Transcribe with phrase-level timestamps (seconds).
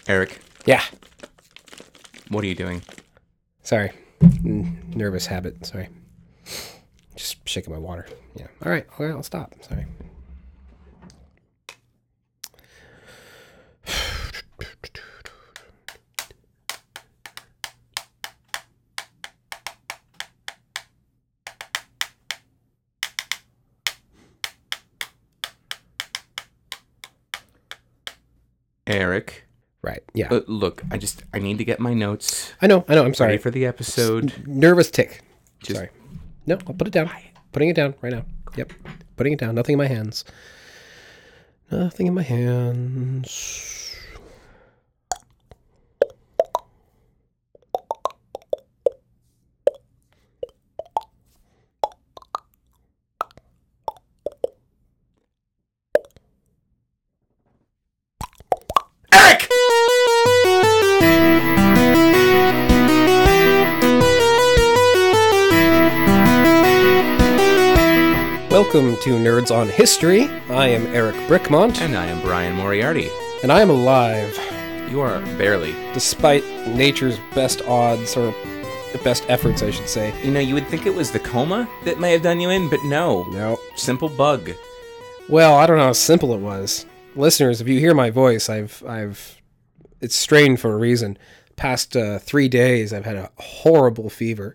[0.07, 0.83] Eric, Yeah.
[2.29, 2.83] what are you doing?
[3.63, 3.93] Sorry.
[4.23, 5.67] N- Nervous habit.
[5.67, 5.89] Sorry.
[7.15, 8.07] Just shaking my water.
[8.35, 8.47] Yeah.
[8.65, 8.87] All right.
[8.95, 9.55] Okay, I'll stop.
[9.63, 9.85] Sorry.
[28.87, 29.45] Eric,
[29.83, 30.03] Right.
[30.19, 30.29] Yeah.
[30.35, 32.85] uh, look, I just I need to get my notes I know.
[32.89, 33.05] I know.
[33.05, 34.33] I'm sorry ready for the episode.
[34.47, 35.23] Nervous tick.
[35.63, 35.91] Just- sorry.
[36.47, 37.09] No, I'll put it down.
[37.53, 38.25] Putting it down right now.
[38.57, 38.73] Yep.
[39.17, 39.55] Putting it down.
[39.55, 40.25] Nothing in my hands.
[41.71, 43.78] Nothing in my hands.
[69.09, 70.25] To Nerds on History.
[70.51, 73.09] I am Eric Brickmont, And I am Brian Moriarty.
[73.43, 74.39] and I am alive
[74.91, 75.73] You are barely.
[75.95, 78.35] despite nature's best odds, or
[78.93, 80.13] the best efforts, I should say.
[80.23, 82.69] You know, you would think it was the coma that may have done you in,
[82.69, 83.23] but no.
[83.31, 83.59] No.
[83.77, 84.51] Simple bug.
[85.27, 86.85] Well, I don't know how simple it was.
[87.17, 89.41] Listeners, if you hear my voice, I've I've
[90.03, 91.17] it's strained for a reason.
[91.57, 94.55] Past uh, three days, I've had a horrible fever,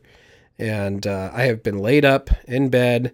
[0.60, 3.14] and uh, I have been laid up in bed.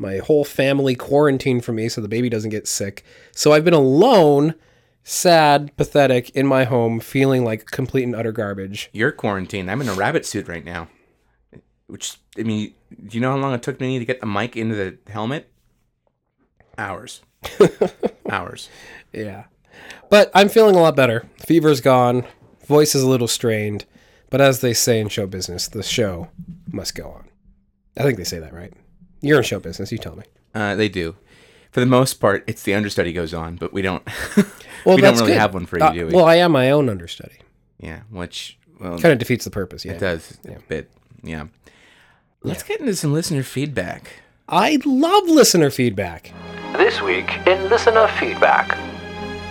[0.00, 3.04] My whole family quarantined for me so the baby doesn't get sick.
[3.32, 4.54] So I've been alone,
[5.04, 8.88] sad, pathetic in my home, feeling like complete and utter garbage.
[8.94, 9.70] You're quarantined.
[9.70, 10.88] I'm in a rabbit suit right now.
[11.86, 14.56] Which, I mean, do you know how long it took me to get the mic
[14.56, 15.52] into the helmet?
[16.78, 17.20] Hours.
[18.30, 18.70] Hours.
[19.12, 19.44] Yeah.
[20.08, 21.26] But I'm feeling a lot better.
[21.40, 22.24] Fever's gone.
[22.66, 23.84] Voice is a little strained.
[24.30, 26.30] But as they say in show business, the show
[26.72, 27.28] must go on.
[27.98, 28.72] I think they say that, right?
[29.20, 30.24] You're in show business, you tell me.
[30.54, 31.16] Uh, they do.
[31.72, 34.02] For the most part, it's the understudy goes on, but we don't.
[34.86, 35.38] Well, we don't really good.
[35.38, 36.12] have one for you, Uh, do we?
[36.14, 37.36] Well, I am my own understudy.
[37.78, 39.92] yeah, which well, Kind of defeats the purpose, yeah.
[39.92, 40.90] it does a bit.
[41.22, 41.48] Yeah.
[42.42, 44.22] Let's get into some listener feedback.
[44.48, 46.32] I love listener feedback.
[46.78, 48.78] This week in listener feedback.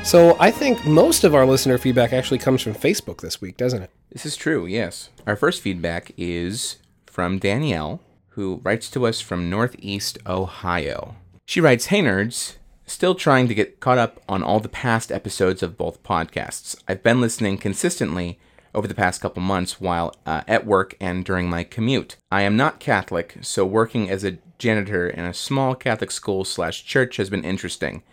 [0.04, 3.84] So I think most of our listener feedback actually comes from Facebook this week, doesn't
[3.84, 3.92] it?
[4.12, 5.12] This is true, yes.
[5.28, 8.02] Our first feedback is from Danielle,
[8.40, 11.18] who writes to us from Northeast Ohio.
[11.46, 12.56] She writes Hey nerds,
[12.86, 16.82] still trying to get caught up on all the past episodes of both podcasts.
[16.88, 18.40] I've been listening consistently
[18.74, 22.16] over the past couple months while uh, at work and during my commute.
[22.32, 26.86] I am not Catholic, so working as a janitor in a small Catholic school slash
[26.86, 28.04] church has been interesting.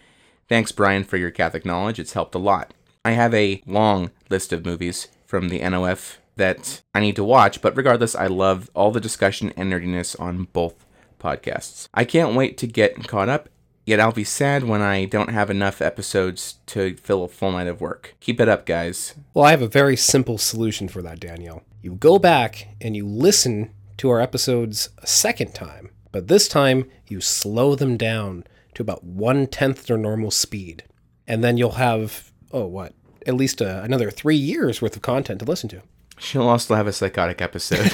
[0.49, 2.01] Thanks, Brian, for your Catholic knowledge.
[2.01, 2.75] It's helped a lot.
[3.05, 7.61] I have a long list of movies from the NOF that I need to watch,
[7.61, 10.87] but regardless, I love all the discussion and nerdiness on both
[11.19, 11.89] podcasts.
[11.95, 13.49] I can't wait to get caught up,
[13.85, 17.67] yet I'll be sad when I don't have enough episodes to fill a full night
[17.67, 18.15] of work.
[18.21, 19.15] Keep it up, guys.
[19.33, 21.63] Well, I have a very simple solution for that, Danielle.
[21.83, 26.91] You go back and you listen to our episodes a second time, but this time
[27.09, 30.85] you slow them down to about one tenth their normal speed.
[31.27, 32.93] And then you'll have, oh, what?
[33.27, 35.83] At least uh, another three years worth of content to listen to.
[36.19, 37.93] She'll also have a psychotic episode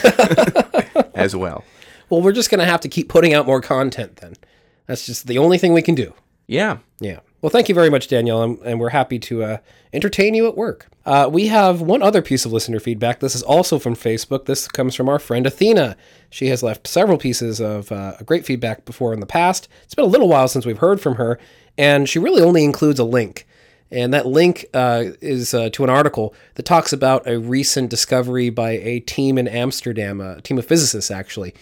[1.15, 1.65] as well.
[2.09, 4.35] Well, we're just going to have to keep putting out more content then.
[4.87, 6.15] That's just the only thing we can do.
[6.47, 6.79] Yeah.
[7.01, 7.21] Yeah.
[7.41, 9.57] Well, thank you very much, Danielle, and, and we're happy to uh,
[9.93, 10.89] entertain you at work.
[11.05, 13.19] Uh, we have one other piece of listener feedback.
[13.19, 14.45] This is also from Facebook.
[14.45, 15.97] This comes from our friend Athena.
[16.31, 19.67] She has left several pieces of uh, great feedback before in the past.
[19.83, 21.39] It's been a little while since we've heard from her,
[21.77, 23.47] and she really only includes a link.
[23.93, 28.49] And that link uh, is uh, to an article that talks about a recent discovery
[28.49, 31.55] by a team in Amsterdam, a team of physicists actually,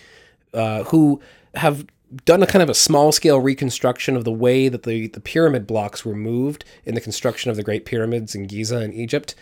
[0.55, 1.21] uh, who
[1.56, 1.87] have
[2.25, 5.67] done a kind of a small scale reconstruction of the way that the, the pyramid
[5.67, 9.35] blocks were moved in the construction of the Great Pyramids in Giza in Egypt.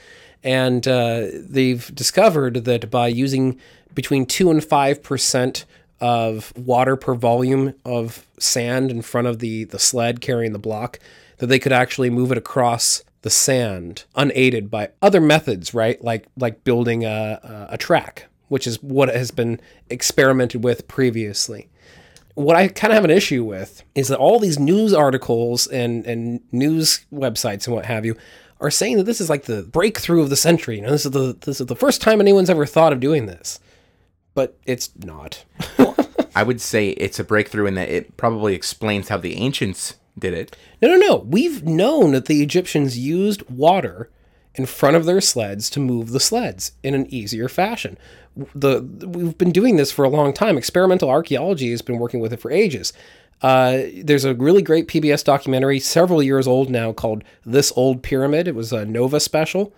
[0.42, 3.58] And uh, they've discovered that by using
[3.94, 5.64] between 2 and 5%
[6.00, 10.98] of water per volume of sand in front of the, the sled carrying the block,
[11.38, 16.02] that they could actually move it across the sand unaided by other methods, right?
[16.02, 21.68] Like like building a, a, track, which is what has been experimented with previously
[22.38, 26.06] what I kind of have an issue with is that all these news articles and,
[26.06, 28.16] and news websites and what have you
[28.60, 30.76] are saying that this is like the breakthrough of the century.
[30.76, 33.26] You know, this is the this is the first time anyone's ever thought of doing
[33.26, 33.60] this.
[34.34, 35.44] but it's not.
[36.36, 40.34] I would say it's a breakthrough in that it probably explains how the ancients did
[40.34, 40.56] it.
[40.82, 41.16] No, no, no.
[41.16, 44.10] We've known that the Egyptians used water
[44.54, 47.96] in front of their sleds to move the sleds in an easier fashion.
[48.54, 50.58] The we've been doing this for a long time.
[50.58, 52.92] Experimental archaeology has been working with it for ages.
[53.40, 58.48] Uh, there's a really great PBS documentary, several years old now, called "This Old Pyramid."
[58.48, 59.72] It was a Nova special,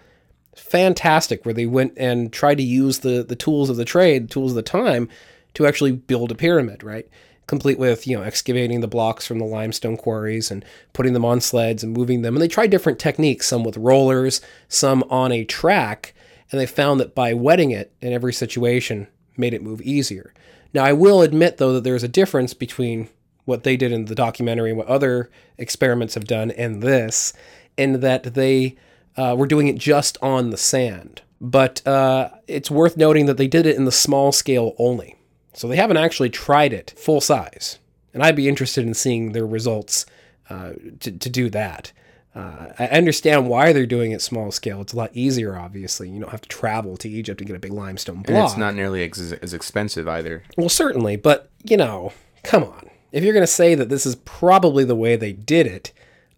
[0.57, 4.53] fantastic, where they went and tried to use the the tools of the trade, tools
[4.53, 5.09] of the time,
[5.55, 6.83] to actually build a pyramid.
[6.83, 7.07] Right,
[7.51, 11.41] complete with you know excavating the blocks from the limestone quarries and putting them on
[11.41, 12.37] sleds and moving them.
[12.37, 16.15] And they tried different techniques, some with rollers, some on a track,
[16.53, 20.33] and they found that by wetting it in every situation made it move easier.
[20.73, 23.09] Now I will admit though that there's a difference between
[23.47, 27.33] what they did in the documentary and what other experiments have done and this,
[27.77, 28.77] in that they
[29.17, 31.23] uh, were doing it just on the sand.
[31.41, 35.17] But uh, it's worth noting that they did it in the small scale only.
[35.53, 37.79] So they haven't actually tried it full size.
[38.13, 40.07] And I'd be interested in seeing their results
[40.49, 41.93] uh, to, to do that.
[42.35, 44.81] Uh, I understand why they're doing it small scale.
[44.81, 46.09] It's a lot easier, obviously.
[46.09, 48.29] You don't have to travel to Egypt to get a big limestone block.
[48.29, 50.45] And it's not nearly ex- as expensive either.
[50.57, 52.13] Well, certainly, but you know,
[52.45, 52.89] come on.
[53.11, 55.93] If you're going to say that this is probably the way they did it,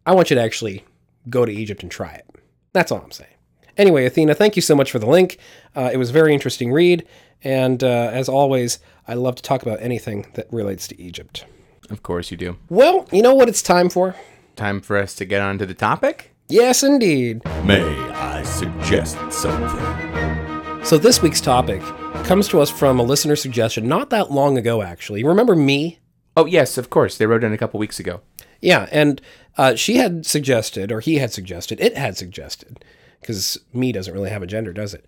[0.06, 0.85] I want you to actually
[1.29, 2.26] go to Egypt and try it.
[2.73, 3.29] That's all I'm saying.
[3.76, 5.38] Anyway, Athena, thank you so much for the link.
[5.76, 7.06] Uh, it was a very interesting read,
[7.44, 11.45] and uh, as always, I love to talk about anything that relates to Egypt.
[11.91, 12.57] Of course you do.
[12.69, 14.15] Well, you know what it's time for?
[14.55, 16.35] Time for us to get on to the topic.
[16.49, 17.45] Yes, indeed.
[17.65, 20.85] May I suggest something?
[20.85, 21.81] So this week's topic
[22.25, 25.25] comes to us from a listener suggestion not that long ago, actually.
[25.25, 25.99] Remember me?
[26.37, 27.19] Oh yes, of course.
[27.19, 28.21] They wrote in a couple weeks ago.
[28.61, 29.21] Yeah, and
[29.59, 32.85] uh, she had suggested, or he had suggested, it had suggested,
[33.21, 35.07] because me doesn't really have a gender, does it?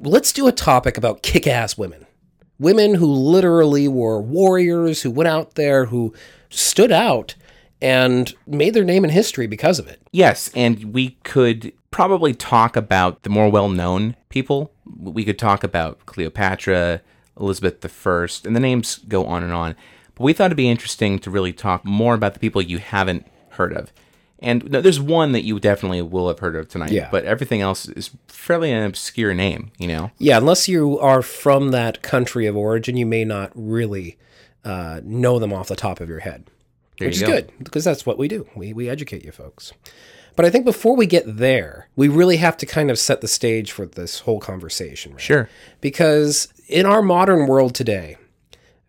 [0.00, 2.06] Let's do a topic about kick ass women.
[2.58, 6.14] Women who literally were warriors, who went out there, who
[6.48, 7.34] stood out
[7.82, 10.00] and made their name in history because of it.
[10.10, 14.72] Yes, and we could probably talk about the more well-known people.
[14.98, 17.02] We could talk about Cleopatra,
[17.38, 19.76] Elizabeth I, and the names go on and on.
[20.14, 23.26] But we thought it'd be interesting to really talk more about the people you haven't
[23.50, 23.92] heard of.
[24.38, 27.08] And no, there's one that you definitely will have heard of tonight, Yeah.
[27.10, 30.10] but everything else is fairly an obscure name, you know?
[30.18, 34.18] Yeah, unless you are from that country of origin, you may not really
[34.64, 36.50] uh, know them off the top of your head.
[36.98, 37.36] There which you is go.
[37.36, 38.46] good because that's what we do.
[38.54, 39.72] We, we educate you folks.
[40.34, 43.28] But I think before we get there, we really have to kind of set the
[43.28, 45.12] stage for this whole conversation.
[45.12, 45.20] Right?
[45.20, 45.48] Sure.
[45.80, 48.16] Because in our modern world today,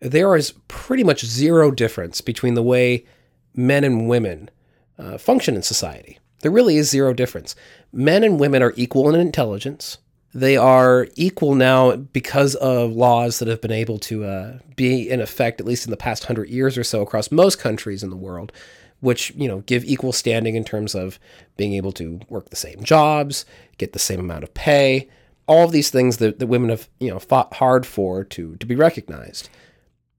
[0.00, 3.04] there is pretty much zero difference between the way
[3.54, 4.50] men and women
[4.98, 6.18] uh, function in society.
[6.40, 7.54] There really is zero difference.
[7.92, 9.98] Men and women are equal in intelligence.
[10.34, 15.20] They are equal now because of laws that have been able to uh, be in
[15.20, 18.16] effect, at least in the past hundred years or so, across most countries in the
[18.16, 18.52] world,
[19.00, 21.18] which you know give equal standing in terms of
[21.56, 23.46] being able to work the same jobs,
[23.78, 25.08] get the same amount of pay,
[25.46, 28.66] all of these things that, that women have you know fought hard for to to
[28.66, 29.48] be recognized.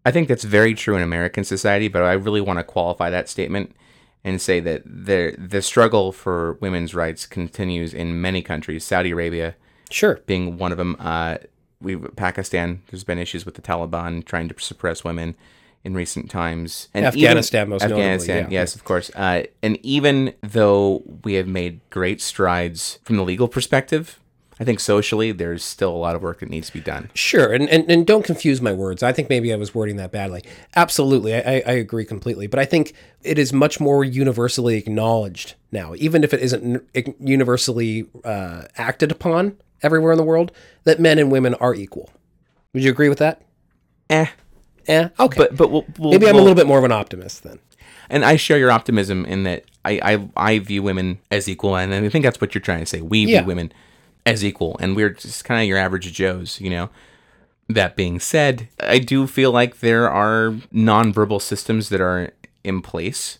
[0.05, 3.29] I think that's very true in American society, but I really want to qualify that
[3.29, 3.75] statement
[4.23, 8.83] and say that the the struggle for women's rights continues in many countries.
[8.83, 9.55] Saudi Arabia
[9.89, 10.19] Sure.
[10.25, 10.95] being one of them.
[10.99, 11.37] Uh,
[11.81, 12.81] we Pakistan.
[12.89, 15.35] There's been issues with the Taliban trying to suppress women
[15.83, 16.89] in recent times.
[16.93, 18.59] And Afghanistan, most notably, Afghanistan, yeah.
[18.59, 19.09] yes, of course.
[19.15, 24.19] Uh, and even though we have made great strides from the legal perspective,
[24.59, 27.09] I think socially there's still a lot of work that needs to be done.
[27.13, 29.01] Sure, and, and and don't confuse my words.
[29.01, 30.43] I think maybe I was wording that badly.
[30.75, 32.47] Absolutely, I, I agree completely.
[32.47, 36.83] But I think it is much more universally acknowledged now, even if it isn't
[37.19, 40.51] universally uh, acted upon everywhere in the world,
[40.83, 42.09] that men and women are equal.
[42.73, 43.41] Would you agree with that?
[44.09, 44.25] Eh.
[44.87, 45.09] Yeah.
[45.19, 45.37] Okay.
[45.37, 47.59] But but we'll, we'll, maybe I'm a we'll- little bit more of an optimist then.
[48.09, 51.93] and I share your optimism in that I, I I view women as equal, and
[51.93, 52.99] I think that's what you're trying to say.
[53.01, 53.39] We Yeah.
[53.39, 53.71] view women
[54.29, 56.89] as equal, and we're just kind of your average Joes, you know.
[57.67, 62.31] That being said, I do feel like there are nonverbal systems that are
[62.63, 63.37] in place,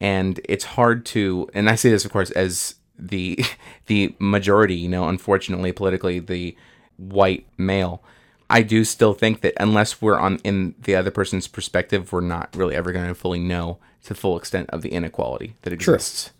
[0.00, 1.50] and it's hard to.
[1.52, 3.38] And I say this, of course, as the
[3.86, 6.56] the majority, you know, unfortunately, politically, the
[6.96, 8.02] white male.
[8.50, 12.48] I do still think that unless we're on in the other person's perspective, we're not
[12.56, 16.30] really ever going to fully know to the full extent of the inequality that exists.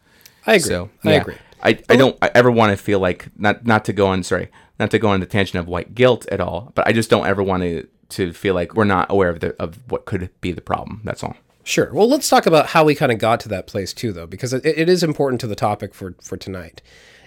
[0.47, 0.69] I agree.
[0.69, 1.21] So I yeah.
[1.21, 1.37] agree.
[1.63, 4.51] I, I don't I ever want to feel like not not to go on sorry
[4.79, 7.27] not to go on the tangent of white guilt at all, but I just don't
[7.27, 10.53] ever want to to feel like we're not aware of the of what could be
[10.53, 11.01] the problem.
[11.05, 11.37] That's all.
[11.65, 11.93] Sure.
[11.93, 14.55] Well, let's talk about how we kind of got to that place too, though, because
[14.55, 16.81] it, it is important to the topic for for tonight.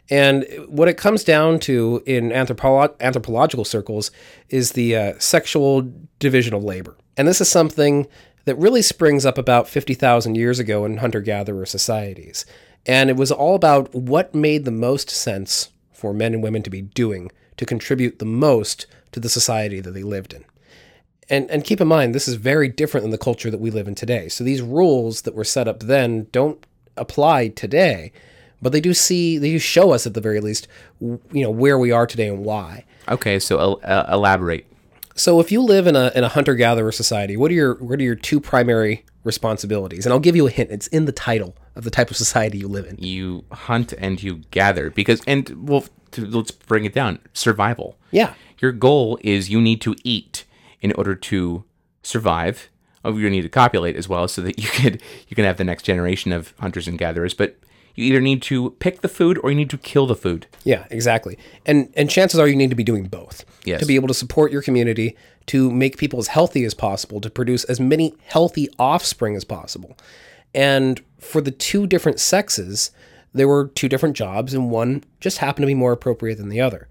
[0.09, 4.11] And what it comes down to in anthropolo- anthropological circles
[4.50, 6.97] is the uh, sexual division of labor.
[7.15, 8.07] And this is something
[8.45, 12.45] that really springs up about 50,000 years ago in hunter gatherer societies.
[12.85, 16.69] And it was all about what made the most sense for men and women to
[16.69, 20.43] be doing to contribute the most to the society that they lived in.
[21.29, 23.88] And, and keep in mind, this is very different than the culture that we live
[23.88, 24.27] in today.
[24.27, 26.65] So these rules that were set up then don't
[26.97, 28.11] apply today,
[28.61, 30.67] but they do see, they do show us at the very least,
[31.00, 32.83] you know, where we are today and why.
[33.07, 34.65] Okay, so el- uh, elaborate.
[35.15, 38.00] So if you live in a in a hunter gatherer society, what are your what
[38.00, 40.05] are your two primary responsibilities?
[40.05, 40.71] And I'll give you a hint.
[40.71, 42.98] It's in the title of the type of society you live in.
[42.98, 47.20] You hunt and you gather because, and well, to, let's bring it down.
[47.34, 47.98] Survival.
[48.12, 48.34] Yeah.
[48.60, 50.46] Your goal is you need to eat
[50.82, 51.63] in order to
[52.04, 52.70] survive.
[53.04, 55.63] Oh, you need to copulate as well, so that you could you can have the
[55.63, 57.34] next generation of hunters and gatherers.
[57.34, 57.58] But
[57.96, 60.48] you either need to pick the food or you need to kill the food.
[60.63, 61.38] Yeah, exactly.
[61.66, 63.46] And and chances are you need to be doing both.
[63.66, 63.80] Yes.
[63.80, 65.16] To be able to support your community,
[65.48, 69.98] to make people as healthy as possible, to produce as many healthy offspring as possible.
[70.53, 72.91] And for the two different sexes,
[73.34, 76.62] there were two different jobs and one just happened to be more appropriate than the
[76.62, 76.88] other.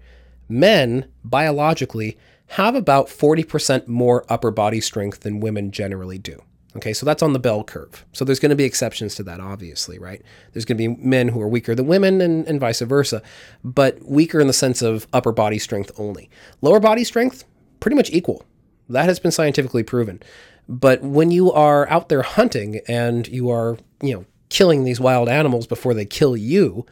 [0.49, 6.41] Men, biologically, have about 40% more upper body strength than women generally do.
[6.75, 8.05] Okay, so that's on the bell curve.
[8.13, 10.21] So there's going to be exceptions to that, obviously, right?
[10.53, 13.21] There's going to be men who are weaker than women and, and vice versa,
[13.63, 16.29] but weaker in the sense of upper body strength only.
[16.61, 17.43] Lower body strength,
[17.81, 18.45] pretty much equal.
[18.87, 20.21] That has been scientifically proven.
[20.67, 25.29] But when you are out there hunting and you are, you know, killing these wild
[25.29, 26.85] animals before they kill you,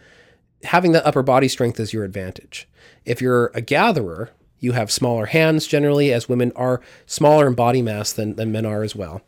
[0.63, 2.67] having that upper body strength is your advantage.
[3.05, 7.81] If you're a gatherer, you have smaller hands generally, as women are smaller in body
[7.81, 9.21] mass than, than men are as well.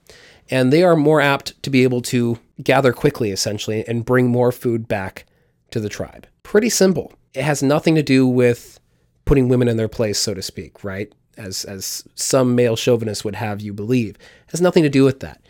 [0.50, 4.51] And they are more apt to be able to gather quickly, essentially, and bring more
[4.51, 5.25] food back
[5.71, 6.27] to the tribe.
[6.43, 7.13] Pretty simple.
[7.33, 8.79] It has nothing to do with
[9.24, 11.13] putting women in their place, so to speak, right?
[11.41, 14.15] As, as some male chauvinists would have you believe.
[14.15, 15.41] It has nothing to do with that.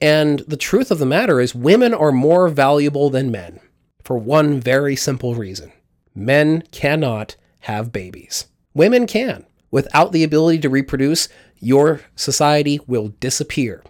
[0.00, 3.60] And the truth of the matter is, women are more valuable than men
[4.04, 5.72] for one very simple reason
[6.14, 8.46] men cannot have babies.
[8.74, 9.46] Women can.
[9.70, 11.28] Without the ability to reproduce,
[11.58, 13.84] your society will disappear.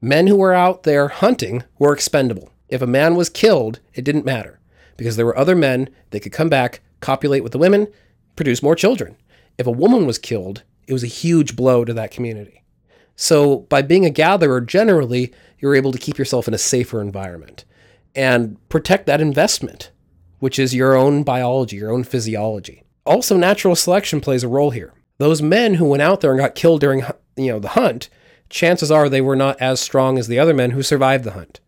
[0.00, 2.50] Men who were out there hunting were expendable.
[2.68, 4.60] If a man was killed, it didn't matter
[4.96, 7.88] because there were other men that could come back, copulate with the women,
[8.36, 9.16] produce more children.
[9.58, 12.62] If a woman was killed, it was a huge blow to that community.
[13.14, 17.64] So, by being a gatherer, generally, you're able to keep yourself in a safer environment
[18.14, 19.90] and protect that investment,
[20.38, 22.82] which is your own biology, your own physiology.
[23.04, 24.92] Also, natural selection plays a role here.
[25.18, 27.04] Those men who went out there and got killed during
[27.36, 28.08] you know the hunt,
[28.48, 31.60] chances are they were not as strong as the other men who survived the hunt.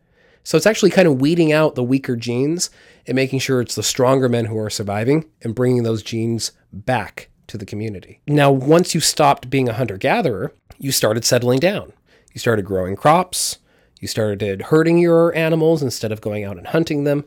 [0.43, 2.69] So it's actually kind of weeding out the weaker genes
[3.07, 7.31] and making sure it's the stronger men who are surviving and bringing those genes back
[7.49, 8.21] to the community.
[8.27, 11.93] Now, once you stopped being a hunter gatherer, you started settling down.
[12.33, 13.59] You started growing crops.
[14.01, 17.25] You started herding your animals instead of going out and hunting them.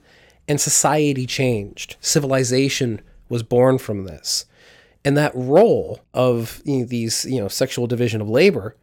[0.48, 1.98] And society changed.
[2.02, 4.46] Civilization was born from this.
[5.04, 8.76] And that role of you know, these, you know, sexual division of labor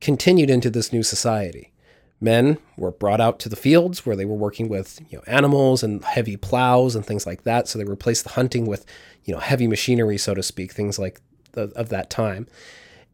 [0.00, 1.72] continued into this new society.
[2.20, 5.82] Men were brought out to the fields where they were working with you know, animals
[5.84, 7.68] and heavy plows and things like that.
[7.68, 8.84] So they replaced the hunting with
[9.24, 11.20] you know heavy machinery, so to speak, things like
[11.52, 12.46] the, of that time.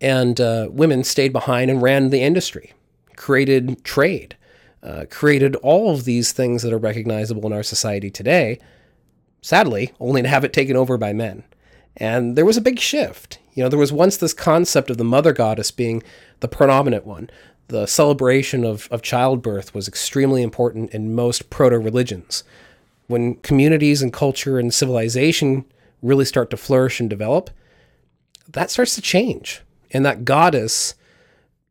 [0.01, 2.73] And uh, women stayed behind and ran the industry,
[3.17, 4.37] created trade,
[4.83, 8.59] uh, created all of these things that are recognizable in our society today.
[9.41, 11.45] Sadly, only to have it taken over by men.
[11.97, 13.39] And there was a big shift.
[13.53, 16.03] You know, there was once this concept of the mother goddess being
[16.41, 17.31] the predominant one.
[17.69, 22.45] The celebration of, of childbirth was extremely important in most proto religions.
[23.07, 25.65] When communities and culture and civilization
[26.03, 27.51] really start to flourish and develop,
[28.49, 29.63] that starts to change.
[29.91, 30.95] And that goddess,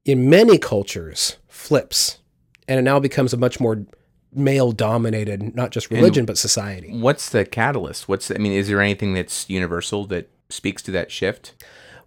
[0.05, 2.19] in many cultures, flips.
[2.67, 3.85] And it now becomes a much more
[4.33, 6.91] male dominated, not just religion, but society.
[6.91, 8.07] What's the catalyst?
[8.09, 11.53] What's the, I mean, is there anything that's universal that speaks to that shift?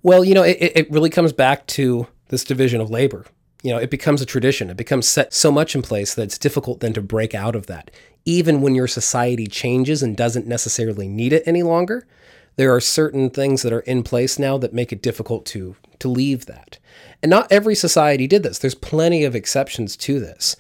[0.03, 3.27] Well, you know, it, it really comes back to this division of labor.
[3.67, 4.71] You know, it becomes a tradition.
[4.71, 7.67] It becomes set so much in place that it's difficult then to break out of
[7.67, 7.91] that.
[8.25, 12.07] Even when your society changes and doesn't necessarily need it any longer,
[12.55, 16.07] there are certain things that are in place now that make it difficult to to
[16.07, 16.79] leave that.
[17.25, 18.61] And not every society did this.
[18.61, 20.55] There's plenty of exceptions to this.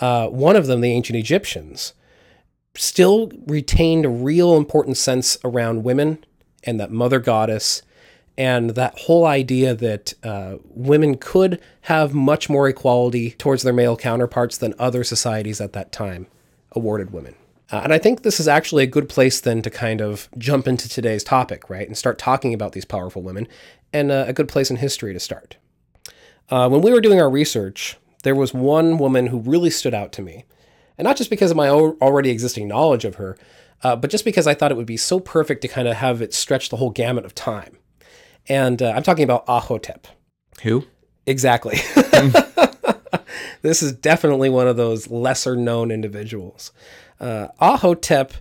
[0.00, 1.92] Uh, one of them, the ancient Egyptians,
[2.74, 6.24] still retained a real important sense around women
[6.64, 7.82] and that mother goddess
[8.38, 13.96] and that whole idea that uh, women could have much more equality towards their male
[13.96, 16.26] counterparts than other societies at that time
[16.72, 17.34] awarded women.
[17.72, 20.68] Uh, and I think this is actually a good place then to kind of jump
[20.68, 21.86] into today's topic, right?
[21.86, 23.48] And start talking about these powerful women,
[23.92, 25.56] and uh, a good place in history to start.
[26.48, 30.12] Uh, when we were doing our research, there was one woman who really stood out
[30.12, 30.44] to me.
[30.98, 33.36] And not just because of my al- already existing knowledge of her,
[33.82, 36.22] uh, but just because I thought it would be so perfect to kind of have
[36.22, 37.78] it stretch the whole gamut of time.
[38.48, 40.04] And uh, I'm talking about Ahotep.
[40.62, 40.84] Who?
[41.26, 41.76] Exactly.
[43.62, 46.72] this is definitely one of those lesser known individuals.
[47.20, 48.32] Uh, Ahotep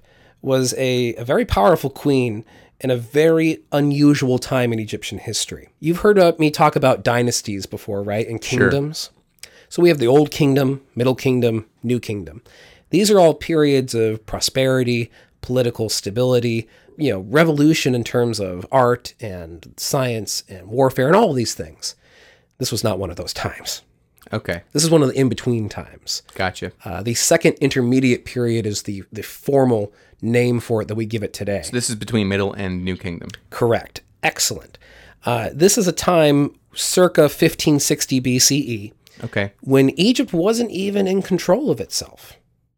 [0.42, 2.46] was a, a very powerful queen
[2.80, 5.70] in a very unusual time in Egyptian history.
[5.80, 8.28] You've heard uh, me talk about dynasties before, right?
[8.28, 9.10] And kingdoms.
[9.12, 9.52] Sure.
[9.70, 12.44] So we have the Old Kingdom, Middle Kingdom, New Kingdom.
[12.92, 15.10] These are all periods of prosperity,
[15.42, 21.30] political stability, you know, revolution in terms of art and science and warfare and all
[21.32, 21.96] of these things.
[22.58, 23.82] This was not one of those times.
[24.34, 26.24] Okay, This is one of the in between times.
[26.34, 26.72] gotcha.
[26.84, 31.22] Uh, the second intermediate period is the, the formal name for it that we give
[31.22, 31.62] it today.
[31.64, 33.30] So this is between Middle and New Kingdom.
[33.52, 34.02] Correct.
[34.24, 34.80] Excellent.
[35.26, 41.70] Uh, this is a time circa 1560 BCE Okay, when Egypt wasn't even in control
[41.70, 42.34] of itself.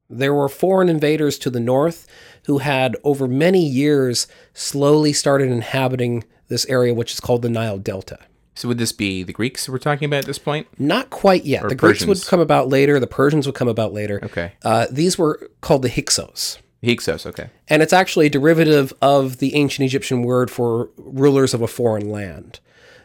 [0.09, 2.05] There were foreign invaders to the north
[2.47, 7.77] who had, over many years, slowly started inhabiting this area, which is called the Nile
[7.77, 8.17] Delta.
[8.55, 10.65] so would this be the Greeks we're talking about at this point?
[10.79, 11.63] Not quite yet.
[11.65, 12.99] Or the Greeks would come about later.
[12.99, 14.19] The Persians would come about later.
[14.23, 16.57] Okay, Uh, these were called the Hyksos.
[16.83, 17.25] Hyksos.
[17.25, 21.67] Okay, And it's actually a derivative of the ancient Egyptian word for rulers of a
[21.67, 22.59] foreign land.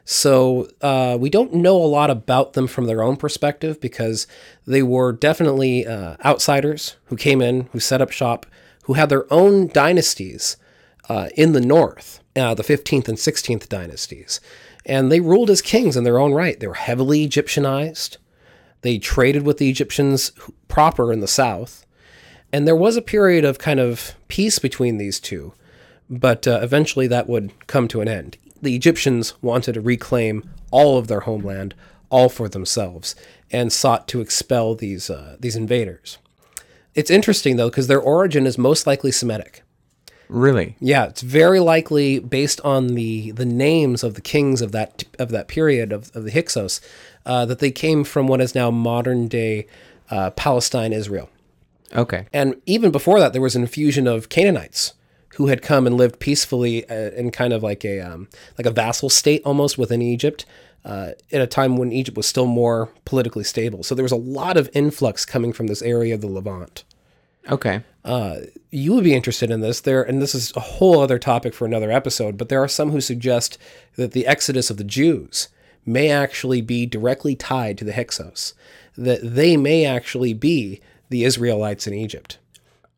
[0.04, 4.26] So uh, we don't know a lot about them from their own perspective because
[4.66, 8.44] they were definitely uh, outsiders who came in, who set up shop,
[8.82, 10.56] who had their own dynasties
[11.08, 14.40] uh, in the north, uh, the 15th and 16th dynasties.
[14.84, 16.58] And they ruled as kings in their own right.
[16.58, 18.16] They were heavily Egyptianized.
[18.82, 20.32] They traded with the Egyptians
[20.68, 21.86] proper in the south.
[22.52, 25.54] And there was a period of kind of peace between these two,
[26.10, 28.36] but uh, eventually that would come to an end.
[28.60, 31.74] The Egyptians wanted to reclaim all of their homeland,
[32.10, 33.14] all for themselves,
[33.50, 36.18] and sought to expel these uh, these invaders.
[36.94, 39.62] It's interesting though because their origin is most likely Semitic.
[40.28, 40.76] really?
[40.80, 45.30] Yeah, it's very likely based on the the names of the kings of that of
[45.30, 46.80] that period of, of the Hyksos
[47.26, 49.66] uh, that they came from what is now modern day
[50.10, 51.30] uh, Palestine, Israel.
[51.94, 54.94] Okay, And even before that, there was an infusion of Canaanites
[55.36, 58.28] who had come and lived peacefully uh, in kind of like a um,
[58.58, 60.44] like a vassal state almost within Egypt
[60.84, 63.82] uh, at a time when Egypt was still more politically stable.
[63.82, 66.84] So there was a lot of influx coming from this area of the Levant.
[67.48, 67.82] okay,
[68.70, 71.66] You would be interested in this there, and this is a whole other topic for
[71.66, 72.36] another episode.
[72.36, 73.58] But there are some who suggest
[73.96, 75.48] that the exodus of the Jews
[75.84, 78.54] may actually be directly tied to the Hyksos,
[78.96, 82.38] that they may actually be the Israelites in Egypt.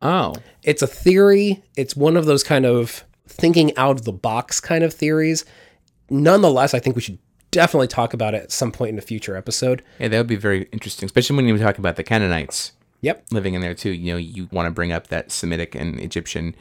[0.03, 1.63] oh, it's a theory.
[1.77, 5.45] It's one of those kind of thinking out of the box kind of theories.
[6.11, 7.19] Nonetheless, I think we should
[7.55, 9.83] definitely talk about it at some point in a future episode.
[10.01, 13.27] yeah, that would be very interesting, especially when you talk about the Canaanites Yep.
[13.31, 13.91] living in there too.
[13.91, 16.55] You know, you want to bring up that Semitic and Egyptian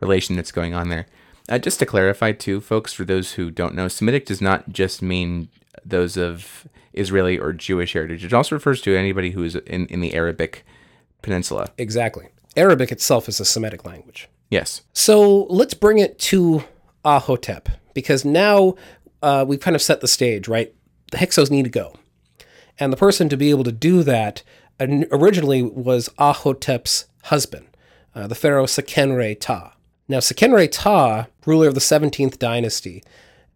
[0.00, 1.06] relation that's going on there.
[1.48, 5.00] Uh, just to clarify too, folks, for those who don't know, Semitic does not just
[5.02, 5.48] mean
[5.84, 8.24] those of Israeli or Jewish heritage.
[8.24, 10.64] It also refers to anybody who is in, in the Arabic
[11.22, 11.70] Peninsula.
[11.78, 12.26] Exactly.
[12.56, 14.28] Arabic itself is a Semitic language.
[14.50, 14.82] Yes.
[14.92, 16.64] So let's bring it to
[17.04, 18.74] Ahotep because now
[19.24, 20.74] uh, we've kind of set the stage, right?
[21.10, 21.94] The Hyksos need to go.
[22.78, 24.42] And the person to be able to do that
[24.80, 27.66] originally was Ahotep's husband,
[28.14, 29.74] uh, the pharaoh Sekenre Ta.
[30.08, 33.02] Now, Sekenre Ta, ruler of the 17th dynasty,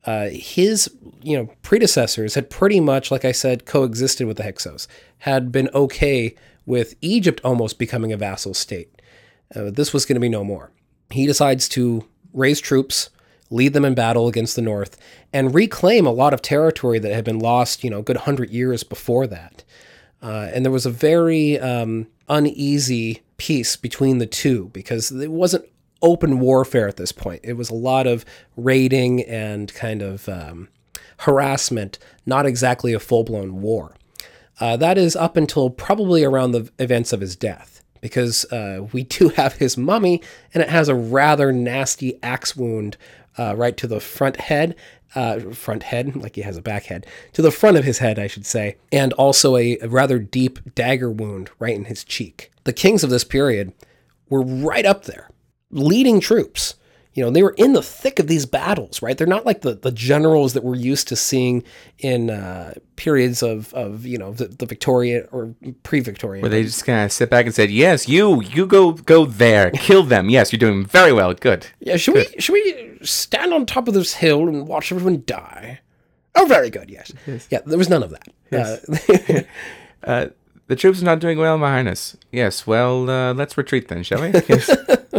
[0.06, 0.90] uh, his
[1.22, 5.68] you know predecessors had pretty much, like I said, coexisted with the Hyksos, had been
[5.74, 9.02] okay with Egypt almost becoming a vassal state.
[9.54, 10.70] Uh, this was going to be no more.
[11.10, 13.10] He decides to raise troops,
[13.50, 14.96] lead them in battle against the north,
[15.32, 18.50] and reclaim a lot of territory that had been lost, you know, a good hundred
[18.50, 19.64] years before that.
[20.22, 25.64] Uh, and there was a very um, uneasy peace between the two because it wasn't
[26.02, 27.40] open warfare at this point.
[27.44, 28.24] It was a lot of
[28.56, 30.68] raiding and kind of um,
[31.18, 33.94] harassment, not exactly a full blown war.
[34.60, 39.04] Uh, that is up until probably around the events of his death, because uh, we
[39.04, 40.20] do have his mummy,
[40.52, 42.96] and it has a rather nasty axe wound
[43.38, 44.74] uh, right to the front head,
[45.14, 48.18] uh, front head, like he has a back head, to the front of his head,
[48.18, 52.50] I should say, and also a, a rather deep dagger wound right in his cheek.
[52.64, 53.72] The kings of this period
[54.28, 55.30] were right up there,
[55.70, 56.74] leading troops.
[57.18, 59.18] You know, they were in the thick of these battles, right?
[59.18, 61.64] They're not like the, the generals that we're used to seeing
[61.98, 65.52] in uh, periods of, of, you know, the, the Victorian or
[65.82, 66.42] pre-Victorian.
[66.42, 69.70] Where they just kind of sit back and said, "Yes, you, you go, go there,
[69.74, 70.30] kill them.
[70.30, 71.34] Yes, you're doing very well.
[71.34, 75.24] Good." Yeah, should we should we stand on top of this hill and watch everyone
[75.26, 75.80] die?
[76.36, 76.88] Oh, very good.
[76.88, 77.10] Yes.
[77.50, 78.28] Yeah, there was none of that.
[78.52, 79.42] Uh,
[80.04, 80.26] Uh,
[80.68, 82.16] the troops are not doing well behind us.
[82.30, 84.28] Yes, well, uh, let's retreat then, shall we?
[84.48, 84.70] Yes.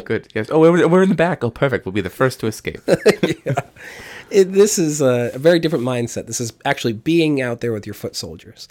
[0.10, 0.28] Good.
[0.34, 0.50] Yes.
[0.50, 1.44] Oh, we're, we're in the back.
[1.44, 1.86] Oh, perfect.
[1.86, 2.82] We'll be the first to escape.
[2.88, 6.26] it, this is a, a very different mindset.
[6.26, 8.68] This is actually being out there with your foot soldiers,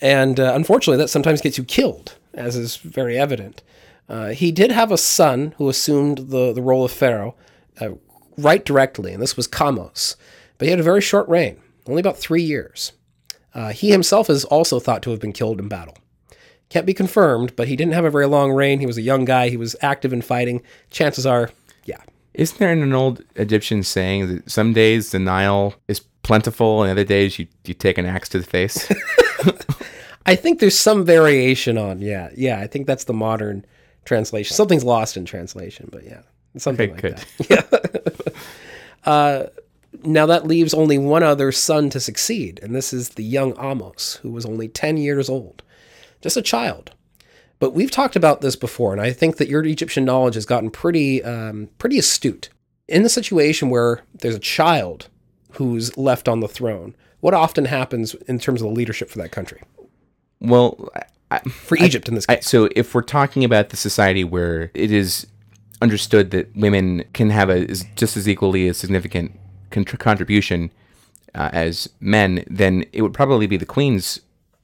[0.00, 3.64] and uh, unfortunately, that sometimes gets you killed, as is very evident.
[4.08, 7.34] Uh, he did have a son who assumed the the role of pharaoh
[7.80, 7.88] uh,
[8.38, 10.14] right directly, and this was Kamose,
[10.56, 12.92] but he had a very short reign, only about three years.
[13.54, 15.96] Uh, he himself is also thought to have been killed in battle.
[16.70, 18.80] Can't be confirmed, but he didn't have a very long reign.
[18.80, 19.48] He was a young guy.
[19.50, 20.62] He was active in fighting.
[20.90, 21.50] Chances are,
[21.84, 21.98] yeah,
[22.32, 27.04] Isn't there an old Egyptian saying that some days the Nile is plentiful and other
[27.04, 28.90] days you, you take an axe to the face?
[30.26, 32.60] I think there's some variation on, yeah, yeah.
[32.60, 33.64] I think that's the modern
[34.04, 34.54] translation.
[34.54, 36.20] Something's lost in translation, but yeah,
[36.56, 37.48] something Okay, like good.
[37.48, 38.34] that.
[39.04, 39.46] Uh,
[40.04, 44.18] now that leaves only one other son to succeed, and this is the young Ahmose,
[44.18, 45.62] who was only 10 years old,
[46.20, 46.92] just a child.
[47.58, 50.70] But we've talked about this before, and I think that your Egyptian knowledge has gotten
[50.70, 52.48] pretty, um, pretty astute.
[52.88, 55.08] In the situation where there's a child
[55.52, 59.30] who's left on the throne, what often happens in terms of the leadership for that
[59.30, 59.60] country?
[60.40, 60.88] well,
[61.30, 64.90] I, For Egypt, in this I, so if we're talking about the society where it
[64.90, 65.26] is
[65.82, 69.32] understood that women can have a just as equally a significant
[69.70, 70.70] contr- contribution
[71.34, 74.20] uh, as men, then it would probably be the queen's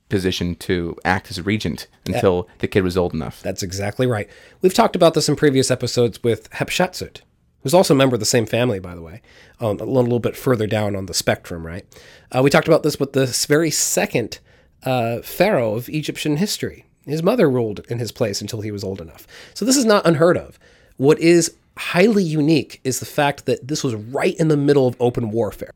[0.08, 3.42] position to act as regent until the kid was old enough.
[3.42, 4.28] That's exactly right.
[4.62, 7.22] We've talked about this in previous episodes with Hatshepsut,
[7.62, 9.22] who's also a member of the same family, by the way,
[9.60, 11.84] um, a little bit further down on the spectrum, right?
[12.30, 14.38] Uh, we talked about this with this very second
[14.84, 16.86] uh, pharaoh of Egyptian history.
[17.04, 19.26] His mother ruled in his place until he was old enough.
[19.54, 20.58] So this is not unheard of.
[20.96, 24.96] What is highly unique is the fact that this was right in the middle of
[24.98, 25.70] open warfare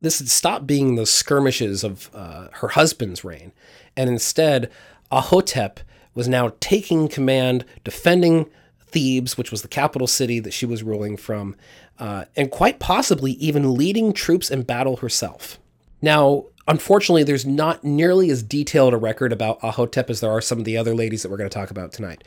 [0.00, 3.52] this had stopped being the skirmishes of uh, her husband's reign,
[3.96, 4.70] and instead,
[5.10, 5.78] Ahotep
[6.14, 8.46] was now taking command, defending
[8.88, 11.56] Thebes, which was the capital city that she was ruling from,
[11.98, 15.58] uh, and quite possibly even leading troops in battle herself.
[16.00, 20.58] Now, unfortunately, there's not nearly as detailed a record about Ahotep as there are some
[20.58, 22.24] of the other ladies that we're going to talk about tonight.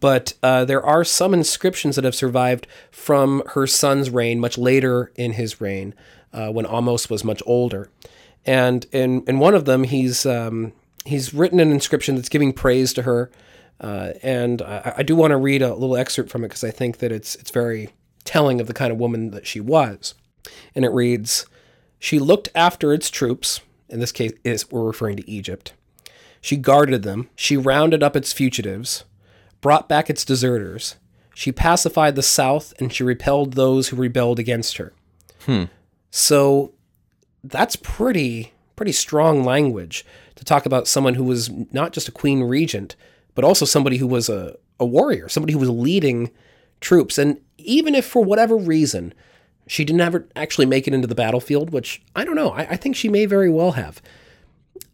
[0.00, 5.12] But uh, there are some inscriptions that have survived from her son's reign, much later
[5.16, 5.94] in his reign,
[6.32, 7.88] uh, when Ahmose was much older.
[8.44, 10.72] And in, in one of them, he's um,
[11.04, 13.30] he's written an inscription that's giving praise to her.
[13.80, 16.70] Uh, and I, I do want to read a little excerpt from it because I
[16.70, 17.90] think that it's it's very
[18.24, 20.14] telling of the kind of woman that she was.
[20.74, 21.46] And it reads,
[21.98, 23.60] "She looked after its troops.
[23.88, 25.74] In this case, is we're referring to Egypt.
[26.40, 27.28] She guarded them.
[27.36, 29.04] She rounded up its fugitives,
[29.60, 30.96] brought back its deserters.
[31.34, 34.92] She pacified the south, and she repelled those who rebelled against her."
[36.12, 36.74] So
[37.42, 40.04] that's pretty pretty strong language
[40.36, 42.96] to talk about someone who was not just a queen regent,
[43.34, 46.30] but also somebody who was a, a warrior, somebody who was leading
[46.80, 47.18] troops.
[47.18, 49.14] And even if for whatever reason
[49.66, 52.76] she didn't ever actually make it into the battlefield, which I don't know, I, I
[52.76, 54.02] think she may very well have.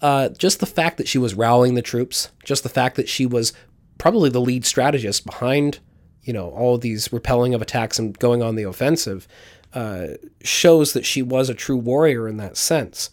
[0.00, 3.26] Uh, just the fact that she was rallying the troops, just the fact that she
[3.26, 3.52] was
[3.96, 5.80] probably the lead strategist behind,
[6.22, 9.26] you know, all these repelling of attacks and going on the offensive,
[9.74, 10.08] uh,
[10.42, 13.10] shows that she was a true warrior in that sense.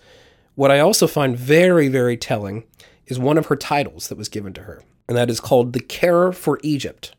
[0.56, 2.64] What I also find very, very telling
[3.08, 5.80] is one of her titles that was given to her, and that is called the
[5.80, 7.14] Carer for Egypt.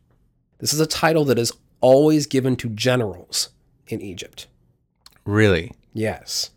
[0.59, 3.51] This is a title that is always given to generals
[3.89, 4.47] in Egypt.
[5.25, 5.73] Really?
[5.93, 6.51] Yes.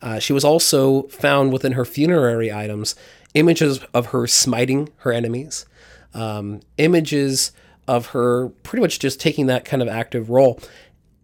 [0.00, 2.96] Uh, she was also found within her funerary items
[3.34, 5.64] images of her smiting her enemies,
[6.14, 7.52] um, images
[7.88, 10.60] of her pretty much just taking that kind of active role,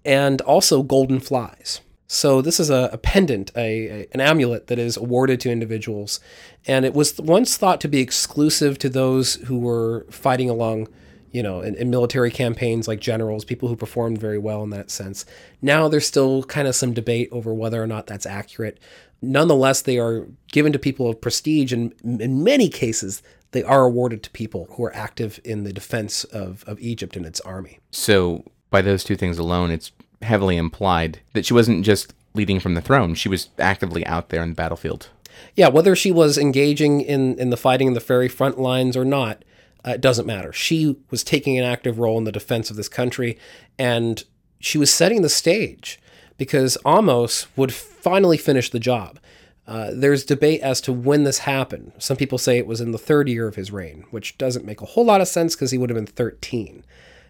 [0.09, 1.81] and also golden flies.
[2.11, 6.21] So this is a, a pendant, a, a- an amulet that is awarded to individuals,
[6.67, 10.89] and it was once thought to be exclusive to those who were fighting along,
[11.31, 14.91] you know, in, in military campaigns like generals, people who performed very well in that
[14.91, 15.27] sense.
[15.61, 18.81] Now there's still kind of some debate over whether or not that's accurate.
[19.21, 24.23] Nonetheless, they are given to people of prestige, and in many cases, they are awarded
[24.23, 27.81] to people who are active in the defense of, of Egypt and its army.
[27.91, 32.75] So, by those two things alone, it's heavily implied that she wasn't just leading from
[32.75, 35.09] the throne, she was actively out there in the battlefield.
[35.55, 39.05] Yeah, whether she was engaging in, in the fighting in the very front lines or
[39.05, 39.45] not,
[39.87, 40.53] uh, it doesn't matter.
[40.53, 43.39] She was taking an active role in the defense of this country,
[43.79, 44.23] and
[44.61, 46.01] she was setting the stage
[46.37, 49.19] because Ahmose would finally finish the job.
[49.67, 51.93] Uh, there's debate as to when this happened.
[51.99, 54.81] Some people say it was in the third year of his reign, which doesn't make
[54.81, 56.85] a whole lot of sense because he would have been 13.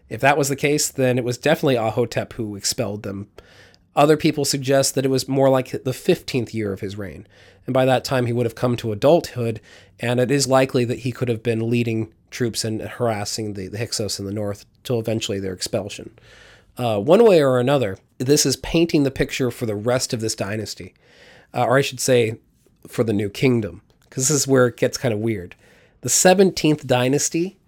[0.08, 3.28] If that was the case, then it was definitely Ahotep who expelled them.
[3.94, 7.26] Other people suggest that it was more like the 15th year of his reign,
[7.66, 9.60] and by that time he would have come to adulthood,
[9.98, 13.78] and it is likely that he could have been leading troops and harassing the, the
[13.78, 16.16] Hyksos in the north till eventually their expulsion.
[16.76, 20.36] Uh, one way or another, this is painting the picture for the rest of this
[20.36, 20.94] dynasty,
[21.52, 22.38] uh, or I should say,
[22.86, 25.56] for the new kingdom, because this is where it gets kind of weird.
[26.02, 27.58] The 17th dynasty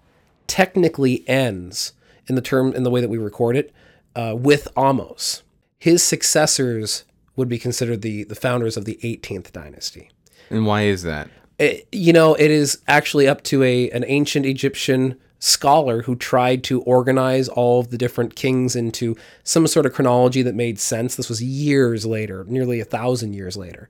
[0.47, 1.93] technically ends
[2.31, 3.73] in the term in the way that we record it
[4.15, 5.43] uh, with Ahmose.
[5.79, 7.05] His successors
[7.37, 10.11] would be considered the the founders of the 18th dynasty.
[10.49, 11.29] And why is that?
[11.59, 16.63] It- you know, it is actually up to a an ancient Egyptian scholar who tried
[16.65, 21.17] to organize all of the different kings into some sort of chronology that made sense.
[21.17, 23.89] This was years later, nearly a thousand years later.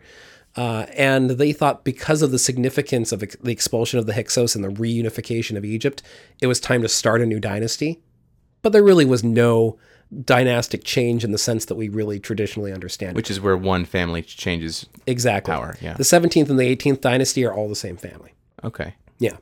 [0.57, 4.65] Uh, and they thought because of the significance of the expulsion of the Hyksos and
[4.65, 6.03] the reunification of Egypt,
[6.41, 8.01] it was time to start a new dynasty.
[8.63, 9.79] But there really was no
[10.25, 13.17] dynastic change in the sense that we really traditionally understand.
[13.17, 14.87] Which is where one family changes.
[15.07, 15.53] Exactly.
[15.53, 15.95] power, yeah.
[15.95, 18.35] The 17th and the 18th dynasty are all the same family.
[18.65, 18.95] Okay.
[19.19, 19.37] Yeah.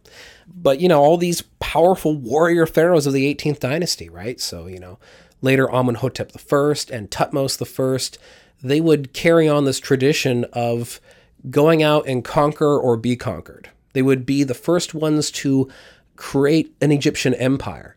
[0.46, 4.40] But, you know, all these powerful warrior pharaohs of the 18th dynasty, right?
[4.40, 4.98] So, you know,
[5.40, 8.18] later Amenhotep I and Thutmose I,
[8.61, 11.00] they would carry on this tradition of
[11.48, 13.70] going out and conquer or be conquered.
[13.92, 15.68] They would be the first ones to
[16.16, 17.96] create an Egyptian empire.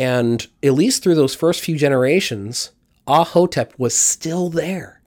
[0.00, 2.70] And at least through those first few generations,
[3.06, 5.02] Ahotep was still there.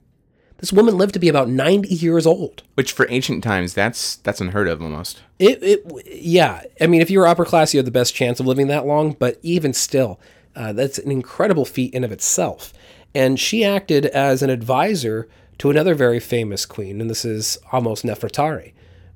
[0.58, 2.62] This woman lived to be about 90 years old.
[2.74, 5.20] Which for ancient times, that's that's unheard of almost.
[5.40, 6.62] It, it, yeah.
[6.80, 8.86] I mean, if you were upper class, you had the best chance of living that
[8.86, 9.14] long.
[9.14, 10.20] But even still,
[10.54, 12.72] uh, that's an incredible feat in of itself.
[13.16, 15.28] And she acted as an advisor
[15.58, 18.74] to another very famous queen, and this is Ahmose-Nefertari.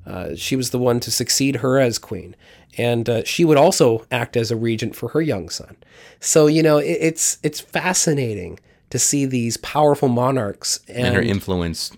[0.09, 2.35] Uh, she was the one to succeed her as queen,
[2.79, 5.77] and uh, she would also act as a regent for her young son.
[6.21, 8.59] So you know, it, it's it's fascinating
[8.91, 11.93] to see these powerful monarchs And her influence.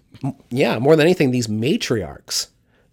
[0.50, 2.48] yeah, more than anything, these matriarchs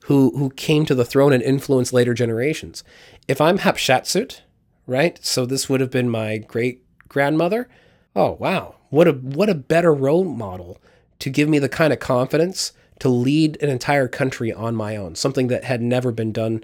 [0.05, 2.83] who who came to the throne and influenced later generations.
[3.27, 4.41] If I'm Hatshepsut,
[4.85, 5.19] right?
[5.25, 7.67] So this would have been my great grandmother.
[8.15, 10.77] Oh wow, what a what a better role model
[11.19, 15.15] to give me the kind of confidence to lead an entire country on my own,
[15.15, 16.63] something that had never been done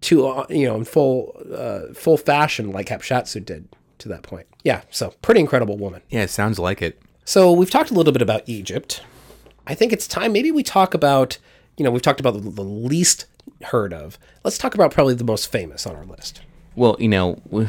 [0.00, 4.46] to uh, you know in full uh, full fashion like Hatshepsut did to that point.
[4.64, 6.02] Yeah, so pretty incredible woman.
[6.10, 7.00] Yeah, it sounds like it.
[7.24, 9.02] So we've talked a little bit about Egypt.
[9.66, 11.38] I think it's time maybe we talk about,
[11.76, 13.26] you know, we've talked about the, the least
[13.62, 14.18] heard of.
[14.44, 16.40] Let's talk about probably the most famous on our list.
[16.76, 17.40] Well, you know,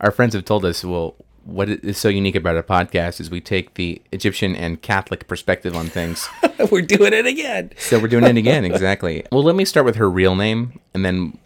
[0.00, 3.40] our friends have told us, well, what is so unique about our podcast is we
[3.40, 6.28] take the Egyptian and Catholic perspective on things.
[6.70, 7.70] We're doing it again.
[7.76, 9.24] so we're doing it again, exactly.
[9.32, 11.38] Well, let me start with her real name, and then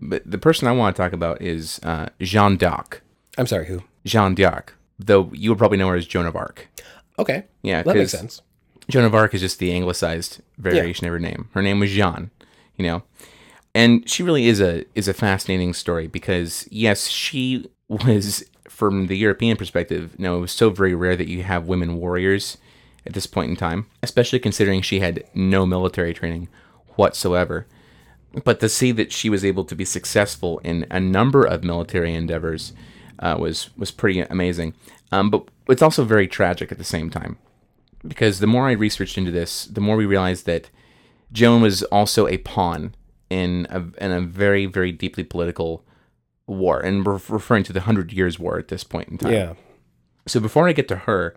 [0.00, 3.02] but the person I want to talk about is uh, Jeanne d'Arc.
[3.38, 3.82] I'm sorry, who?
[4.04, 6.68] Jeanne d'Arc, though you would probably know her as Joan of Arc.
[7.18, 7.44] Okay.
[7.62, 8.42] Yeah, that makes sense.
[8.88, 11.48] Joan of Arc is just the anglicized variation of her name.
[11.52, 12.30] Her name was Jeanne,
[12.76, 13.02] you know.
[13.74, 18.44] And she really is a is a fascinating story because yes, she was
[18.76, 21.96] from the European perspective, you know, it was so very rare that you have women
[21.96, 22.58] warriors
[23.06, 26.46] at this point in time, especially considering she had no military training
[26.88, 27.66] whatsoever.
[28.44, 32.12] But to see that she was able to be successful in a number of military
[32.12, 32.74] endeavors
[33.18, 34.74] uh, was was pretty amazing.
[35.10, 37.38] Um, but it's also very tragic at the same time
[38.06, 40.68] because the more I researched into this, the more we realized that
[41.32, 42.94] Joan was also a pawn
[43.30, 45.82] in a, in a very, very deeply political
[46.46, 49.32] war, and we're referring to the Hundred Years' War at this point in time.
[49.32, 49.54] Yeah.
[50.26, 51.34] So before I get to her,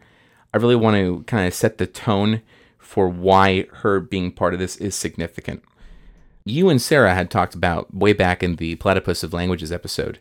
[0.54, 2.42] I really want to kind of set the tone
[2.78, 5.64] for why her being part of this is significant.
[6.46, 10.20] You and Sarah had talked about way back in the Platypus of Languages episode,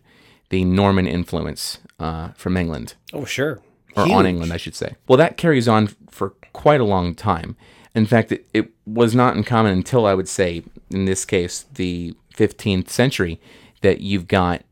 [0.51, 3.61] the Norman influence uh, from England Oh, sure.
[3.97, 4.97] or on England, I should say.
[5.07, 7.57] Well, that carries on for quite a long time.
[7.95, 12.15] In fact, it, it was not uncommon until I would say, in this case, the
[12.37, 13.41] 15th century,
[13.81, 14.63] that you've got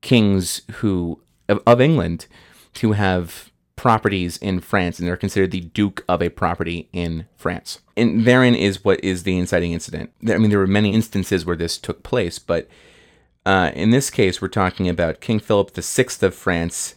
[0.00, 2.26] kings who of, of England
[2.80, 7.80] who have properties in France, and they're considered the duke of a property in France.
[7.96, 10.12] And therein is what is the inciting incident.
[10.28, 12.68] I mean, there were many instances where this took place, but
[13.46, 16.94] uh, in this case, we're talking about King Philip VI of France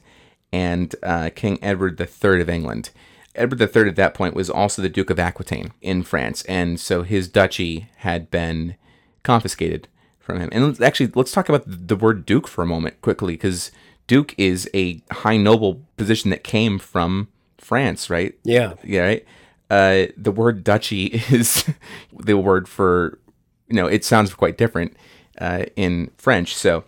[0.51, 2.89] and uh, King Edward III of England.
[3.33, 7.03] Edward III at that point was also the Duke of Aquitaine in France, and so
[7.03, 8.75] his duchy had been
[9.23, 9.87] confiscated
[10.23, 10.49] from him.
[10.51, 13.71] And let's- actually, let's talk about the word duke for a moment quickly, because
[14.07, 18.33] Duke is a high noble position that came from France, right?
[18.43, 18.73] Yeah.
[18.83, 19.25] Yeah, right.
[19.69, 21.65] Uh, the word duchy is
[22.17, 23.19] the word for,
[23.67, 24.95] you know, it sounds quite different
[25.39, 26.55] uh, in French.
[26.55, 26.83] So,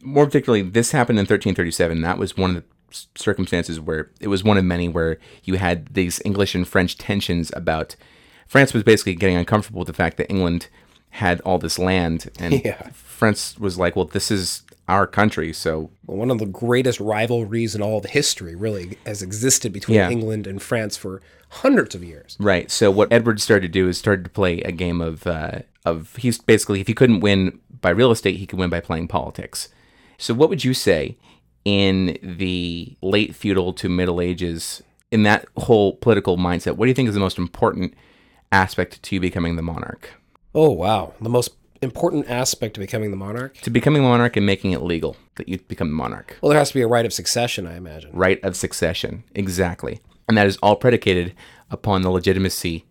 [0.00, 2.02] more particularly, this happened in 1337.
[2.02, 2.56] That was one of
[2.90, 6.96] the circumstances where it was one of many where you had these English and French
[6.98, 7.96] tensions about
[8.46, 10.68] France was basically getting uncomfortable with the fact that England
[11.18, 12.88] had all this land, and Yeah.
[12.92, 17.74] France was like, "Well, this is our country, so Well, one of the greatest rivalries
[17.74, 20.10] in all of history really has existed between Yeah.
[20.10, 22.36] England and France for hundreds of years.
[22.40, 22.70] Right.
[22.70, 26.16] So what Edward started to do is started to play a game of uh, of
[26.16, 29.68] he's basically if he couldn't win by real estate, he could win by playing politics.
[30.18, 31.16] So what would you say
[31.64, 36.76] in the late feudal to Middle Ages in that whole political mindset?
[36.76, 37.94] What do you think is the most important
[38.52, 40.10] aspect to you becoming the monarch?
[40.54, 41.14] Oh, wow.
[41.20, 41.50] The most
[41.82, 43.56] important aspect of becoming the monarch?
[43.58, 46.38] To becoming a monarch and making it legal that you become the monarch.
[46.40, 48.10] Well, there has to be a right of succession, I imagine.
[48.12, 49.24] Right of succession.
[49.34, 50.00] Exactly.
[50.28, 51.34] And that is all predicated
[51.70, 52.84] upon the legitimacy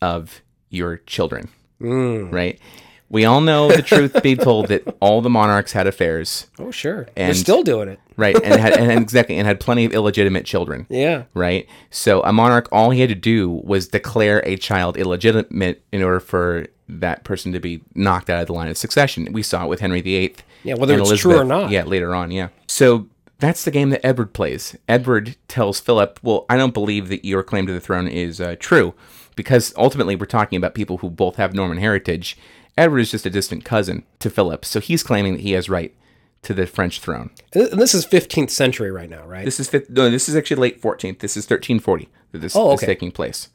[0.00, 1.48] of your children.
[1.78, 2.30] Hmm.
[2.30, 2.60] Right?
[3.08, 6.46] We all know the truth be told that all the monarchs had affairs.
[6.60, 7.08] Oh, sure.
[7.16, 7.98] And, They're still doing it.
[8.16, 8.36] Right.
[8.36, 10.86] And had and exactly and had plenty of illegitimate children.
[10.88, 11.24] Yeah.
[11.34, 11.66] Right.
[11.90, 16.20] So a monarch all he had to do was declare a child illegitimate in order
[16.20, 16.66] for
[17.00, 19.28] that person to be knocked out of the line of succession.
[19.32, 20.34] We saw it with Henry VIII.
[20.64, 21.70] Yeah, whether it's true or not.
[21.70, 22.48] Yeah, later on, yeah.
[22.66, 23.06] So
[23.38, 24.76] that's the game that Edward plays.
[24.88, 28.56] Edward tells Philip, "Well, I don't believe that your claim to the throne is uh,
[28.58, 28.94] true,
[29.36, 32.36] because ultimately we're talking about people who both have Norman heritage.
[32.76, 35.94] Edward is just a distant cousin to Philip, so he's claiming that he has right
[36.42, 37.30] to the French throne.
[37.52, 39.44] And this is 15th century right now, right?
[39.44, 41.18] This is fifth, no, this is actually late 14th.
[41.18, 43.48] This is 1340 that this Oh, is taking place.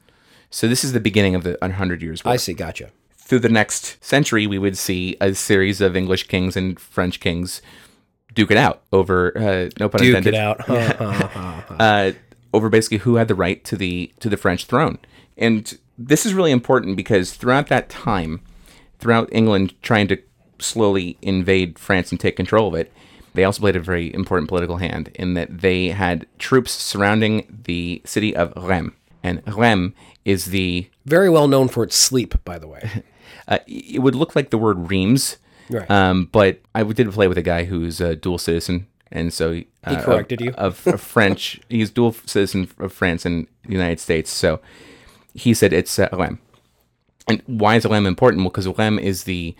[0.52, 2.34] So this is the beginning of the 100 years war.
[2.34, 2.54] I see.
[2.54, 2.92] Gotcha.
[3.26, 7.62] Through the next century, we would see a series of English kings and French kings
[8.36, 10.70] duke it out over uh, no pun Duke intended it out.
[11.80, 12.12] Uh,
[12.54, 15.00] over basically who had the right to the to the French throne.
[15.38, 18.42] And this is really important because throughout that time,
[19.00, 20.18] throughout England trying to
[20.60, 22.94] slowly invade France and take control of it,
[23.34, 28.02] they also played a very important political hand in that they had troops surrounding the
[28.06, 28.94] city of Rheims.
[29.22, 33.04] And Rheims is the Very well known for its sleep, by the way.
[33.48, 35.38] uh, it would look like the word Reims,
[35.70, 35.90] Right.
[35.90, 40.02] um, but I did play with a guy who's a dual citizen, and so uh,
[40.02, 40.52] corrected of, you?
[40.54, 41.60] of, of French.
[41.70, 44.32] He's dual citizen of France and the United States.
[44.32, 44.60] So
[45.34, 46.40] he said it's uh, Rheims.
[47.28, 48.44] And why is Rheims important?
[48.44, 49.56] Well, because Rheims is the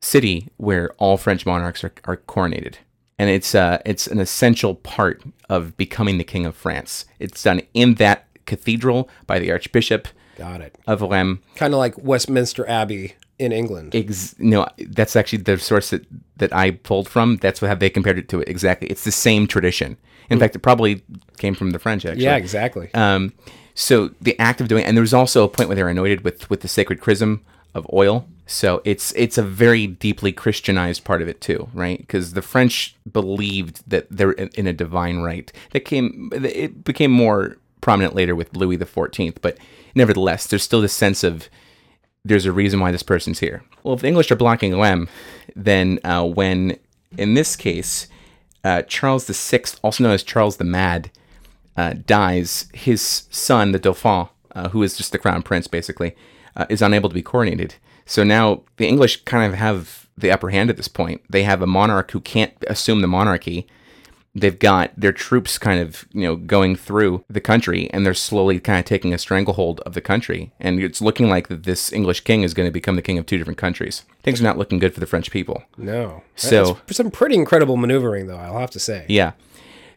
[0.00, 2.74] city where all French monarchs are, are coronated.
[3.18, 7.06] And it's uh, it's an essential part of becoming the king of France.
[7.18, 10.76] It's done in that cathedral by the Archbishop Got it.
[10.86, 11.40] of Rheims.
[11.56, 13.94] Kind of like Westminster Abbey in England.
[13.94, 17.36] Ex- no, that's actually the source that, that I pulled from.
[17.36, 18.88] That's what how they compared it to it exactly.
[18.88, 19.96] It's the same tradition.
[20.28, 21.02] In fact, it probably
[21.38, 22.04] came from the French.
[22.04, 22.92] Actually, yeah, exactly.
[22.94, 23.32] Um,
[23.74, 26.22] so the act of doing, and there was also a point where they were anointed
[26.22, 27.44] with with the sacred chrism
[27.74, 28.26] of oil.
[28.46, 31.98] So it's it's a very deeply Christianized part of it too, right?
[31.98, 35.52] Because the French believed that they're in in a divine right.
[35.72, 39.58] That came it became more prominent later with Louis the Fourteenth, but
[39.96, 41.48] nevertheless, there's still this sense of
[42.24, 43.64] there's a reason why this person's here.
[43.82, 45.08] Well, if the English are blocking Rheims,
[45.54, 46.78] then uh, when,
[47.16, 48.08] in this case,
[48.64, 51.10] uh, Charles VI, also known as Charles the Mad,
[51.76, 56.16] uh, dies, his son, the Dauphin, uh, who is just the crown prince basically,
[56.56, 57.74] uh, is unable to be coronated.
[58.06, 61.22] So now the English kind of have the upper hand at this point.
[61.28, 63.66] They have a monarch who can't assume the monarchy.
[64.38, 68.60] They've got their troops kind of, you know, going through the country and they're slowly
[68.60, 70.52] kind of taking a stranglehold of the country.
[70.60, 73.24] And it's looking like that this English king is going to become the king of
[73.24, 74.02] two different countries.
[74.22, 75.62] Things are not looking good for the French people.
[75.78, 76.22] no.
[76.36, 79.06] So- That's some pretty incredible maneuvering, though, I'll have to say.
[79.08, 79.32] Yeah.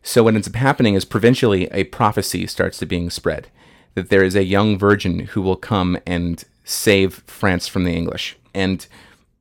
[0.04, 3.48] So what ends up happening is provincially a prophecy starts to being spread
[3.96, 8.38] that there is a young virgin who will come and save France from the English.
[8.54, 8.88] And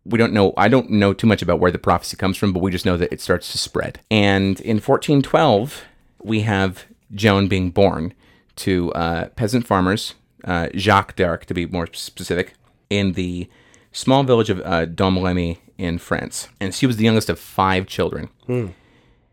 [0.09, 2.61] we don't know I don't know too much about where the prophecy comes from, but
[2.61, 4.01] we just know that it starts to spread.
[4.11, 5.85] And in 1412,
[6.23, 8.15] we have Joan being born
[8.57, 12.55] to uh, peasant farmers, uh, Jacques d'Arc to be more specific,
[12.91, 13.49] in the
[13.93, 16.49] small village of uh, Domremy in France.
[16.61, 18.29] And she was the youngest of five children.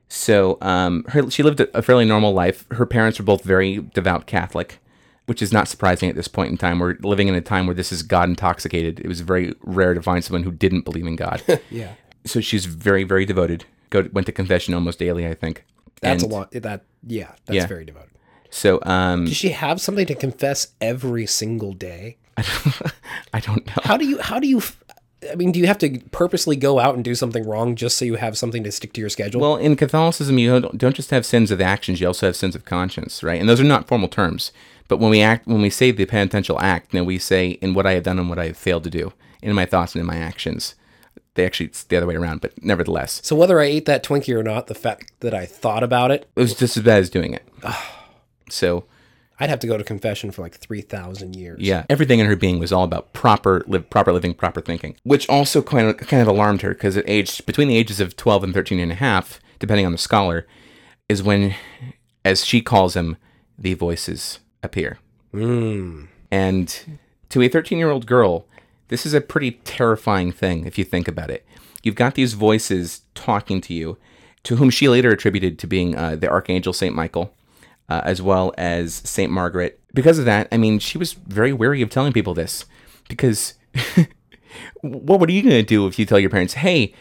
[0.07, 2.65] So um, her, she lived a fairly normal life.
[2.71, 4.79] Her parents were both very devout Catholic,
[5.25, 6.79] which is not surprising at this point in time.
[6.79, 8.99] We're living in a time where this is God intoxicated.
[8.99, 11.41] It was very rare to find someone who didn't believe in God.
[11.71, 11.93] Yeah.
[12.25, 13.65] so she's very, very devoted.
[13.89, 15.65] Go went to confession almost daily, I think.
[16.01, 16.51] That's And a lot.
[16.51, 17.67] That Yeah, that's Yeah.
[17.67, 18.09] very devoted.
[18.49, 22.17] So um, Does she have something to confess every single day?
[23.33, 23.73] I don't know.
[23.83, 24.61] How do you, how do you,
[25.31, 28.05] I mean, do you have to purposely go out and do something wrong just so
[28.05, 29.41] you have something to stick to your schedule?
[29.41, 32.55] Well, in Catholicism, you don't, don't just have sins of actions; you also have sins
[32.55, 33.39] of conscience, right?
[33.39, 34.51] And those are not formal terms.
[34.87, 37.85] But when we act, when we say the penitential act, then we say in what
[37.85, 40.07] I have done and what I have failed to do, in my thoughts and in
[40.07, 40.75] my actions.
[41.35, 44.35] They actually it's the other way around, but nevertheless, so whether I ate that Twinkie
[44.35, 47.09] or not, the fact that I thought about it, it was just as bad as
[47.09, 47.45] doing it.
[48.49, 48.85] so
[49.37, 51.59] I'd have to go to confession for like three thousand years.
[51.59, 55.27] Yeah, everything in her being was all about proper live, proper living, proper thinking, which
[55.27, 58.45] also kind of kind of alarmed her because at age between the ages of 12
[58.45, 60.47] and 13 and a half, depending on the scholar,
[61.09, 61.53] is when,
[62.23, 63.17] as she calls them,
[63.57, 64.99] the voices appear.
[66.31, 66.99] And
[67.29, 68.45] to a 13 year old girl,
[68.87, 71.45] this is a pretty terrifying thing if you think about it.
[71.83, 73.97] You've got these voices talking to you,
[74.43, 76.95] to whom she later attributed to being uh, the Archangel St.
[76.95, 77.33] Michael,
[77.89, 79.31] uh, as well as St.
[79.31, 79.79] Margaret.
[79.93, 82.65] Because of that, I mean, she was very wary of telling people this.
[83.07, 83.53] Because
[84.81, 86.93] what, what are you going to do if you tell your parents, hey,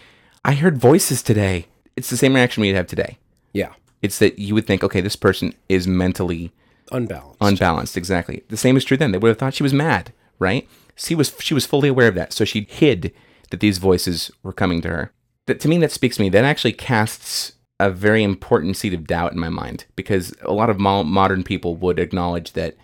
[0.45, 1.67] I heard voices today?
[1.97, 3.19] It's the same reaction we'd have today.
[3.53, 3.73] Yeah.
[4.03, 6.53] It's that you would think, okay, this person is mentally
[6.95, 7.39] Unbalanced.
[7.41, 8.45] unbalanced exactly.
[8.49, 9.13] The same is true then.
[9.13, 10.69] They would have thought she was mad right?
[10.97, 13.13] She was she was fully aware of that so she hid
[13.51, 15.13] that these voices were coming to her.
[15.47, 16.29] That to me that speaks to me.
[16.29, 20.71] That actually casts a very important seed of doubt in my mind because a lot
[20.71, 22.77] of mo- modern people would acknowledge that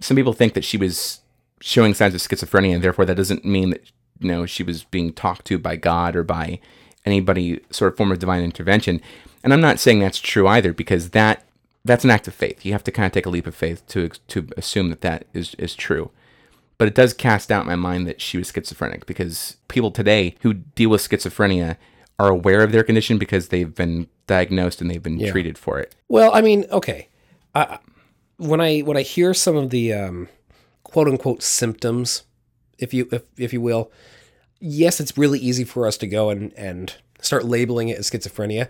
[0.00, 1.20] some people think that she was
[1.60, 5.12] showing signs of schizophrenia and therefore that doesn't mean that you know she was being
[5.12, 6.58] talked to by god or by
[7.04, 9.00] anybody sort of form of divine intervention.
[9.44, 11.45] And i'm not saying that's true either because that
[11.86, 12.64] that's an act of faith.
[12.64, 15.26] You have to kind of take a leap of faith to to assume that that
[15.32, 16.10] is is true.
[16.78, 20.34] But it does cast doubt in my mind that she was schizophrenic because people today
[20.40, 21.76] who deal with schizophrenia
[22.18, 25.94] are aware of their condition because they've been diagnosed and they've been treated for it.
[26.08, 27.08] Well, I mean, okay.
[27.54, 27.78] I,
[28.36, 30.28] when I when I hear some of the um,
[30.82, 32.24] quote unquote symptoms,
[32.78, 33.90] if you if, if you will,
[34.60, 38.68] yes, it's really easy for us to go and and start labeling it as schizophrenia.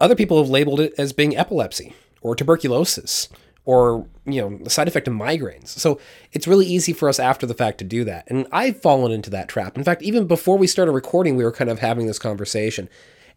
[0.00, 3.28] Other people have labeled it as being epilepsy or tuberculosis
[3.64, 5.68] or you know the side effect of migraines.
[5.68, 6.00] So
[6.32, 8.24] it's really easy for us after the fact to do that.
[8.28, 9.76] And I've fallen into that trap.
[9.76, 12.88] In fact, even before we started recording, we were kind of having this conversation.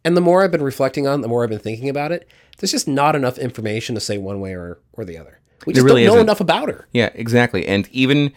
[0.05, 2.27] And the more I've been reflecting on, it, the more I've been thinking about it.
[2.57, 5.39] There's just not enough information to say one way or, or the other.
[5.65, 6.25] We just really don't know isn't.
[6.27, 6.88] enough about her.
[6.91, 7.65] Yeah, exactly.
[7.67, 8.34] And even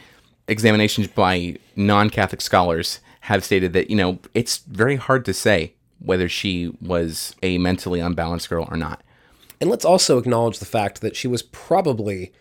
[0.48, 5.74] examinations by non Catholic scholars have stated that, you know, it's very hard to say
[5.98, 9.02] whether she was a mentally unbalanced girl or not.
[9.60, 12.32] And let's also acknowledge the fact that she was probably,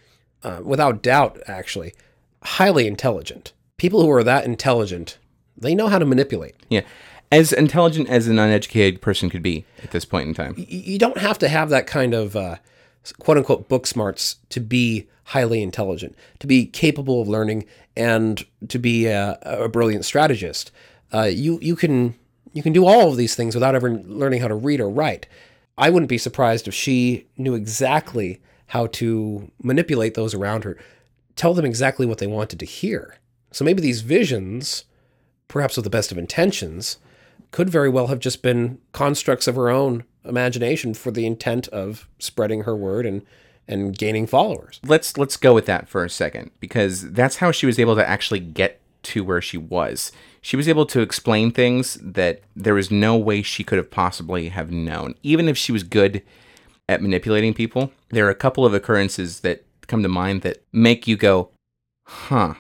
[0.44, 1.94] uh, without doubt, actually,
[2.44, 3.54] highly intelligent.
[3.78, 5.18] People who are that intelligent,
[5.58, 6.56] they know how to manipulate.
[6.70, 6.82] Yeah.
[7.32, 10.56] As intelligent as an uneducated person could be at this point in time.
[10.58, 12.58] You don't have to have that kind of uh,
[13.20, 17.66] quote unquote book smarts to be highly intelligent, to be capable of learning,
[17.98, 20.72] and to be a, a brilliant strategist.
[21.14, 22.16] Uh, you you can
[22.54, 25.28] you can do all of these things without ever learning how to read or write.
[25.78, 30.78] I wouldn't be surprised if she knew exactly how to manipulate those around her,
[31.36, 33.18] tell them exactly what they wanted to hear.
[33.52, 34.86] So maybe these visions,
[35.48, 36.98] perhaps with the best of intentions,
[37.52, 42.08] could very well have just been constructs of her own imagination for the intent of
[42.20, 43.22] spreading her word and
[43.68, 44.80] and gaining followers.
[44.86, 48.08] let's let's go with that for a second because that's how she was able to
[48.08, 50.12] actually get to where she was.
[50.46, 54.50] She was able to explain things that there was no way she could have possibly
[54.50, 55.16] have known.
[55.24, 56.22] Even if she was good
[56.88, 61.08] at manipulating people, there are a couple of occurrences that come to mind that make
[61.08, 61.50] you go,
[62.04, 62.54] "Huh."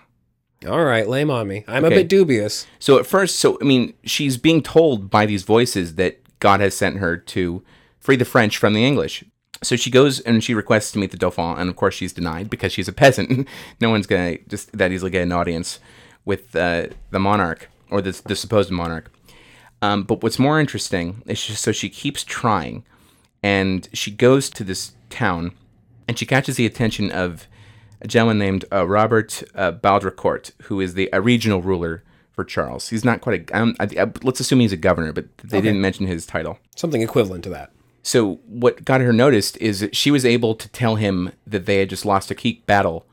[0.68, 1.64] All right, lame on me.
[1.68, 2.66] I'm a bit dubious.
[2.80, 6.76] So at first, so I mean, she's being told by these voices that God has
[6.76, 7.62] sent her to
[8.00, 9.24] free the French from the English.
[9.62, 12.50] So she goes and she requests to meet the Dauphin, and of course she's denied
[12.50, 13.48] because she's a peasant.
[13.80, 15.80] no one's gonna just that easily get an audience
[16.26, 19.12] with uh, the monarch or the, the supposed monarch.
[19.82, 22.84] Um, but what's more interesting is she, so she keeps trying,
[23.44, 25.52] and she goes to this town,
[26.08, 27.48] and she catches the attention of
[28.02, 32.90] a gentleman named uh, Robert uh, Baudricourt, who is the a regional ruler for Charles.
[32.90, 33.58] He's not quite a.
[33.58, 36.60] Um, I, I, let's assume he's a governor, but they didn't mention his title.
[36.76, 37.72] Something equivalent to that.
[38.04, 41.80] So what got her noticed is that she was able to tell him that they
[41.80, 43.08] had just lost a key battle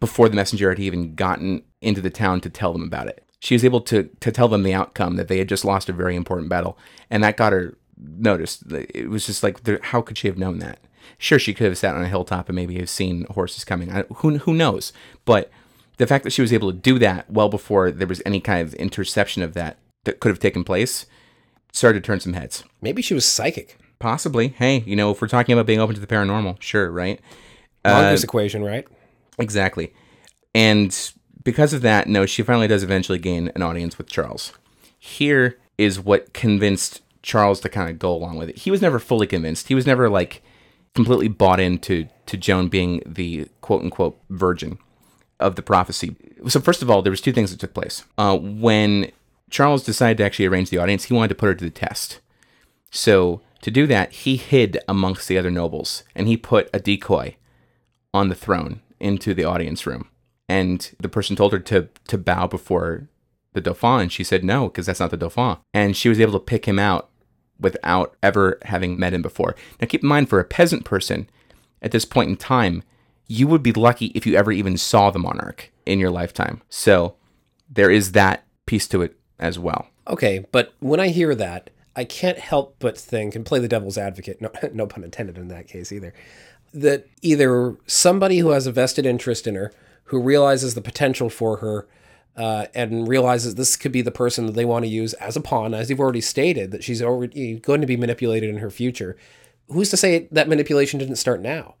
[0.00, 3.22] before the messenger had even gotten into the town to tell them about it.
[3.40, 5.92] She was able to to tell them the outcome that they had just lost a
[5.92, 6.78] very important battle,
[7.10, 8.64] and that got her noticed.
[8.72, 10.80] It was just like, how could she have known that?
[11.18, 13.90] Sure, she could have sat on a hilltop and maybe have seen horses coming.
[13.90, 14.92] I, who who knows?
[15.24, 15.50] But
[15.98, 18.66] the fact that she was able to do that well before there was any kind
[18.66, 21.06] of interception of that that could have taken place
[21.72, 22.64] started to turn some heads.
[22.80, 23.78] Maybe she was psychic.
[23.98, 24.48] Possibly.
[24.48, 27.20] Hey, you know, if we're talking about being open to the paranormal, sure, right?
[27.84, 28.86] Mongoose uh, equation, right?
[29.38, 29.92] Exactly.
[30.54, 31.12] And
[31.48, 34.52] because of that, no, she finally does eventually gain an audience with Charles.
[34.98, 38.58] here is what convinced Charles to kind of go along with it.
[38.58, 39.68] He was never fully convinced.
[39.68, 40.42] He was never like
[40.94, 44.76] completely bought into to Joan being the quote unquote virgin
[45.40, 46.16] of the prophecy.
[46.48, 48.04] So first of all, there was two things that took place.
[48.18, 49.10] Uh, when
[49.48, 52.20] Charles decided to actually arrange the audience, he wanted to put her to the test.
[52.90, 57.36] So to do that, he hid amongst the other nobles and he put a decoy
[58.12, 60.10] on the throne into the audience room.
[60.48, 63.08] And the person told her to to bow before
[63.52, 65.58] the Dauphin, and she said no, because that's not the Dauphin.
[65.74, 67.10] And she was able to pick him out
[67.60, 69.56] without ever having met him before.
[69.80, 71.28] Now keep in mind, for a peasant person
[71.82, 72.82] at this point in time,
[73.26, 76.62] you would be lucky if you ever even saw the monarch in your lifetime.
[76.68, 77.16] So
[77.68, 79.88] there is that piece to it as well.
[80.06, 83.98] Okay, but when I hear that, I can't help but think and play the devil's
[83.98, 84.40] advocate.
[84.40, 86.14] No, no pun intended in that case either.
[86.72, 89.72] That either somebody who has a vested interest in her,
[90.08, 91.86] who realizes the potential for her,
[92.36, 95.40] uh, and realizes this could be the person that they want to use as a
[95.40, 99.16] pawn, as you've already stated, that she's already going to be manipulated in her future.
[99.68, 101.74] Who's to say that manipulation didn't start now?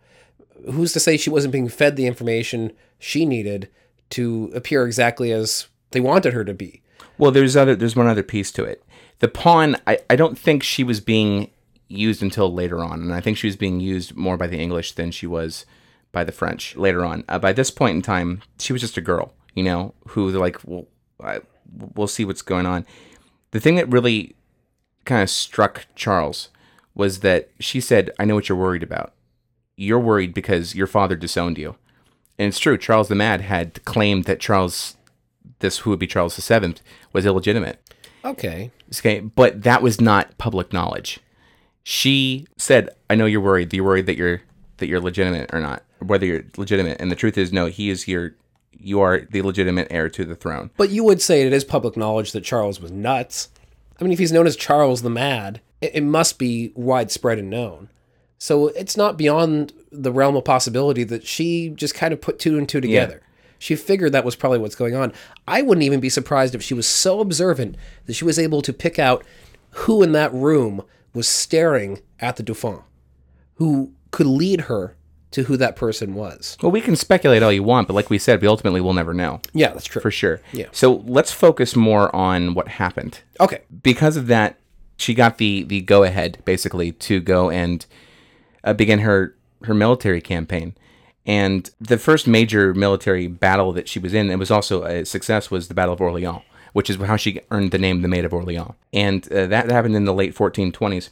[0.70, 3.68] Who's to say she wasn't being fed the information she needed
[4.10, 6.82] to appear exactly as they wanted her to be?
[7.18, 8.84] Well, there's other there's one other piece to it.
[9.20, 11.50] The pawn, I, I don't think she was being
[11.88, 14.92] used until later on, and I think she was being used more by the English
[14.92, 15.64] than she was
[16.12, 17.24] by the French later on.
[17.28, 20.40] Uh, by this point in time, she was just a girl, you know, who they're
[20.40, 20.86] like, well,
[21.22, 21.40] I,
[21.94, 22.86] we'll see what's going on.
[23.50, 24.36] The thing that really
[25.04, 26.50] kind of struck Charles
[26.94, 29.12] was that she said, I know what you're worried about.
[29.76, 31.76] You're worried because your father disowned you.
[32.38, 34.96] And it's true, Charles the Mad had claimed that Charles,
[35.58, 36.82] this who would be Charles the Seventh,
[37.12, 37.80] was illegitimate.
[38.24, 38.70] Okay.
[38.96, 41.20] Okay, but that was not public knowledge.
[41.82, 43.72] She said, "I know you're worried.
[43.72, 44.42] You're worried that you're
[44.78, 48.08] that you're legitimate or not, whether you're legitimate." And the truth is, no, he is
[48.08, 48.34] your,
[48.72, 50.70] you are the legitimate heir to the throne.
[50.76, 53.48] But you would say it is public knowledge that Charles was nuts.
[54.00, 57.50] I mean, if he's known as Charles the Mad, it, it must be widespread and
[57.50, 57.88] known.
[58.38, 62.56] So it's not beyond the realm of possibility that she just kind of put two
[62.56, 63.22] and two together.
[63.58, 65.12] She figured that was probably what's going on.
[65.48, 67.76] I wouldn't even be surprised if she was so observant
[68.06, 69.24] that she was able to pick out
[69.70, 70.82] who in that room
[71.12, 72.82] was staring at the Dauphin,
[73.54, 74.94] who could lead her
[75.32, 76.56] to who that person was.
[76.62, 79.12] Well, we can speculate all you want, but like we said, we ultimately will never
[79.12, 80.00] know Yeah, that's true.
[80.00, 80.40] for sure.
[80.52, 80.66] Yeah.
[80.72, 83.20] So let's focus more on what happened.
[83.40, 83.60] Okay.
[83.82, 84.58] because of that,
[84.96, 87.84] she got the the go ahead basically to go and
[88.64, 90.74] uh, begin her her military campaign.
[91.26, 95.50] And the first major military battle that she was in, and was also a success,
[95.50, 96.40] was the Battle of Orleans,
[96.72, 98.72] which is how she earned the name the Maid of Orleans.
[98.94, 101.10] And uh, that happened in the late 1420s.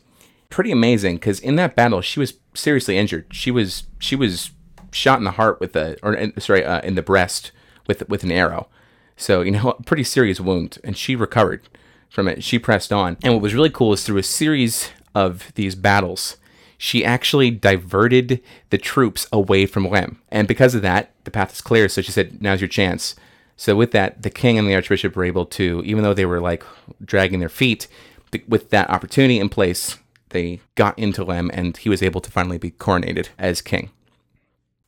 [0.48, 3.26] Pretty amazing, because in that battle she was seriously injured.
[3.30, 4.50] She was she was
[4.92, 7.52] shot in the heart with a, or sorry, uh, in the breast
[7.86, 8.68] with with an arrow.
[9.16, 10.78] So, you know, a pretty serious wound.
[10.84, 11.62] And she recovered
[12.10, 12.44] from it.
[12.44, 13.16] She pressed on.
[13.22, 16.36] And what was really cool is through a series of these battles,
[16.78, 20.18] she actually diverted the troops away from Rheims.
[20.30, 21.88] And because of that, the path is clear.
[21.88, 23.16] So she said, now's your chance.
[23.56, 26.40] So with that, the king and the archbishop were able to, even though they were
[26.40, 26.62] like
[27.02, 27.88] dragging their feet,
[28.30, 29.96] th- with that opportunity in place,
[30.36, 33.88] they got into Rheims and he was able to finally be coronated as king.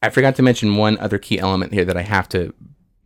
[0.03, 2.53] I forgot to mention one other key element here that I have to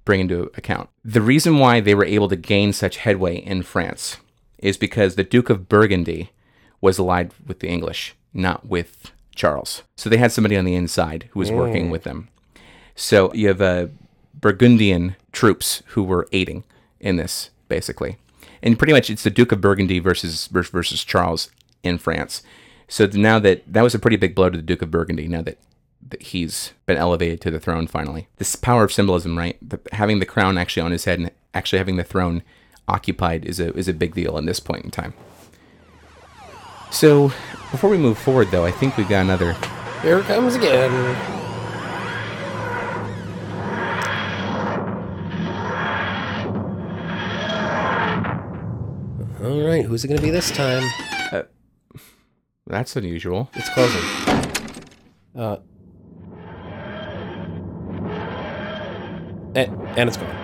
[0.05, 0.91] bring into account.
[1.05, 4.17] The reason why they were able to gain such headway in France
[4.59, 6.31] is because the Duke of Burgundy
[6.81, 9.83] was allied with the English, not with Charles.
[9.97, 12.29] So they had somebody on the inside who was working with them.
[12.97, 13.87] So you have uh,
[14.35, 16.65] Burgundian troops who were aiding
[17.01, 18.19] in this, basically.
[18.63, 21.51] And pretty much it's the Duke of Burgundy versus versus Charles
[21.83, 22.43] in France.
[22.89, 25.27] So now that that was a pretty big blow to the Duke of Burgundy.
[25.29, 25.59] Now that,
[26.09, 29.57] that he's been elevated to the throne finally, this power of symbolism, right?
[29.67, 32.43] The, having the crown actually on his head and actually having the throne
[32.89, 35.15] occupied is a is a big deal in this point in time.
[36.91, 37.29] So
[37.71, 39.57] before we move forward, though, I think we've got another
[40.03, 40.93] Here it comes again.
[49.43, 50.83] All right, who's it going to be this time?
[52.67, 53.51] That's unusual.
[53.55, 54.01] It's closing.
[55.35, 55.57] Uh,
[59.55, 60.35] and, and it's gone.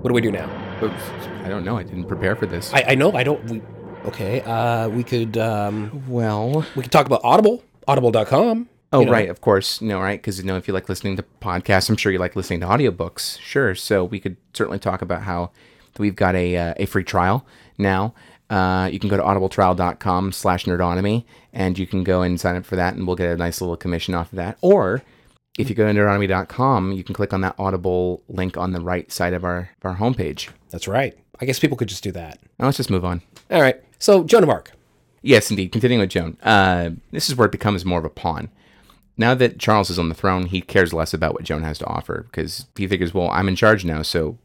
[0.00, 0.48] What do we do now?
[0.82, 1.02] Oops.
[1.44, 1.78] I don't know.
[1.78, 2.72] I didn't prepare for this.
[2.74, 3.42] I, I know I don't.
[3.50, 3.62] We
[4.06, 4.40] okay.
[4.42, 7.62] Uh, we could um, well, we could talk about Audible.
[7.86, 8.68] Audible.com.
[8.92, 9.12] oh you know.
[9.12, 10.20] right, of course, no, right?
[10.20, 12.66] Because you know, if you like listening to podcasts, I'm sure you like listening to
[12.66, 13.40] audiobooks.
[13.40, 13.74] Sure.
[13.74, 15.52] So we could certainly talk about how
[15.98, 17.46] we've got a uh, a free trial
[17.78, 18.14] now.
[18.50, 22.64] Uh, you can go to audibletrial.com slash nerdonomy and you can go and sign up
[22.64, 24.56] for that and we'll get a nice little commission off of that.
[24.62, 25.02] Or
[25.58, 29.10] if you go to nerdonomy.com, you can click on that Audible link on the right
[29.12, 30.48] side of our, of our homepage.
[30.70, 31.16] That's right.
[31.40, 32.38] I guess people could just do that.
[32.58, 33.22] Now let's just move on.
[33.50, 33.76] All right.
[33.98, 34.72] So, Joan of Arc.
[35.22, 35.72] Yes, indeed.
[35.72, 36.36] Continuing with Joan.
[36.42, 38.50] Uh, this is where it becomes more of a pawn.
[39.16, 41.86] Now that Charles is on the throne, he cares less about what Joan has to
[41.86, 44.38] offer because he figures, well, I'm in charge now, so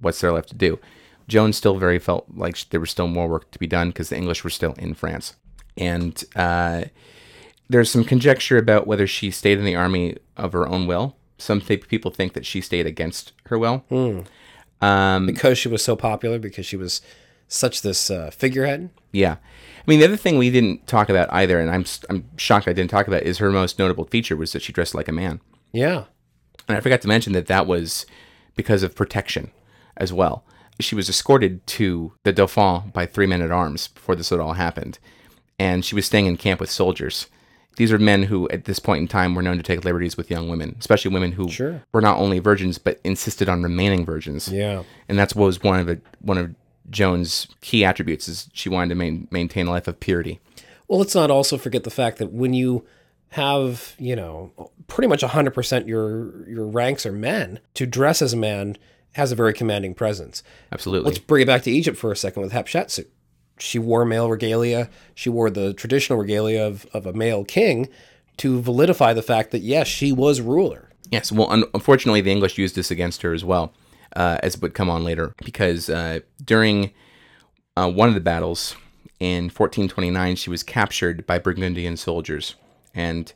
[0.00, 0.80] what's there left to do?
[1.28, 4.16] Joan still very felt like there was still more work to be done because the
[4.16, 5.34] English were still in France.
[5.76, 6.84] And uh,
[7.68, 11.16] there's some conjecture about whether she stayed in the army of her own will.
[11.38, 13.84] Some th- people think that she stayed against her will.
[14.80, 17.02] Because she was so popular, because she was
[17.48, 18.90] such this uh, figurehead.
[19.12, 19.32] Yeah.
[19.34, 22.72] I mean, the other thing we didn't talk about either, and I'm, I'm shocked I
[22.72, 25.40] didn't talk about, is her most notable feature was that she dressed like a man.
[25.72, 26.04] Yeah.
[26.68, 28.06] And I forgot to mention that that was
[28.56, 29.50] because of protection
[29.96, 30.44] as well.
[30.80, 34.54] She was escorted to the Dauphin by three men at arms before this had all
[34.54, 34.98] happened.
[35.58, 37.26] And she was staying in camp with soldiers.
[37.76, 40.30] These are men who, at this point in time, were known to take liberties with
[40.30, 41.82] young women, especially women who Sure.
[41.92, 44.48] were not only virgins but insisted on remaining virgins.
[44.48, 44.82] Yeah.
[45.08, 46.54] And that's what was one of the, one of
[46.90, 50.40] Joan's key attributes is she wanted to main, maintain a life of purity.
[50.88, 52.84] Well, let's not also forget the fact that when you
[53.30, 54.52] have, you know,
[54.86, 58.76] pretty much 100% your your ranks are men, to dress as a man
[59.16, 60.42] has a very commanding presence.
[60.70, 61.08] Absolutely.
[61.08, 63.06] Let's bring it back to Egypt for a second with Hatshepsut.
[63.58, 64.90] She wore male regalia.
[65.14, 67.88] She wore the traditional regalia of, of a male king
[68.36, 70.90] to validify the fact that, yes, she was ruler.
[71.10, 73.72] Yes, well, un- unfortunately, the English used this against her as well,
[74.14, 76.92] uh, as would come on later, because uh, during
[77.76, 78.76] uh, one of the battles
[79.18, 82.56] in 1429, she was captured by Burgundian soldiers
[82.94, 83.32] and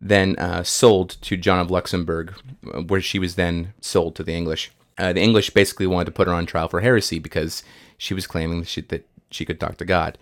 [0.00, 2.34] then uh, sold to John of Luxembourg,
[2.72, 4.70] uh, where she was then sold to the English.
[4.98, 7.62] Uh, the English basically wanted to put her on trial for heresy because
[7.98, 10.16] she was claiming that she, that she could talk to God.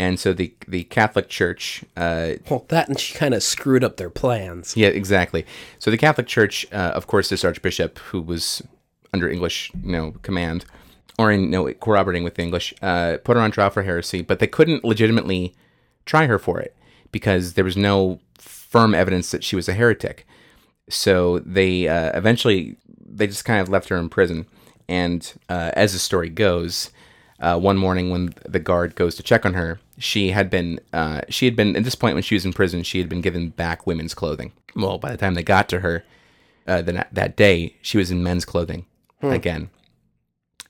[0.00, 3.96] And so the the Catholic Church uh, Well, that and she kind of screwed up
[3.96, 4.76] their plans.
[4.76, 5.44] yeah, exactly.
[5.80, 8.62] So the Catholic Church, uh, of course, this Archbishop who was
[9.12, 10.64] under English, you know, command,
[11.18, 14.38] or in no corroborating with the English, uh, put her on trial for heresy, but
[14.38, 15.54] they couldn't legitimately
[16.06, 16.76] try her for it
[17.10, 20.24] because there was no firm evidence that she was a heretic.
[20.88, 22.76] So they uh, eventually
[23.18, 24.46] they just kind of left her in prison.
[24.88, 26.90] And uh, as the story goes,
[27.40, 31.20] uh, one morning when the guard goes to check on her, she had been uh,
[31.28, 33.50] she had been at this point when she was in prison, she had been given
[33.50, 34.52] back women's clothing.
[34.74, 36.04] Well, by the time they got to her,
[36.66, 38.86] uh, that that day she was in men's clothing
[39.32, 39.70] again,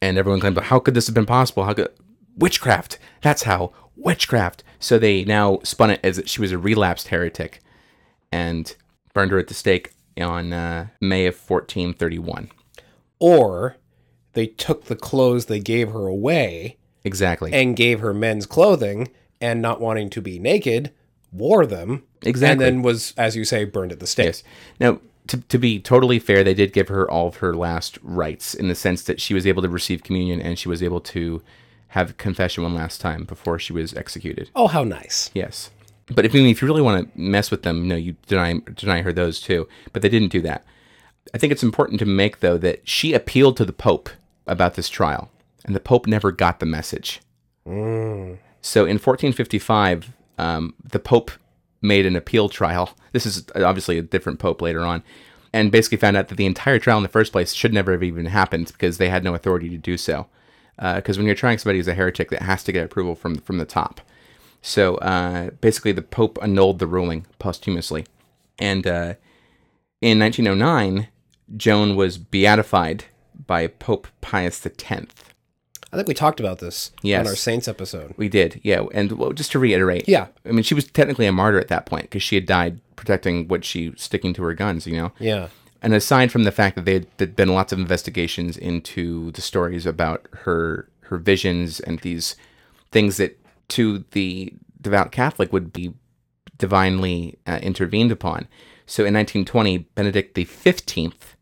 [0.02, 1.64] and everyone claimed, "How could this have been possible?
[1.64, 1.90] How could
[2.36, 2.98] witchcraft?
[3.22, 7.60] That's how witchcraft." So they now spun it as she was a relapsed heretic,
[8.32, 8.74] and
[9.14, 12.50] burned her at the stake on uh, May of 1431.
[13.18, 13.76] Or
[14.32, 17.52] they took the clothes they gave her away Exactly.
[17.52, 19.08] and gave her men's clothing
[19.40, 20.92] and not wanting to be naked,
[21.32, 22.04] wore them.
[22.22, 22.66] Exactly.
[22.66, 24.26] And then was, as you say, burned at the stake.
[24.26, 24.42] Yes.
[24.80, 28.54] Now, to, to be totally fair, they did give her all of her last rites
[28.54, 31.42] in the sense that she was able to receive communion and she was able to
[31.88, 34.50] have confession one last time before she was executed.
[34.54, 35.30] Oh, how nice.
[35.34, 35.70] Yes.
[36.10, 38.60] But if, I mean, if you really want to mess with them, no, you deny
[38.74, 39.68] deny her those too.
[39.92, 40.64] But they didn't do that.
[41.34, 44.08] I think it's important to make though that she appealed to the Pope
[44.46, 45.30] about this trial,
[45.64, 47.20] and the Pope never got the message.
[48.62, 51.30] So in 1455, um, the Pope
[51.82, 52.90] made an appeal trial.
[53.12, 55.02] This is obviously a different Pope later on,
[55.52, 58.02] and basically found out that the entire trial in the first place should never have
[58.02, 60.26] even happened because they had no authority to do so.
[60.76, 63.58] Because when you're trying somebody who's a heretic, that has to get approval from from
[63.58, 64.00] the top.
[64.62, 68.04] So uh, basically, the Pope annulled the ruling posthumously,
[68.58, 69.14] and uh,
[70.00, 71.08] in 1909,
[71.56, 73.04] Joan was beatified
[73.46, 74.80] by Pope Pius X.
[75.90, 77.20] I think we talked about this Yes.
[77.20, 78.12] on our Saints episode.
[78.18, 78.82] We did, yeah.
[78.92, 80.26] And well, just to reiterate, Yeah.
[80.44, 83.48] I mean, she was technically a martyr at that point because she had died protecting
[83.48, 85.12] what she sticking to her guns, you know.
[85.18, 85.48] Yeah.
[85.80, 89.86] And aside from the fact that there had been lots of investigations into the stories
[89.86, 92.36] about her her visions and these
[92.92, 93.37] things that
[93.68, 95.94] to the devout Catholic would be
[96.56, 98.48] divinely uh, intervened upon.
[98.86, 101.36] So in 1920, Benedict the Fifteenth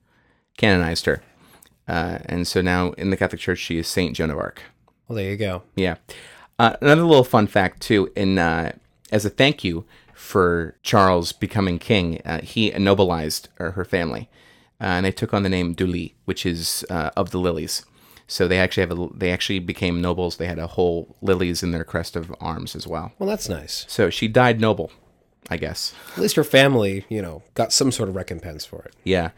[0.56, 1.22] canonized her,
[1.86, 4.62] uh, and so now in the Catholic Church she is Saint Joan of Arc.
[5.08, 5.62] Well, there you go.
[5.76, 5.96] Yeah.
[6.58, 8.10] Uh, another little fun fact too.
[8.16, 8.72] In uh,
[9.12, 14.28] as a thank you for Charles becoming king, uh, he nobilized uh, her family,
[14.80, 17.84] uh, and they took on the name du Lys, which is uh, of the lilies.
[18.26, 20.36] So they actually have a, they actually became nobles.
[20.36, 23.12] They had a whole lilies in their crest of arms as well.
[23.18, 23.84] Well, that's nice.
[23.88, 24.90] So she died noble,
[25.48, 25.94] I guess.
[26.14, 28.94] At least her family, you know, got some sort of recompense for it.
[29.04, 29.30] Yeah.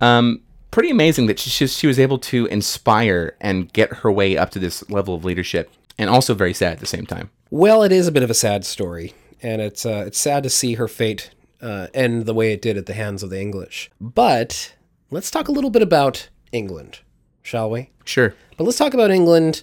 [0.00, 4.36] Um, pretty amazing that she, she, she was able to inspire and get her way
[4.36, 7.30] up to this level of leadership, and also very sad at the same time.
[7.50, 9.12] Well, it is a bit of a sad story,
[9.42, 11.30] and it's uh, it's sad to see her fate
[11.60, 13.90] uh, end the way it did at the hands of the English.
[14.00, 14.74] But
[15.10, 17.00] let's talk a little bit about England,
[17.42, 17.90] shall we?
[18.04, 18.34] Sure.
[18.56, 19.62] But let's talk about England.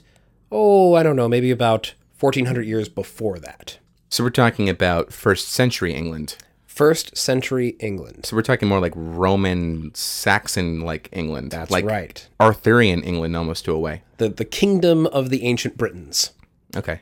[0.51, 3.77] Oh, I don't know, maybe about 1400 years before that.
[4.09, 6.37] So we're talking about first century England.
[6.65, 8.25] First century England.
[8.25, 11.51] So we're talking more like Roman, Saxon like England.
[11.51, 12.27] That's like right.
[12.39, 14.03] Arthurian England almost to a way.
[14.17, 16.31] The the kingdom of the ancient Britons.
[16.75, 17.01] Okay.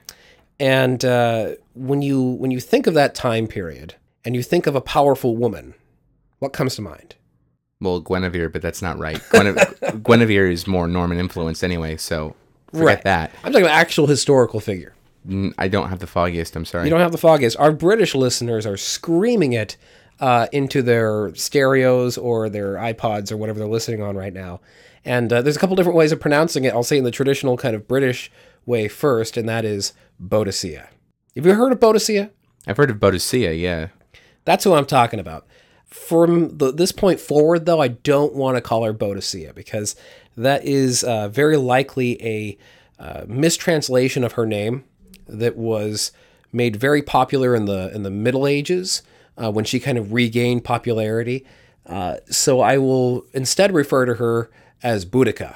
[0.59, 4.75] And uh, when you when you think of that time period and you think of
[4.75, 5.73] a powerful woman,
[6.39, 7.15] what comes to mind?
[7.81, 9.21] Well, Guinevere, but that's not right.
[9.31, 12.35] Guinevere, Guinevere is more Norman influenced anyway, so
[12.71, 13.31] forget that.
[13.43, 14.93] I'm talking about actual historical figure.
[15.57, 16.55] I don't have the foggiest.
[16.55, 16.85] I'm sorry.
[16.85, 17.57] You don't have the foggiest.
[17.57, 19.75] Our British listeners are screaming it
[20.19, 24.61] uh, into their stereos or their iPods or whatever they're listening on right now.
[25.03, 26.73] And uh, there's a couple different ways of pronouncing it.
[26.73, 28.31] I'll say in the traditional kind of British
[28.65, 30.87] way first, and that is Boadicea.
[31.35, 32.31] Have you heard of Boadicea?
[32.67, 33.89] I've heard of Boadicea, yeah.
[34.45, 35.47] That's who I'm talking about.
[35.95, 39.95] From the, this point forward, though, I don't want to call her Boadicea because
[40.37, 42.57] that is uh, very likely a
[42.99, 44.83] uh, mistranslation of her name
[45.27, 46.11] that was
[46.51, 49.01] made very popular in the in the Middle Ages
[49.41, 51.45] uh, when she kind of regained popularity.
[51.85, 54.51] Uh, so I will instead refer to her
[54.83, 55.55] as Boudica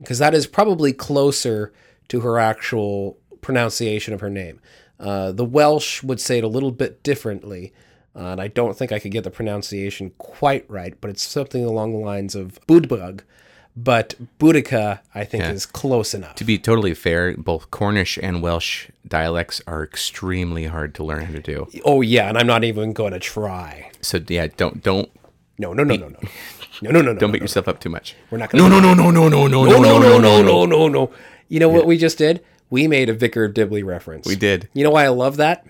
[0.00, 1.72] because that is probably closer
[2.08, 4.60] to her actual pronunciation of her name.
[5.00, 7.72] Uh, the Welsh would say it a little bit differently,
[8.18, 11.64] uh, and I don't think I could get the pronunciation quite right, but it's something
[11.64, 13.22] along the lines of Buddug.
[13.76, 15.52] But Boudica, I think, Yeah.
[15.52, 16.34] is close enough.
[16.34, 21.32] To be totally fair, both Cornish and Welsh dialects are extremely hard to learn how
[21.34, 21.68] to do.
[21.84, 23.90] oh yeah, and I'm not even going to try.
[24.00, 25.08] So yeah, don't don't
[25.58, 26.18] No, no, no, no, no,
[26.82, 27.14] no, no, no, no.
[27.14, 27.44] don't no, beat no.
[27.44, 28.16] yourself up too much.
[28.32, 28.64] We're not going.
[28.68, 31.10] No, no, no, no, no, no, no, no, no, no, no, no, no, no.
[31.48, 32.42] You know what we just did?
[32.70, 34.26] We made a Vicar of Dibley reference.
[34.26, 34.68] We did.
[34.74, 35.64] You know why I love that?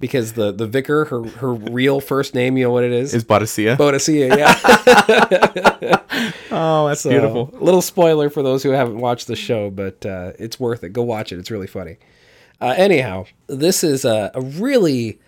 [0.00, 3.14] Because the the vicar, her her real first name, you know what it is?
[3.14, 3.76] Is Boadicea?
[3.76, 6.00] Boadicea, yeah.
[6.50, 10.32] oh, that's So, a little spoiler for those who haven't watched the show, but uh,
[10.38, 10.94] it's worth it.
[10.94, 11.38] Go watch it.
[11.38, 11.98] It's really funny.
[12.60, 15.20] Uh, anyhow, this is a, a really,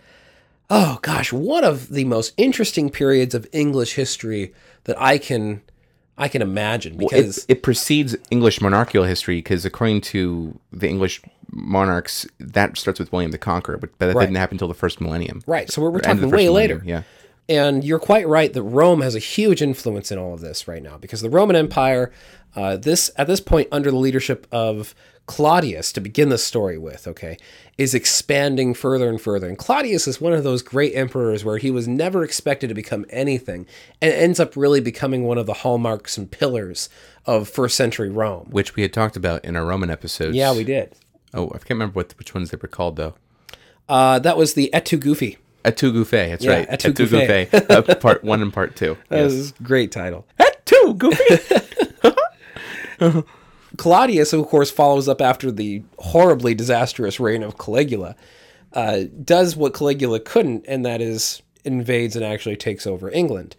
[0.70, 4.53] oh gosh, one of the most interesting periods of English history
[4.85, 5.62] that I can
[6.19, 11.23] I can imagine because It, it precedes English monarchical history because, according to the English
[11.51, 14.27] monarchs, that starts with William the Conqueror, but that Right.
[14.27, 15.43] didn't happen until the first millennium.
[15.47, 15.71] right.
[15.71, 16.83] So we're, we're Or end of talking way millennium, later.
[16.89, 17.03] Yeah.
[17.49, 20.83] And you're quite right that Rome has a huge influence in all of this right
[20.83, 22.13] now because the Roman Empire,
[22.55, 24.95] uh, this at this point under the leadership of
[25.27, 27.37] Claudius, to begin the story with, okay,
[27.79, 29.49] is expanding further and further.
[29.49, 33.07] And Claudius is one of those great emperors where he was never expected to become
[33.11, 33.66] anything
[34.01, 36.89] and ends up really becoming one of the hallmarks and pillars
[37.25, 38.49] of first century Rome.
[38.51, 40.37] Which we had talked about in our Roman episodes.
[40.37, 40.95] Yeah, we did.
[41.35, 43.14] Oh, I can't remember what which ones they were called though.
[43.89, 45.39] Uh, that was the Etu Goofy.
[45.64, 46.68] Etu Gouffé, that's Yeah, right.
[46.70, 47.49] Etu Etu Gouffé.
[47.49, 48.99] Gouffé, uh, part one and part two.
[49.09, 50.27] That was a great title.
[50.39, 51.25] Etu Goofy.
[53.77, 58.16] Claudius, of course follows up after the horribly disastrous reign of Caligula,
[58.73, 63.57] uh, does what Caligula couldn't, and that is invades and actually takes over England.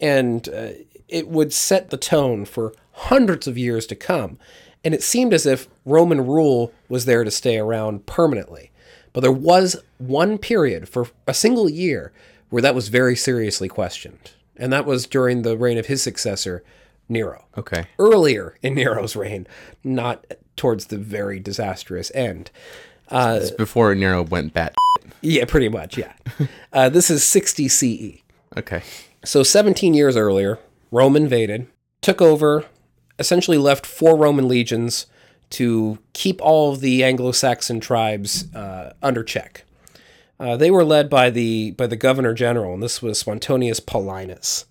[0.00, 0.70] And uh,
[1.08, 4.38] it would set the tone for hundreds of years to come.
[4.84, 8.70] And it seemed as if Roman rule was there to stay around permanently.
[9.12, 12.12] But there was one period for a single year
[12.50, 14.32] where that was very seriously questioned.
[14.56, 16.64] And that was during the reign of his successor,
[17.08, 17.86] Nero okay.
[17.98, 19.46] earlier in Nero's reign,
[19.84, 20.24] not
[20.56, 22.50] towards the very disastrous end.
[23.08, 24.74] Uh, It's before Nero went bat.
[25.20, 26.14] Yeah, pretty much, yeah.
[26.72, 28.22] uh, this is 60 CE.
[28.56, 28.82] Okay.
[29.24, 30.58] So 17 years earlier,
[30.90, 31.66] Rome invaded,
[32.00, 32.66] took over,
[33.18, 35.06] essentially left four Roman legions
[35.50, 39.64] to keep all of the Anglo-Saxon tribes uh, under check.
[40.40, 44.64] Uh, they were led by the by the governor general, and this was Suetonius Paulinus,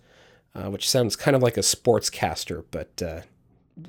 [0.56, 3.22] uh, which sounds kind of like a sportscaster, but uh,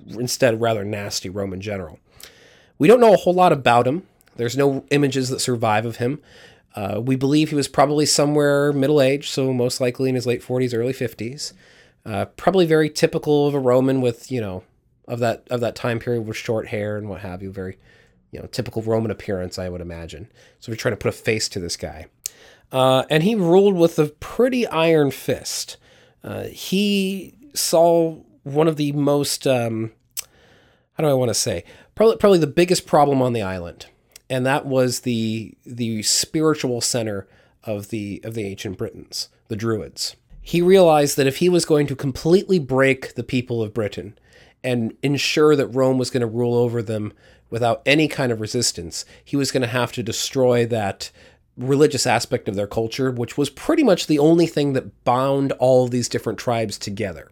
[0.08, 1.98] instead rather nasty Roman general.
[2.78, 4.06] We don't know a whole lot about him.
[4.36, 6.20] There's no images that survive of him.
[6.74, 10.42] Uh, we believe he was probably somewhere middle aged, so most likely in his late
[10.42, 11.52] 40s, early 50s.
[12.04, 14.64] Uh, probably very typical of a Roman with you know
[15.06, 17.52] of that of that time period with short hair and what have you.
[17.52, 17.78] Very
[18.30, 20.28] you know typical Roman appearance, I would imagine.
[20.58, 22.06] So we're trying to put a face to this guy.
[22.72, 25.76] Uh, and he ruled with a pretty iron fist.
[26.24, 29.92] Uh, he saw one of the most um,
[30.94, 31.64] how do I want to say
[31.94, 33.86] probably probably the biggest problem on the island,
[34.28, 37.26] and that was the the spiritual center
[37.64, 40.16] of the of the ancient Britons, the Druids.
[40.40, 44.18] He realized that if he was going to completely break the people of Britain
[44.64, 47.12] and ensure that Rome was going to rule over them
[47.48, 51.12] without any kind of resistance, he was going to have to destroy that
[51.56, 55.88] religious aspect of their culture, which was pretty much the only thing that bound all
[55.88, 57.30] these different tribes together.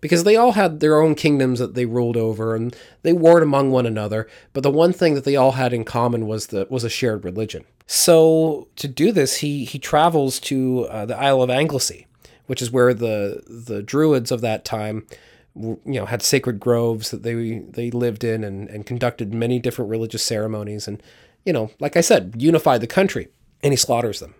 [0.00, 3.70] Because they all had their own kingdoms that they ruled over and they warred among
[3.70, 6.82] one another, but the one thing that they all had in common was the was
[6.82, 7.64] a shared religion.
[7.86, 12.08] So to do this, he he travels to uh, the Isle of Anglesey,
[12.46, 15.06] which is where the the Druids of that time
[15.54, 19.90] you know had sacred groves that they they lived in and, and conducted many different
[19.90, 21.02] religious ceremonies and
[21.44, 23.28] you know like i said unified the country
[23.62, 24.34] and he slaughters them.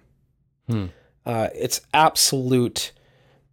[1.25, 2.93] Uh, it's absolute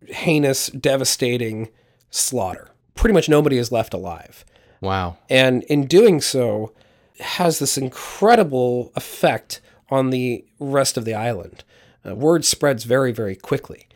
[0.08, 1.70] heinous devastating
[2.10, 2.72] slaughter.
[2.96, 4.46] Pretty much nobody is left alive.
[4.82, 5.18] Wow.
[5.30, 6.74] and in doing so
[7.20, 9.60] has this incredible effect
[9.90, 11.66] on the rest of the island.
[12.08, 13.88] Uh, word spreads very very quickly.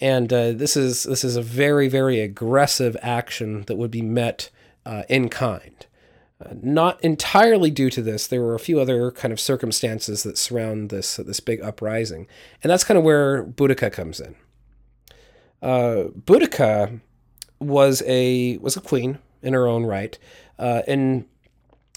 [0.00, 4.50] And uh, this is this is a very very aggressive action that would be met
[4.84, 5.86] uh, in kind
[6.44, 8.26] uh, not entirely due to this.
[8.26, 12.26] There were a few other kind of circumstances that surround this this big uprising
[12.62, 14.36] and that's kind of where Boudica comes in.
[15.60, 17.00] Uh, Boudica
[17.60, 20.18] was a was a queen in her own right,
[20.58, 21.26] uh, in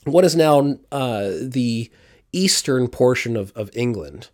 [0.05, 1.91] what is now uh, the
[2.31, 4.29] eastern portion of, of England,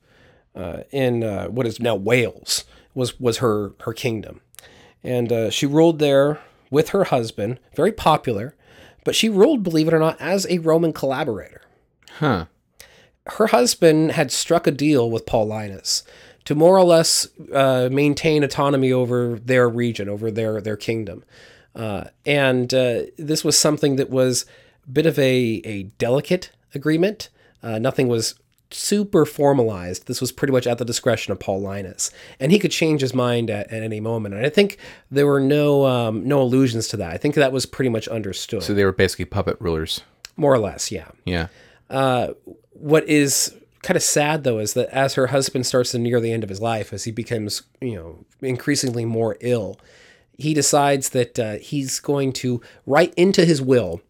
[0.56, 4.42] uh, in uh, what is now Wales, was was her her kingdom,
[5.04, 6.40] and uh, she ruled there
[6.70, 8.56] with her husband, very popular,
[9.08, 11.62] but she ruled, believe it or not, as a Roman collaborator
[12.20, 12.48] Huh.
[13.38, 16.04] her husband had struck a deal with Paulinus
[16.44, 21.24] to more or less uh, maintain autonomy over their region, over their their kingdom,
[21.74, 24.46] uh, and uh, this was something that was
[24.86, 27.30] a bit of a a delicate agreement.
[27.64, 28.36] Uh, nothing was
[28.72, 30.08] super formalized.
[30.08, 33.50] This was pretty much at the discretion of Paulinus, and he could change his mind
[33.50, 34.36] at, at any moment.
[34.36, 34.78] And I think
[35.12, 37.12] there were no um, no allusions to that.
[37.14, 40.02] I think that was pretty much understood, So they were basically puppet rulers.
[40.36, 40.92] more or less.
[40.92, 41.08] Yeah.
[41.26, 41.48] Yeah.
[41.90, 42.34] Uh,
[42.74, 46.32] what is kind of sad though is that as her husband starts to near the
[46.34, 49.80] end of his life as he becomes you know increasingly more ill
[50.38, 54.02] he decides that uh, he's going to write into his will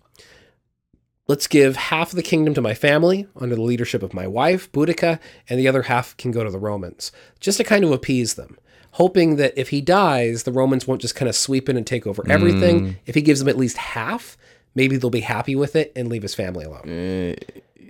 [1.28, 4.72] let's give half of the kingdom to my family under the leadership of my wife
[4.72, 5.20] Boudica
[5.50, 8.58] and the other half can go to the Romans just to kind of appease them
[8.92, 12.08] hoping that if he dies the Romans won't just kind of sweep in and take
[12.08, 12.96] over everything mm.
[13.06, 14.38] if he gives them at least half
[14.76, 17.36] maybe they'll be happy with it and leave his family alone uh,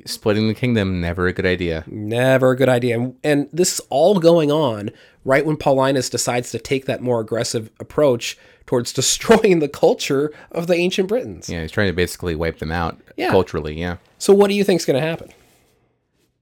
[0.07, 1.83] Splitting the kingdom, never a good idea.
[1.88, 2.97] Never a good idea.
[2.97, 4.91] And, and this is all going on
[5.25, 8.38] right when Paulinus decides to take that more aggressive approach
[8.68, 11.49] towards destroying the culture of the ancient Britons.
[11.49, 13.32] Yeah, he's trying to basically wipe them out Yeah.
[13.32, 13.80] culturally.
[13.80, 13.97] Yeah.
[14.20, 15.32] So what do you think's going to happen?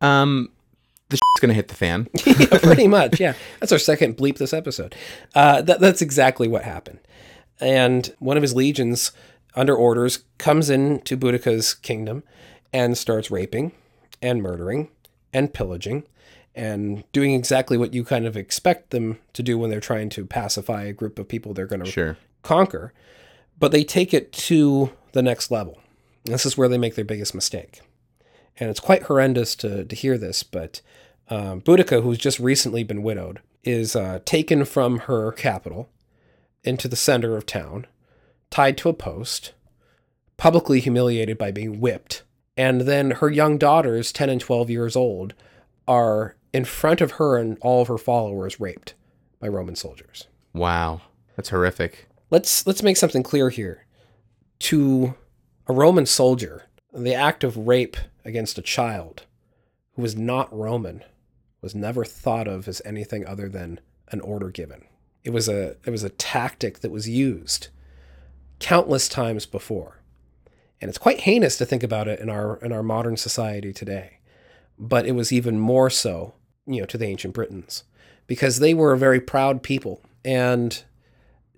[0.02, 0.50] Um,
[1.10, 2.08] the shit's gonna hit the fan.
[2.26, 3.20] yeah, pretty much.
[3.20, 4.96] Yeah, that's our second bleep this episode.
[5.34, 7.00] Uh, that, that's exactly what happened.
[7.60, 9.12] And one of his legions,
[9.56, 12.24] under orders, comes into Boudica's kingdom
[12.74, 13.72] and starts raping
[14.22, 14.90] and murdering
[15.32, 16.04] and pillaging
[16.56, 20.26] and doing exactly what you kind of expect them to do when they're trying to
[20.26, 22.18] pacify a group of people they're going to Sure.
[22.44, 22.94] conquer.
[23.60, 25.80] But they take it to the next level.
[26.24, 27.82] This is where they make their biggest mistake.
[28.58, 30.82] And it's quite horrendous to, to hear this, but
[31.30, 35.90] um, Boudica, who's just recently been widowed, is uh, taken from her capital
[36.64, 37.86] into the center of town,
[38.50, 39.54] tied to a post,
[40.38, 42.24] publicly humiliated by being whipped.
[42.58, 45.34] And then her young daughters, 10 and 12 years old,
[45.88, 48.94] are in front of her and all of her followers raped
[49.42, 50.28] by Roman soldiers.
[50.54, 51.02] Wow,
[51.36, 52.08] that's horrific.
[52.32, 53.86] Let's let's make something clear here.
[54.60, 55.16] To
[55.68, 59.26] a Roman soldier, the act of rape against a child
[59.96, 61.04] who was not Roman
[61.62, 63.82] was never thought of as anything other than
[64.14, 64.86] an order given.
[65.26, 67.68] It was a it was a tactic that was used
[68.60, 70.02] countless times before.
[70.80, 74.20] And it's quite heinous to think about it in our in our modern society today.
[74.80, 76.36] But it was even more so,
[76.66, 77.84] you know, to the ancient Britons
[78.28, 80.84] because they were a very proud people and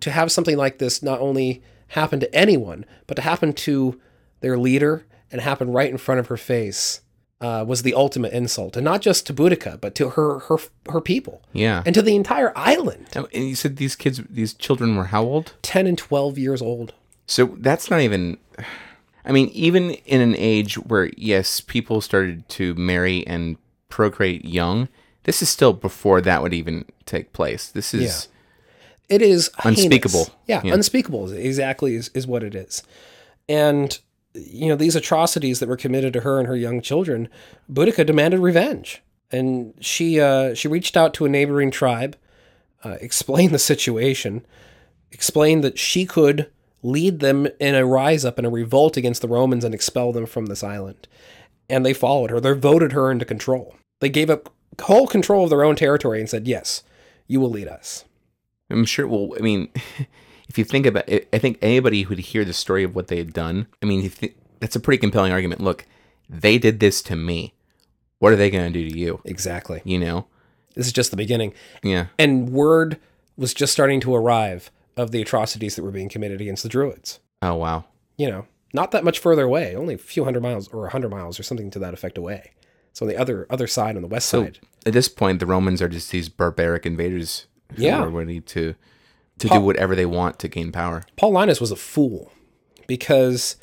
[0.02, 4.00] to have something like this not only happen to anyone, but to happen to
[4.42, 7.02] their leader and happen right in front of her face
[7.40, 10.58] uh, was the ultimate insult, and not just to Boudica, but to her her
[10.90, 11.84] her people Yeah.
[11.86, 13.08] and to the entire island.
[13.16, 15.54] And you said these kids, these children were how old?
[15.62, 16.94] Ten and twelve years old.
[17.28, 18.38] So that's not even.
[19.24, 23.58] I mean, even in an age where yes, people started to marry and
[23.90, 24.90] procreate young,
[25.24, 27.70] this is still before that would even take place.
[27.70, 29.16] This is yeah.
[29.16, 29.50] It is.
[29.64, 30.30] Unspeakable.
[30.48, 30.74] Yeah, Yeah.
[30.74, 32.84] unspeakable exactly is, is what it is.
[33.48, 33.98] And
[34.34, 37.30] you know these atrocities that were committed to her and her young children,
[37.72, 42.16] Boudica demanded revenge, and she uh, she reached out to a neighboring tribe,
[42.84, 44.46] uh, explained the situation,
[45.12, 46.52] explained that she could
[46.84, 50.26] lead them in a rise up and a revolt against the Romans and expel them
[50.26, 51.08] from this island.
[51.70, 52.40] And they followed her.
[52.40, 53.76] They voted her into control.
[54.00, 56.84] They gave up whole control of their own territory and said, "Yes,
[57.28, 58.06] you will lead us."
[58.70, 59.08] I'm sure.
[59.08, 59.70] Well, I mean,
[60.50, 63.18] if you think about it, I think anybody who'd hear the story of what they
[63.18, 65.62] had done, I mean, if th- that's a pretty compelling argument.
[65.62, 65.86] Look,
[66.30, 67.54] they did this to me.
[68.20, 69.22] What are they going to do to you?
[69.26, 69.82] Exactly.
[69.84, 70.28] You know?
[70.76, 71.54] This is just the beginning.
[71.84, 72.08] Yeah.
[72.18, 73.00] And word
[73.36, 77.20] was just starting to arrive of the atrocities that were being committed against the Druids.
[77.42, 77.86] Oh wow.
[78.18, 78.46] You know,
[78.78, 81.44] not that much further away, only a few hundred miles or a hundred miles or
[81.44, 82.52] something to that effect away.
[82.94, 84.60] So on the other other side, on the west So side.
[84.86, 88.00] at this point, the Romans are just these barbaric invaders who Yeah.
[88.04, 88.76] are ready to
[89.40, 91.04] to Paul- do whatever they want to gain power.
[91.18, 92.32] Paulinus was a fool
[92.88, 93.58] because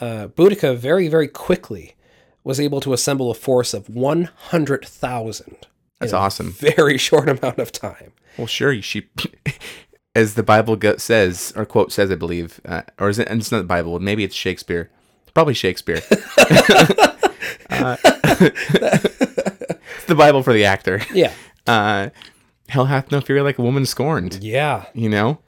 [0.00, 1.96] uh, Boudica very, very quickly
[2.44, 5.56] was able to assemble a force of 100,000
[5.98, 6.52] That's in a awesome.
[6.52, 8.12] very short amount of time.
[8.36, 9.08] Well, sure, she,
[10.18, 13.28] as the Bible go- says, or quote says, I believe, uh, or is it?
[13.28, 13.98] And it's not the Bible.
[14.00, 14.90] Maybe it's Shakespeare.
[15.34, 16.00] Probably Shakespeare.
[17.70, 21.00] uh, it's the Bible for the actor.
[21.14, 21.32] Yeah.
[21.66, 22.08] Uh,
[22.70, 24.38] Hell hath no fury like a woman scorned.
[24.42, 24.86] Yeah.
[24.94, 25.38] You know,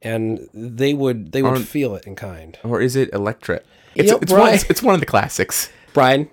[0.00, 2.56] And they would they would Or- feel it in kind.
[2.64, 3.60] or is it Electra?
[3.94, 5.70] It's, know, it's, one, it's, it's one of the classics.
[5.92, 6.30] Brian,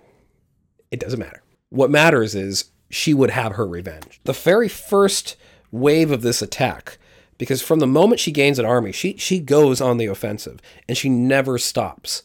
[0.92, 1.44] it doesn't matter.
[1.72, 4.22] What matters is she would have her revenge.
[4.24, 5.36] The very first
[5.72, 6.98] wave of this attack,
[7.44, 10.98] because from the moment she gains an army, she she goes on the offensive and
[10.98, 12.24] she never stops.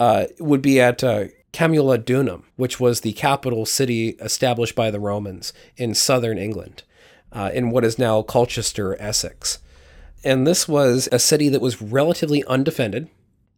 [0.00, 5.52] Uh, would be at uh, Camulodunum, which was the capital city established by the Romans
[5.76, 6.82] in southern England,
[7.32, 9.60] uh, in what is now Colchester, Essex.
[10.24, 13.08] And this was a city that was relatively undefended.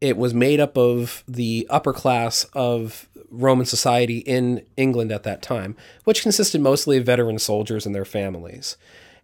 [0.02, 5.40] It was made up of the upper class of Roman society in England at that
[5.40, 8.76] time, which consisted mostly of veteran soldiers and their families.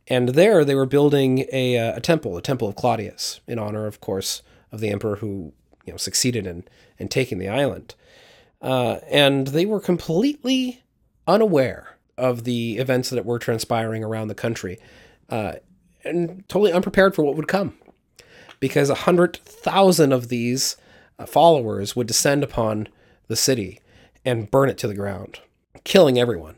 [0.09, 3.87] And there they were building a, uh, a temple, a temple of Claudius, in honor,
[3.87, 5.53] of course, of the emperor who
[5.85, 6.65] you know succeeded in,
[6.99, 7.95] in taking the island.
[8.63, 10.83] Uh, and they were completely
[11.27, 14.79] unaware of the events that were transpiring around the country
[15.29, 15.55] uh,
[16.05, 17.77] and totally unprepared for what would come
[18.61, 20.77] because a hundred thousand of these
[21.19, 22.89] uh, followers would descend upon
[23.29, 23.81] the city
[24.25, 25.41] and burn it to the ground,
[25.85, 26.57] killing everyone,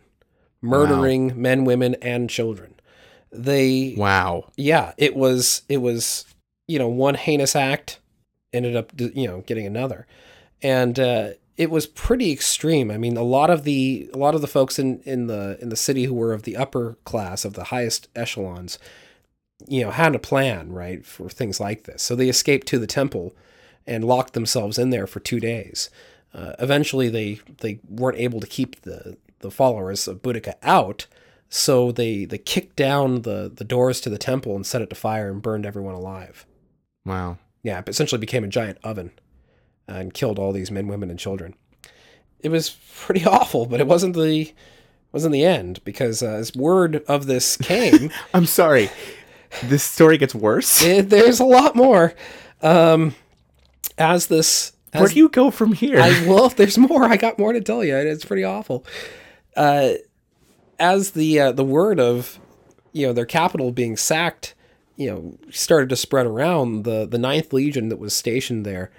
[0.61, 2.75] murdering men, women, and children.
[3.31, 4.51] They, Wow.
[4.57, 6.24] yeah, it was, it was,
[6.66, 7.99] you know, one heinous act
[8.53, 10.07] ended up, you know, getting another,
[10.62, 12.91] and uh, it was pretty extreme.
[12.91, 15.68] I mean, a lot of the, a lot of the folks in in the in
[15.68, 18.79] the city who were of the upper class, of the highest echelons,
[19.66, 22.03] you know, had a plan, right, for things like this.
[22.03, 23.35] So they escaped to the temple
[23.87, 25.91] and locked themselves in there for two days.
[26.33, 31.07] Uh, eventually, they they weren't able to keep the the followers of Boudica out,
[31.49, 34.97] so they they kicked down the the doors to the temple and set it to
[34.97, 36.47] fire and burned everyone alive.
[37.05, 37.39] Wow.
[37.63, 39.13] Yeah, it essentially became a giant oven
[39.87, 41.55] and killed all these men, women, and children.
[42.41, 44.53] It was pretty awful, but it wasn't the
[45.13, 48.91] wasn't the end because uh, as word of this came, I'm sorry.
[49.65, 50.83] This story gets worse.
[50.85, 52.13] it, there's a lot more.
[52.61, 53.15] Um,
[53.97, 55.99] as this, as Where do you go from here?
[55.99, 57.05] I well, there's more.
[57.05, 57.97] I got more to tell you.
[57.97, 58.85] It's pretty awful.
[59.57, 59.95] Uh,
[60.79, 62.39] as the uh, the word of
[62.93, 64.55] you know their capital being sacked,
[64.97, 68.91] you know, started to spread around, the the Ninth Legion that was stationed there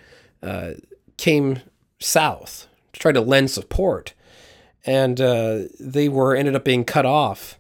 [0.44, 0.74] uh,
[1.18, 1.60] came
[2.00, 4.14] south to try to lend support,
[4.86, 7.60] and uh, they were ended up being cut off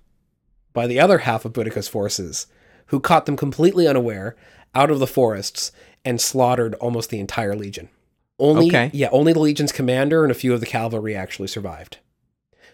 [0.73, 2.47] by the other half of Boudica's forces,
[2.87, 4.35] who caught them completely unaware
[4.75, 5.71] out of the forests
[6.05, 7.89] and slaughtered almost the entire legion.
[8.37, 8.89] Only Okay.
[8.93, 11.97] yeah, only the legion's commander and a few of the cavalry actually survived.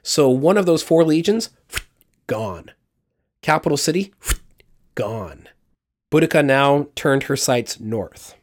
[0.07, 1.49] So one of those four legions
[2.27, 2.69] gone.
[3.41, 4.13] Capital city
[4.93, 5.49] gone.
[6.11, 8.35] Boudica now turned her sights north.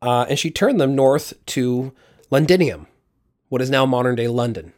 [0.00, 1.92] Uh, and she turned them north to
[2.30, 2.86] Londinium,
[3.50, 4.72] what is now modern day London.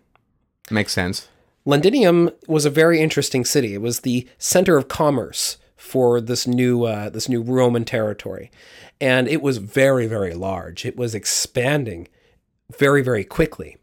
[0.68, 1.28] Makes sense.
[1.64, 3.74] Londinium was a very interesting city.
[3.74, 8.50] It was the center of commerce for this new uh, this new Roman territory,
[9.00, 10.84] and it was very very large.
[10.84, 12.08] It was expanding
[12.76, 13.76] very very quickly,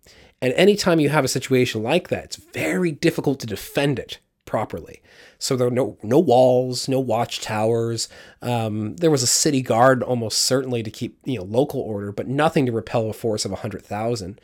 [0.44, 5.02] and anytime you have a situation like that, it's very difficult to defend it properly.
[5.40, 8.10] So there were no no walls, no watchtowers.
[8.42, 12.28] Um, there was a city guard almost certainly to keep you know local order, but
[12.28, 14.42] nothing to repel a force of a hundred thousand.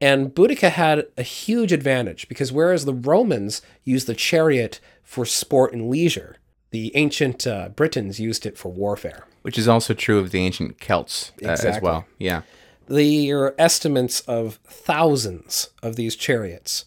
[0.00, 5.72] And Boudica had a huge advantage because whereas the Romans used the chariot for sport
[5.72, 6.38] and leisure,
[6.72, 9.24] the ancient uh, Britons used it for warfare.
[9.42, 12.06] Which is also true of the ancient Celts uh, as well.
[12.18, 12.42] Yeah.
[12.88, 16.86] There are estimates of thousands of these chariots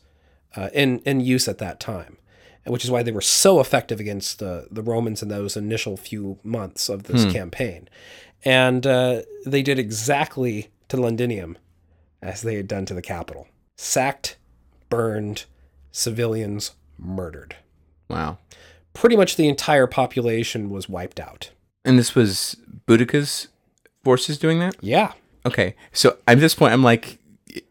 [0.55, 2.17] uh, in, in use at that time,
[2.65, 6.39] which is why they were so effective against the, the Romans in those initial few
[6.43, 7.87] months of this campaign.
[8.43, 11.57] And uh, they did exactly to Londinium
[12.21, 13.47] as they had done to the capital
[13.77, 14.37] sacked,
[14.89, 15.45] burned,
[15.91, 17.55] civilians murdered.
[18.09, 18.37] Wow.
[18.93, 21.51] Pretty much the entire population was wiped out.
[21.83, 23.47] And this was Boudica's
[24.03, 24.75] forces doing that?
[24.81, 25.13] Yeah.
[25.45, 25.75] Okay.
[25.91, 27.17] So at this point, I'm like,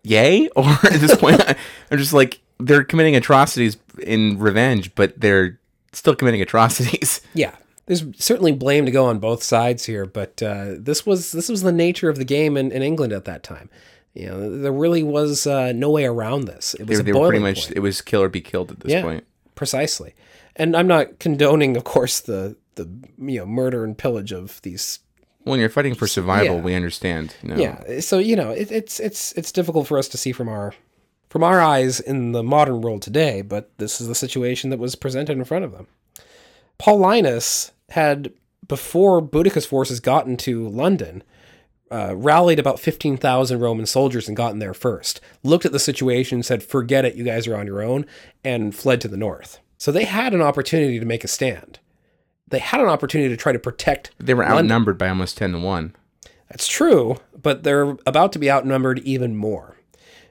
[0.03, 0.49] yay?
[0.57, 1.41] Or at this point,
[1.91, 5.59] I'm just like, they're committing atrocities in revenge, but they're
[5.93, 7.21] still committing atrocities.
[7.35, 7.55] Yeah.
[7.87, 11.63] There's certainly blame to go on both sides here, but uh, this was this was
[11.63, 13.69] the nature of the game in, in England at that time.
[14.15, 16.75] You know, there really was uh, no way around this.
[16.75, 17.77] It They, was a they were pretty much, point.
[17.77, 19.03] it was kill or be killed at this Yeah.
[19.03, 19.25] point.
[19.57, 20.15] precisely.
[20.55, 25.01] And I'm not condoning, of course, the the you know murder and pillage of these
[25.45, 26.63] When you're fighting for survival, Yeah.
[26.63, 27.35] we understand.
[27.43, 27.57] You know?
[27.57, 28.01] Yeah.
[28.01, 30.75] So you know, it, it's it's it's difficult for us to see from our
[31.29, 34.95] from our eyes in the modern world today, but this is the situation that was
[34.97, 35.87] presented in front of them.
[36.79, 38.33] Paulinus had,
[38.67, 41.23] before Boudicca's forces got into London,
[41.91, 45.21] uh, rallied about 15,000 Roman soldiers and gotten there first.
[45.43, 48.07] Looked at the situation, said, forget it, you guys are on your own,
[48.45, 49.59] and fled to the north.
[49.77, 51.79] So they had an opportunity to make a stand.
[52.51, 54.59] They had an opportunity to try to protect They were London.
[54.59, 55.95] outnumbered by almost 10 to 1.
[56.51, 59.77] That's true, but they're about to be outnumbered even more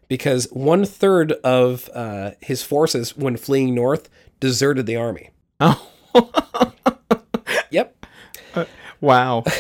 [0.10, 4.10] because one third of uh, his forces, when fleeing north,
[4.40, 5.30] deserted the army.
[5.60, 5.88] Oh,
[7.72, 8.06] Yep.
[9.02, 9.44] wow.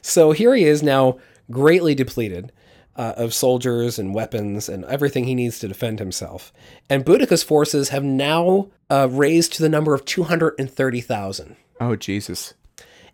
[0.00, 1.18] So here he is now,
[1.50, 2.50] greatly depleted
[2.98, 6.52] uh, of soldiers and weapons and everything he needs to defend himself.
[6.90, 11.56] And Boudicca's forces have now uh, raised to the number of 230,000.
[11.80, 12.54] oh, Jesus.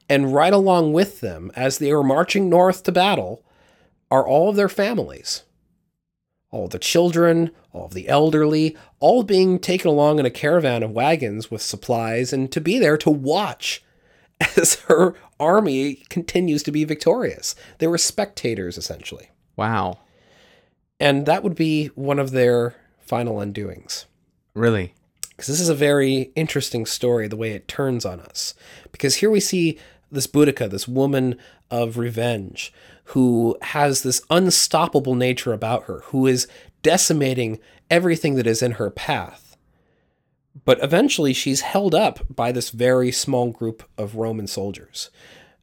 [0.08, 3.44] And right along with them, as they were marching north to battle,
[4.10, 5.42] are all of their families.
[6.50, 10.92] All the children, all of the elderly, all being taken along in a caravan of
[10.92, 13.82] wagons with supplies and to be there to watch
[14.56, 17.54] as her army continues to be victorious.
[17.78, 19.30] They were spectators, essentially.
[19.56, 19.98] Wow.
[21.00, 24.06] And that would be one of their final undoings.
[24.54, 24.94] Really?
[25.36, 28.54] because this is a very interesting story the way it turns on us
[28.92, 29.78] because here we see
[30.10, 31.36] this Boudica, this woman
[31.70, 32.72] of revenge
[33.08, 36.46] who has this unstoppable nature about her who is
[36.82, 37.58] decimating
[37.90, 39.56] everything that is in her path
[40.64, 45.10] but eventually she's held up by this very small group of roman soldiers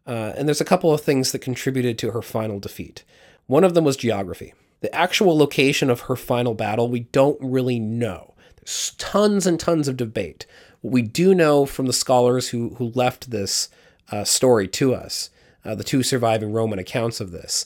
[0.08, 3.04] uh, and there's a couple of things that contributed to her final defeat
[3.52, 7.80] one of them was geography the actual location of her final battle we don't really
[7.80, 8.32] know
[8.62, 10.46] there's tons and tons of debate.
[10.82, 13.70] What we do know from the scholars who, who left this
[14.12, 15.30] uh, story to us,
[15.66, 17.66] uh, the two surviving Roman accounts of this,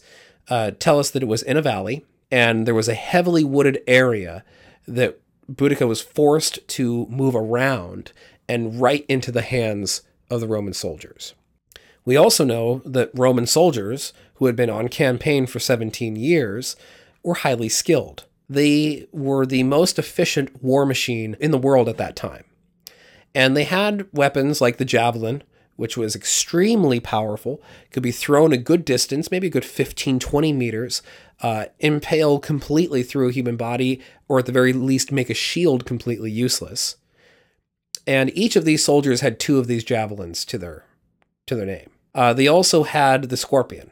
[0.49, 3.81] uh, tell us that it was in a valley and there was a heavily wooded
[3.88, 4.43] area
[4.88, 5.19] that
[5.51, 8.11] Boudica was forced to move around
[8.47, 11.33] and right into the hands of the Roman soldiers.
[12.03, 16.75] We also know that Roman soldiers who had been on campaign for 17 years
[17.23, 18.25] were highly skilled.
[18.49, 22.43] They were the most efficient war machine in the world at that time.
[23.33, 25.43] And they had weapons like the javelin,
[25.75, 27.61] which was extremely powerful,
[27.91, 31.01] could be thrown a good distance, maybe a good 15, 20 meters,
[31.41, 35.86] uh, impale completely through a human body, or at the very least make a shield
[35.86, 36.95] completely useless.
[38.07, 40.86] And each of these soldiers had two of these javelins to their
[41.47, 41.89] to their name.
[42.13, 43.91] Uh, they also had the scorpion,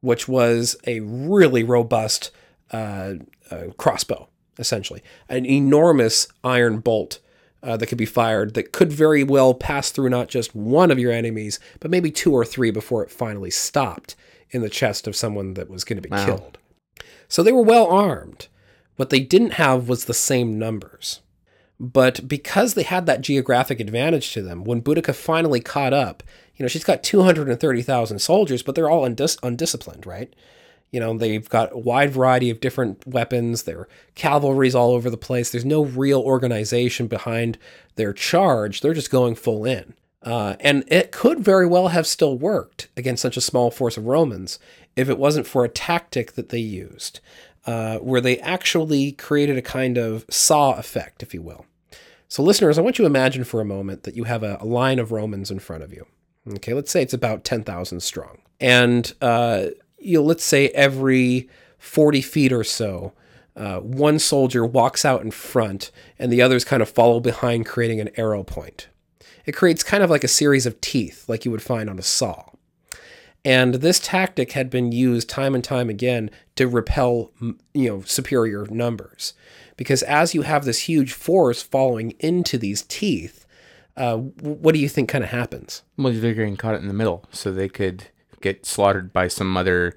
[0.00, 2.30] which was a really robust
[2.72, 3.14] uh,
[3.50, 4.28] uh, crossbow,
[4.58, 7.18] essentially, an enormous iron bolt
[7.62, 10.98] uh, that could be fired that could very well pass through not just one of
[10.98, 14.14] your enemies, but maybe two or three before it finally stopped
[14.50, 16.24] in the chest of someone that was going to be Wow.
[16.24, 16.58] killed.
[17.26, 18.46] So they were well armed.
[18.96, 21.20] What they didn't have was the same numbers.
[21.80, 26.22] But because they had that geographic advantage to them, when Boudica finally caught up,
[26.58, 30.34] you know, she's got 230,000 soldiers, but they're all undis- undisciplined, right?
[30.90, 33.62] You know, they've got a wide variety of different weapons.
[33.62, 35.50] Their cavalry's all over the place.
[35.50, 37.58] There's no real organization behind
[37.94, 38.80] their charge.
[38.80, 39.94] They're just going full in.
[40.22, 44.06] Uh, and it could very well have still worked against such a small force of
[44.06, 44.58] Romans
[44.96, 47.20] if it wasn't for a tactic that they used,
[47.66, 51.66] uh, where they actually created a kind of saw effect, if you will.
[52.26, 54.66] So, listeners, I want you to imagine for a moment that you have a, a
[54.66, 56.04] line of Romans in front of you.
[56.56, 58.38] Okay, let's say it's about 10,000 strong.
[58.60, 59.66] And uh,
[59.98, 61.48] you know, let's say every
[61.78, 63.12] 40 feet or so,
[63.56, 68.00] uh, one soldier walks out in front and the others kind of follow behind, creating
[68.00, 68.88] an arrow point.
[69.44, 72.02] It creates kind of like a series of teeth, like you would find on a
[72.02, 72.44] saw.
[73.44, 77.32] And this tactic had been used time and time again to repel,
[77.72, 79.32] you know, superior numbers.
[79.76, 83.37] Because as you have this huge force following into these teeth,
[83.98, 85.82] uh, what do you think kind of happens?
[85.96, 88.08] Well, they're getting caught in the middle, so they could
[88.40, 89.94] get slaughtered by some other,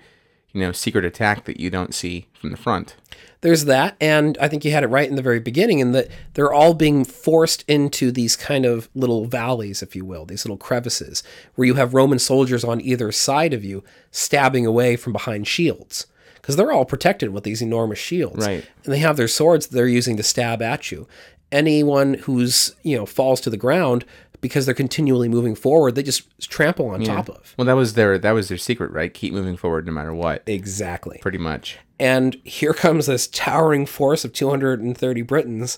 [0.51, 2.95] you know, secret attack that you don't see from the front.
[3.41, 6.09] There's that, and I think you had it right in the very beginning in that
[6.33, 10.57] they're all being forced into these kind of little valleys, if you will, these little
[10.57, 11.23] crevices,
[11.55, 16.05] where you have Roman soldiers on either side of you stabbing away from behind shields.
[16.35, 18.47] Because they're all protected with these enormous shields.
[18.47, 18.67] Right.
[18.83, 21.07] And they have their swords that they're using to stab at you.
[21.51, 24.05] Anyone who's, you know, falls to the ground
[24.41, 27.53] because they're continually moving forward, they just trample on top of.
[27.57, 29.13] Well, that was their that was their secret, right?
[29.13, 30.43] Keep moving forward no matter what.
[30.47, 31.19] Exactly.
[31.21, 31.77] Pretty much.
[31.99, 35.77] And here comes this towering force of 230 Britons,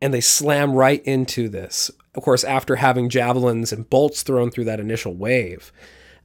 [0.00, 1.90] and they slam right into this.
[2.14, 5.72] Of course, after having javelins and bolts thrown through that initial wave.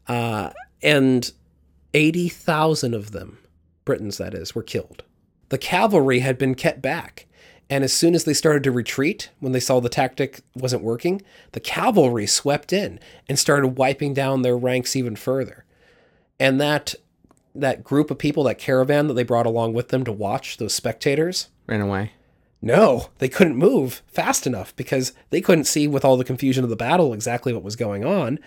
[0.08, 0.52] Uh,
[0.82, 1.32] and
[1.94, 3.40] 80,000 of them,
[3.84, 5.04] Britons that is, were killed.
[5.50, 7.27] The cavalry had been kept back.
[7.70, 11.22] And as soon as they started to retreat, when they saw the tactic wasn't working,
[11.52, 15.66] the cavalry swept in and started wiping down their ranks even further.
[16.40, 16.96] And that
[17.56, 20.74] that group of people, that caravan that they brought along with them to watch those
[20.76, 22.12] spectators, Ran away.
[22.62, 26.70] no, they couldn't move fast enough because they couldn't see with all the confusion of
[26.70, 28.38] the battle exactly what was going on.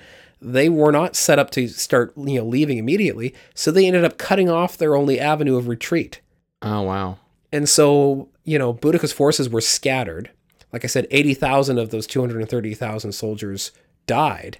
[0.40, 4.16] They were not set up to start, you know, leaving immediately, so they ended up
[4.16, 6.20] cutting off their only avenue of retreat.
[6.62, 7.18] Oh wow.
[7.52, 10.30] And so, you know, Boudica's forces were scattered.
[10.72, 13.72] Like I said, 80,000 of those 230,000 soldiers
[14.06, 14.58] died,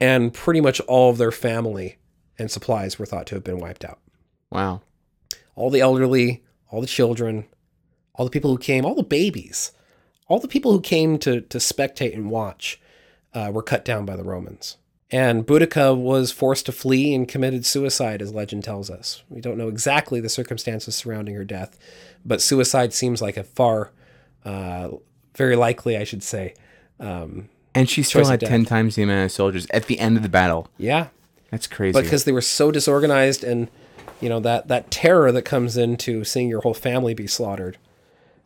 [0.00, 1.98] and pretty much all of their family
[2.38, 3.98] and supplies were thought to have been wiped out.
[4.50, 4.82] Wow.
[5.54, 7.46] All the elderly, all the children,
[8.14, 9.72] all the people who came, all the babies,
[10.28, 12.80] all the people who came to, to spectate and watch
[13.34, 14.76] uh, were cut down by the Romans.
[15.10, 19.22] And Boudica was forced to flee and committed suicide, as legend tells us.
[19.28, 21.78] We don't know exactly the circumstances surrounding her death,
[22.24, 23.90] but suicide seems like a far,
[24.44, 24.88] uh,
[25.36, 26.54] very likely, I should say.
[27.00, 30.22] Um, And she still had ten times the amount of soldiers at the end of
[30.22, 30.68] the battle.
[30.78, 31.08] yeah,
[31.50, 32.00] That's crazy.
[32.00, 33.68] because they were so disorganized and
[34.20, 37.76] you know that that terror that comes into seeing your whole family be slaughtered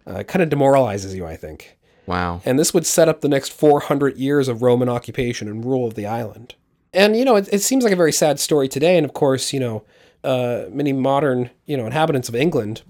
[0.06, 1.76] uh, kind of demoralizes you i think
[2.06, 2.40] wow.
[2.46, 5.94] and this would set up the next 400 years of roman occupation and rule of
[5.94, 6.54] the island
[6.94, 9.52] and you know it, it seems like a very sad story today and of course
[9.52, 9.84] you know
[10.24, 12.82] uh, many modern you know inhabitants of england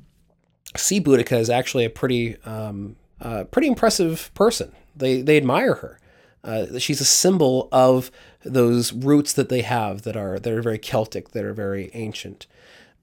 [0.76, 4.72] see Boudica as actually a pretty um, uh, pretty impressive person.
[4.94, 5.98] They they admire her.
[6.44, 8.10] Uh, she's a symbol of
[8.44, 12.46] those roots that they have that are that are very Celtic, that are very ancient.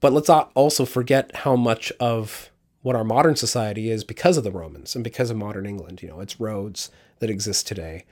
[0.00, 2.50] But let's not also forget how much of
[2.82, 6.02] what our modern society is because of the Romans and because of modern England.
[6.02, 6.90] You know, its roads
[7.20, 8.04] that exist today,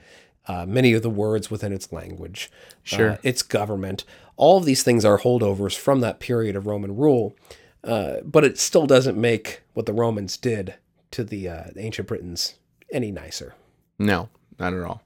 [0.47, 2.49] uh, many of the words within its language,
[2.83, 3.11] Sure.
[3.11, 4.03] uh, its government.
[4.35, 7.35] All of these things are holdovers from that period of Roman rule.
[7.83, 10.75] Uh, but it still doesn't make what the Romans did
[11.11, 12.55] to the uh, ancient Britons
[12.91, 13.55] any nicer.
[13.99, 14.29] No,
[14.59, 15.01] not at all.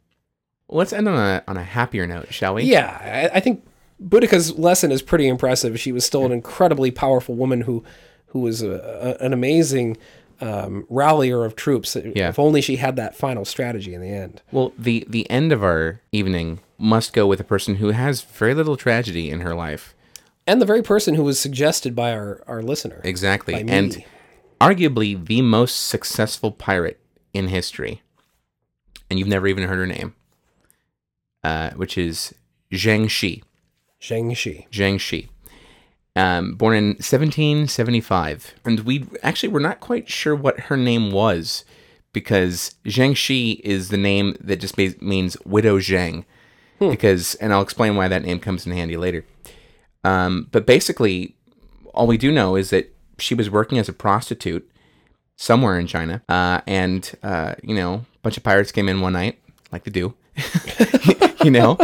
[0.70, 2.64] Let's end on a on a happier note, shall we?
[2.64, 3.66] Yeah, I, I think
[3.99, 5.80] Boudica's lesson is pretty impressive.
[5.80, 7.84] She was still an incredibly powerful woman who
[8.28, 9.98] who was a, a, an amazing
[10.41, 11.95] um, rallier of troops.
[11.95, 12.30] Yeah.
[12.30, 14.41] If only she had that final strategy in the end.
[14.52, 18.54] Well, the the end of our evening must go with a person who has very
[18.54, 19.95] little tragedy in her life.
[20.48, 23.02] And the very person who was suggested by our, our listener.
[23.03, 23.53] Exactly.
[23.53, 24.03] And
[24.61, 26.99] arguably the most successful pirate
[27.34, 28.02] in history.
[29.10, 30.15] And you've never even heard her name.
[31.44, 32.34] Uh, which is
[32.72, 33.44] Zheng Shi.
[34.02, 34.68] Zheng Shi.
[34.72, 35.30] Zheng Shi.
[36.15, 38.56] Um, born in 1775.
[38.65, 41.64] And we actually were not quite sure what her name was
[42.14, 46.26] because Zheng Shi is the name that just means widow Zheng.
[46.80, 49.26] Because, and I'll explain why that name comes in handy later.
[50.07, 51.35] Um, but basically,
[51.93, 54.69] all we do know is that she was working as a prostitute
[55.35, 56.21] somewhere in China.
[56.29, 59.39] Uh, and, uh, you know, a bunch of pirates came in one night,
[59.71, 60.13] like they do.
[61.43, 61.77] you know?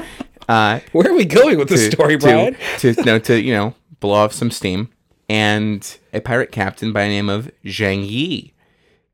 [0.47, 2.55] Uh, Where are we going with this story, Brian?
[2.79, 4.89] to, to, no, to you know blow off some steam,
[5.29, 8.53] and a pirate captain by the name of Zhang Yi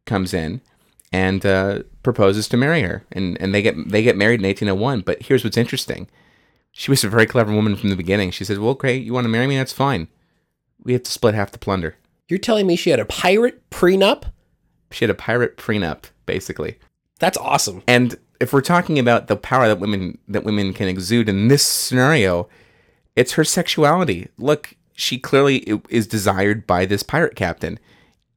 [0.05, 0.61] comes in
[1.11, 5.01] and uh, proposes to marry her, and and they get they get married in 1801.
[5.01, 6.07] But here's what's interesting:
[6.71, 8.31] she was a very clever woman from the beginning.
[8.31, 9.57] She said, "Well, okay, you want to marry me?
[9.57, 10.07] That's fine.
[10.83, 11.95] We have to split half the plunder."
[12.27, 14.25] You're telling me she had a pirate prenup?
[14.91, 16.77] She had a pirate prenup, basically.
[17.19, 17.83] That's awesome.
[17.87, 21.65] And if we're talking about the power that women that women can exude in this
[21.65, 22.47] scenario,
[23.15, 24.29] it's her sexuality.
[24.37, 27.79] Look, she clearly is desired by this pirate captain.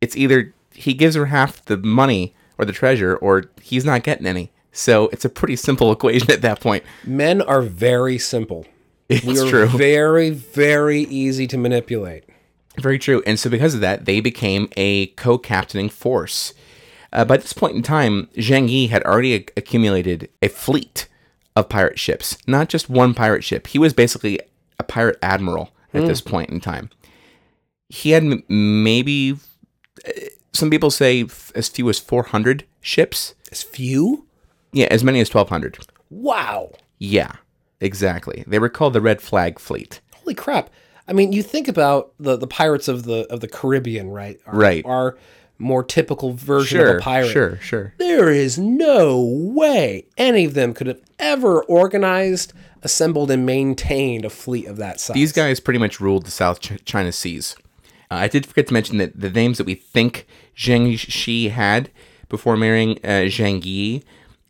[0.00, 4.26] It's either he gives her half the money or the treasure, or he's not getting
[4.26, 4.52] any.
[4.72, 6.82] So it's a pretty simple equation at that point.
[7.04, 8.66] Men are very simple.
[9.08, 9.66] It's we are true.
[9.66, 12.24] very, very easy to manipulate.
[12.78, 13.22] Very true.
[13.26, 16.54] And so, because of that, they became a co captaining force.
[17.12, 21.06] Uh, by this point in time, Zhang Yi had already ac- accumulated a fleet
[21.54, 23.66] of pirate ships, not just one pirate ship.
[23.66, 24.40] He was basically
[24.78, 26.88] a pirate admiral at this point in time.
[27.90, 29.32] he had m- maybe
[30.08, 30.10] uh,
[30.54, 33.34] some people say f- as few as 400 ships.
[33.50, 34.24] As few?
[34.72, 35.78] Yeah, as many as 1200.
[36.10, 36.72] Wow.
[36.98, 37.32] Yeah,
[37.80, 38.44] exactly.
[38.46, 40.00] They were called the Red Flag Fleet.
[40.14, 40.70] Holy crap.
[41.08, 44.38] I mean, you think about the, the pirates of the of the Caribbean, right?
[44.46, 44.84] Our, Right.
[44.86, 45.18] Our
[45.58, 47.28] more typical version of Sure, a pirate.
[47.30, 47.94] sure, sure.
[47.98, 54.30] There is no way any of them could have ever organized, assembled, and maintained a
[54.30, 55.14] fleet of that size.
[55.14, 57.54] These guys pretty much ruled the South Ch- China Seas.
[58.10, 60.26] Uh, I did forget to mention that the names that we think
[60.56, 61.90] Zheng Shi had
[62.28, 64.02] before marrying uh, Zhang Yi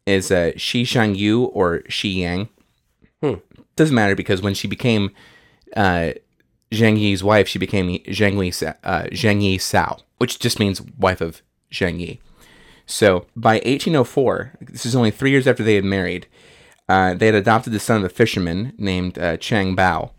[0.06, 2.48] is uh, Shi Shang Yu or Shi Yang.
[3.76, 5.10] Doesn't matter because when she became
[5.76, 6.12] uh,
[6.72, 11.20] Zhang Yi's wife, she became Zhang Sa- uh, Zhang Yi Sao, which just means wife
[11.20, 12.20] of Zhang Yi.
[12.86, 16.26] So by 1804, this is only three years after they had married,
[16.88, 20.10] uh, they had adopted the son of a fisherman named uh, Chang Bao.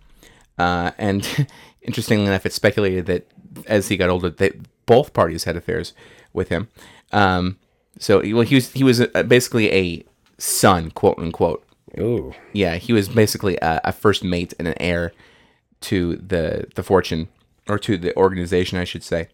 [0.57, 1.47] Uh, and
[1.81, 3.27] interestingly enough, it's speculated that
[3.68, 5.93] as he got older, that both parties had affairs
[6.31, 6.69] with him.
[7.11, 7.57] Um,
[7.99, 10.06] so well, he was he was uh basically a
[10.38, 11.64] son, quote unquote.
[11.99, 12.34] Ooh.
[12.53, 15.14] Yeah, he was basically a, a first mate and an heir
[15.82, 17.28] to the the fortune
[17.68, 19.28] or to the organization, I should say.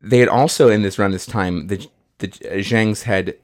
[0.00, 1.86] They had also, in this around this time, the
[2.18, 3.36] the Zhangs had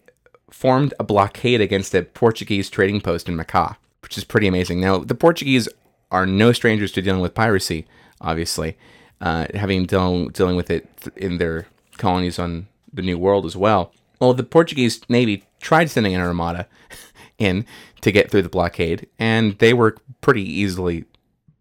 [0.50, 4.80] formed a blockade against a Portuguese trading post in Macau, which is pretty amazing.
[4.80, 5.68] Now, the Portuguese
[6.10, 7.86] are no strangers to dealing with piracy,
[8.20, 8.76] obviously,
[9.20, 11.66] uh, having dealing dealing with it th- in their
[11.98, 13.92] colonies on the New World as well.
[14.22, 16.68] Well, the Portuguese Navy tried sending an armada
[17.38, 17.66] in
[18.02, 21.06] to get through the blockade, and they were pretty easily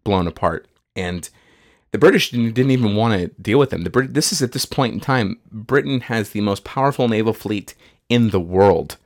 [0.04, 0.68] blown apart.
[0.94, 1.28] And
[1.90, 3.82] the British didn't, even want to deal with them.
[3.82, 7.32] The Brit- this is at this point in time, Britain has the most powerful naval
[7.32, 7.74] fleet
[8.08, 8.96] in the world,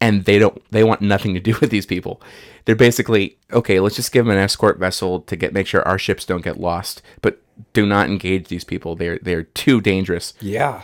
[0.00, 2.20] and they don't they want nothing to do with these people.
[2.64, 3.78] They're basically okay.
[3.78, 6.58] Let's just give them an escort vessel to get make sure our ships don't get
[6.58, 7.40] lost, but
[7.72, 8.96] do not engage these people.
[8.96, 10.82] They're they're too dangerous Yeah.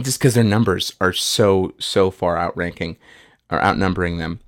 [0.00, 2.96] Just because their numbers are so so far outranking
[3.50, 4.40] or outnumbering them.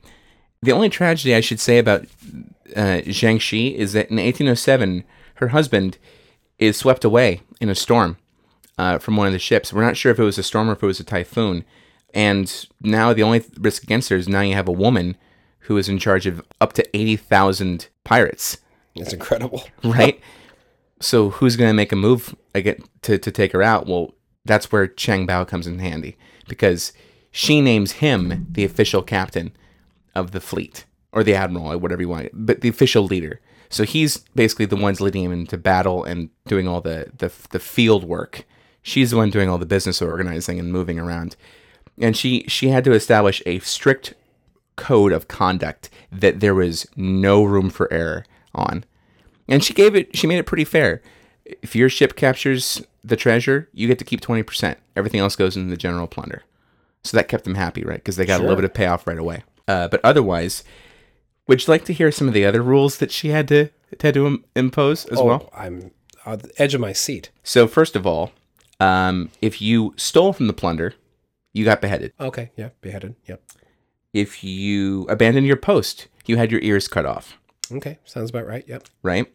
[0.63, 2.03] The only tragedy I should say about
[2.75, 5.05] uh, Zhang Shi is that in 1807,
[5.37, 5.99] her husband
[6.59, 8.17] is swept away in a storm
[8.79, 9.73] uh, from one of the ships.
[9.73, 11.65] We're not sure if it was a storm or if it was a typhoon.
[12.15, 15.17] And now the only risk against her is now you have a woman
[15.61, 18.59] who is in charge of up to 80,000 pirates
[18.97, 19.65] That's incredible.
[19.83, 20.21] right?
[21.01, 23.87] so who's going to make a move again to, to take her out?
[23.87, 24.15] Well,
[24.45, 26.17] that's where Cheng Bao comes in handy
[26.49, 26.93] because
[27.31, 29.53] she names him the official captain
[30.15, 33.41] of the fleet or the admiral or whatever you want, but the official leader.
[33.71, 37.59] So he's basically the ones leading him into battle and doing all the, the the
[37.59, 38.45] field work.
[38.83, 41.37] She's the one doing all the business organizing and moving around.
[41.99, 44.15] And she she had to establish a strict
[44.77, 48.85] code of conduct that there was no room for error on.
[49.49, 51.03] And she gave it she made it pretty fair.
[51.45, 54.77] If your ship captures the treasure, you get to keep 20%.
[54.97, 56.43] Everything else goes into the general plunder.
[57.03, 57.99] So that kept them happy, right?
[57.99, 59.43] Because they got a little bit of payoff right away.
[59.69, 60.65] Uh, but otherwise,
[61.47, 63.69] would you like to hear some of the other rules that she had to
[64.01, 65.51] had to im- impose as Oh, well?
[65.55, 65.91] I'm
[66.25, 67.31] on the edge of my seat.
[67.43, 68.33] So first of all,
[68.81, 70.95] um, if you stole from the plunder,
[71.53, 72.13] you got beheaded.
[72.19, 72.51] Okay.
[72.57, 72.71] Yeah.
[72.81, 73.15] Beheaded.
[73.27, 73.43] Yep.
[74.15, 77.37] If you abandoned your post, you had your ears cut off.
[77.71, 77.99] Okay.
[78.05, 78.65] Sounds about right.
[78.67, 78.85] Yep.
[79.03, 79.27] Right?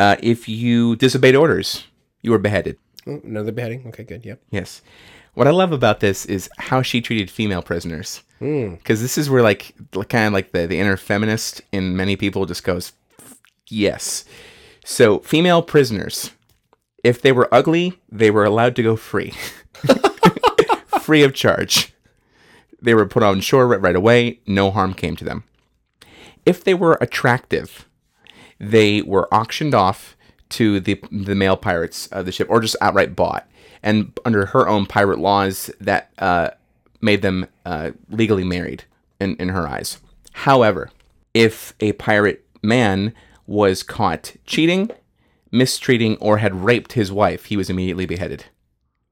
[0.00, 1.84] Uh, if you disobeyed orders,
[2.22, 2.78] you were beheaded.
[3.06, 3.86] Oh, another beheading.
[3.88, 4.02] Okay.
[4.02, 4.24] Good.
[4.24, 4.40] Yep.
[4.50, 4.80] Yes.
[5.34, 8.22] What I love about this is how she treated female prisoners.
[8.38, 9.74] Because this is where, like,
[10.08, 12.94] kind of like the, the inner feminist in many people just goes,
[13.66, 14.24] yes.
[14.86, 16.30] So, female prisoners,
[17.04, 19.34] if they were ugly, they were allowed to go free,
[21.02, 21.92] free of charge.
[22.80, 24.40] They were put on shore right, right away.
[24.46, 25.44] No harm came to them.
[26.46, 27.86] If they were attractive,
[28.60, 30.16] they were auctioned off
[30.50, 33.48] to the the male pirates of the ship, or just outright bought.
[33.82, 36.50] And under her own pirate laws, that uh,
[37.00, 38.84] made them uh, legally married
[39.18, 39.98] in, in her eyes.
[40.32, 40.90] However,
[41.32, 43.14] if a pirate man
[43.46, 44.90] was caught cheating,
[45.50, 48.44] mistreating, or had raped his wife, he was immediately beheaded.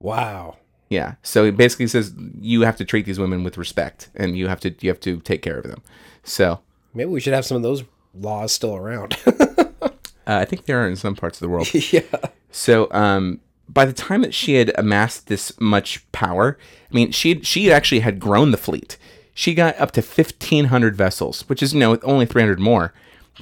[0.00, 0.58] Wow.
[0.90, 1.14] Yeah.
[1.22, 4.60] So it basically says you have to treat these women with respect, and you have
[4.60, 5.82] to you have to take care of them.
[6.24, 6.60] So
[6.94, 7.84] Maybe we should have some of those
[8.20, 9.16] laws still around.
[9.26, 9.88] uh,
[10.26, 11.72] I think there are in some parts of the world.
[11.92, 12.02] yeah.
[12.50, 16.58] So, um, by the time that she had amassed this much power,
[16.90, 18.96] I mean, she she actually had grown the fleet.
[19.34, 22.92] She got up to fifteen hundred vessels, which is you know only three hundred more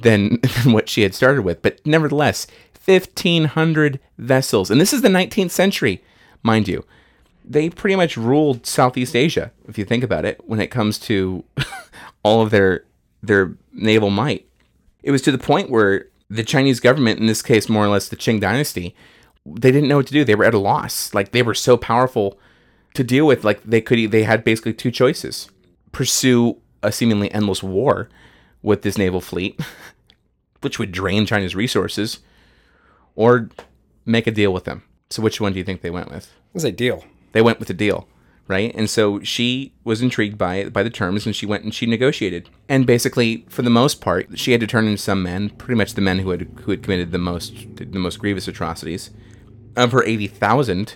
[0.01, 5.01] than, than what she had started with, but nevertheless, fifteen hundred vessels, and this is
[5.01, 6.03] the nineteenth century,
[6.43, 6.85] mind you.
[7.49, 11.45] They pretty much ruled Southeast Asia, if you think about it, when it comes to
[12.23, 12.83] all of their
[13.23, 14.46] their naval might.
[15.07, 18.09] It was to the point where the Chinese government, in this case more or less
[18.09, 18.93] the Qing dynasty,
[19.45, 20.25] they didn't know what to do.
[20.25, 21.13] They were at a loss.
[21.13, 22.37] Like they were so powerful
[22.93, 23.45] to deal with.
[23.45, 25.49] Like they could they had basically two choices:
[25.93, 28.09] pursue a seemingly endless war
[28.61, 29.57] with this naval fleet,
[30.59, 32.19] which would drain China's resources,
[33.15, 33.49] or
[34.05, 34.83] make a deal with them.
[35.09, 36.33] So which one do you think they went with?
[36.51, 37.05] Was a deal.
[37.31, 38.09] They went with the deal,
[38.47, 38.73] right?
[38.75, 42.49] And so she was intrigued by by the terms, and she went and she negotiated.
[42.69, 45.93] And basically, for the most part, she had to turn in some men, pretty much
[45.93, 49.11] the men who had who had committed the most the most grievous atrocities.
[49.75, 50.95] Of her eighty thousand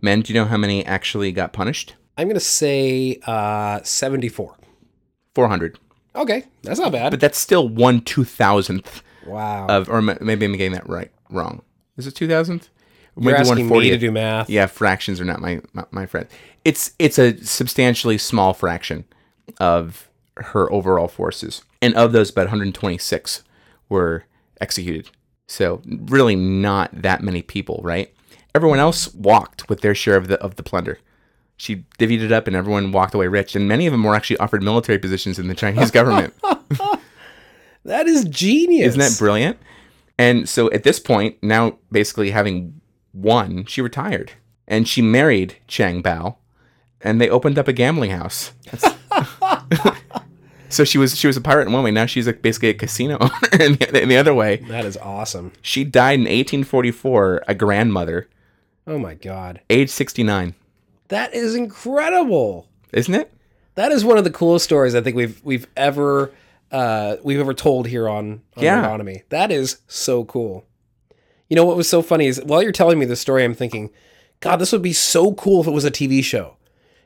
[0.00, 1.94] men, do you know how many actually got punished?
[2.16, 4.56] I'm going to say uh, 74.
[5.34, 5.78] Four hundred.
[6.14, 7.10] Okay, that's not bad.
[7.10, 9.66] But that's still one two thousandth wow.
[9.66, 11.62] of, or maybe I'm getting that right wrong.
[11.96, 12.70] Is it two thousandth?
[13.16, 14.50] You're asking me to do math.
[14.50, 16.26] Yeah, fractions are not my, my my friend.
[16.64, 19.04] It's it's a substantially small fraction
[19.60, 23.44] of her overall forces, and of those, about 126
[23.88, 24.24] were
[24.60, 25.10] executed.
[25.46, 28.12] So really, not that many people, right?
[28.54, 30.98] Everyone else walked with their share of the of the plunder.
[31.56, 33.54] She divvied it up, and everyone walked away rich.
[33.54, 36.34] And many of them were actually offered military positions in the Chinese government.
[37.84, 38.88] That is genius.
[38.88, 39.58] Isn't that brilliant?
[40.18, 42.80] And so at this point, now basically having
[43.14, 44.32] won, she retired
[44.66, 46.36] and she married Chang Bao,
[47.00, 48.52] and they opened up a gambling house.
[50.70, 51.92] So she was she was a pirate in one way.
[51.92, 53.32] Now she's like basically a casino owner
[53.64, 54.56] in the, in the other way.
[54.68, 55.52] That is awesome.
[55.62, 58.28] She died in 1844, a grandmother,
[58.84, 59.60] Oh my god.
[59.70, 60.54] age 69.
[61.08, 62.66] That is incredible.
[62.92, 63.32] Isn't it?
[63.76, 66.32] That is one of the coolest stories I think we've we've ever
[66.72, 68.98] uh, we've ever told here on, on Yeah.
[69.28, 70.64] That is so cool.
[71.54, 73.90] You know what was so funny is while you're telling me this story, I'm thinking,
[74.40, 76.56] God, this would be so cool if it was a TV show.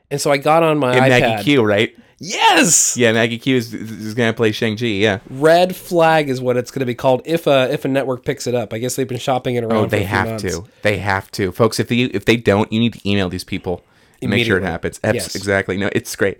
[0.09, 1.19] And so I got on my And iPad.
[1.19, 1.95] Maggie Q, right?
[2.17, 2.97] Yes.
[2.97, 5.19] Yeah, Maggie Q is, is going to play Shang-Chi, yeah.
[5.29, 8.47] Red flag is what it's going to be called if a if a network picks
[8.47, 8.73] it up.
[8.73, 9.85] I guess they've been shopping it around.
[9.85, 10.41] Oh, they have months.
[10.41, 10.65] to.
[10.81, 11.79] They have to, folks.
[11.79, 13.83] If they if they don't, you need to email these people
[14.19, 14.99] and make sure it happens.
[15.03, 15.35] Yes.
[15.35, 15.77] Exactly.
[15.77, 16.39] No, it's great.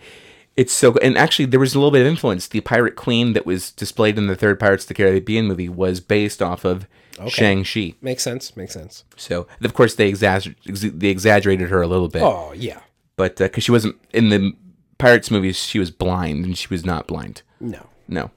[0.58, 1.04] It's so good.
[1.04, 2.48] And actually, there was a little bit of influence.
[2.48, 6.00] The Pirate Queen that was displayed in the third Pirates of the Caribbean movie was
[6.00, 6.88] based off of
[7.28, 7.94] Shang Chi.
[8.02, 8.56] Makes sense.
[8.56, 9.04] Makes sense.
[9.18, 12.80] So, of course, they exagger- ex- they exaggerated her a little bit, Oh yeah.
[13.16, 14.54] but because she wasn't in the
[14.98, 17.42] Pirates movies, she was blind, and she was not blind.
[17.60, 17.86] No.
[18.08, 18.32] No.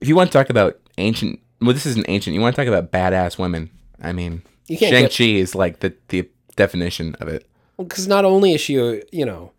[0.00, 2.34] If you want to talk about ancient, well, this isn't ancient.
[2.34, 3.70] You want to talk about badass women.
[4.02, 7.46] I mean, You can't Shang get- Chi is like the the definition of it.
[7.78, 9.52] because not only is she a you know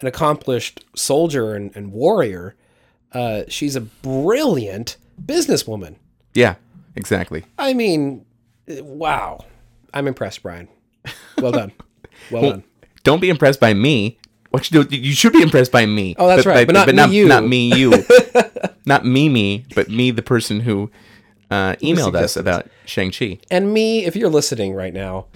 [0.00, 2.54] an accomplished soldier and, and warrior,
[3.12, 5.96] uh, she's a brilliant businesswoman.
[6.34, 6.56] Yeah,
[6.96, 7.44] exactly.
[7.58, 8.24] I mean,
[8.68, 9.44] wow,
[9.94, 10.68] I'm impressed, Brian.
[11.38, 11.72] Well done,
[12.30, 12.64] well, done.
[13.04, 14.18] Don't be impressed by me.
[14.50, 14.96] What you do?
[14.96, 16.14] You should be impressed by me.
[16.18, 17.28] Oh, that's right, but not me, not you.
[17.28, 18.04] Not me, you.
[18.86, 20.90] not me, me, but me, the person who
[21.50, 23.38] uh, emailed us about Shang Chi.
[23.50, 25.26] And me, if you're listening right now,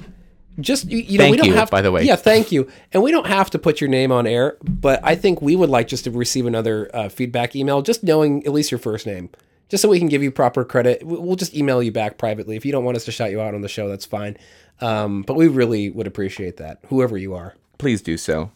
[0.59, 2.03] just you, you know Thank we don't you, have by the way.
[2.05, 2.69] Yeah, thank you.
[2.93, 5.71] And we don't have to put your name on air, but I think we would
[5.71, 9.31] like just to receive another uh, feedback email, just knowing at least your first name,
[9.71, 11.03] just so we can give you proper credit.
[11.05, 12.57] We- We'll just email you back privately.
[12.57, 14.37] If you don't want us to shout you out on the show, that's fine.
[14.81, 17.55] Um, but we really would appreciate that, whoever you are.
[17.79, 18.51] Please do so,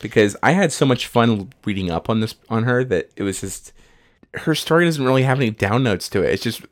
[0.00, 3.40] because I had so much fun reading up on this on her that it was
[3.40, 3.72] just
[4.34, 6.32] her story doesn't really have any down notes to it.
[6.34, 6.62] It's just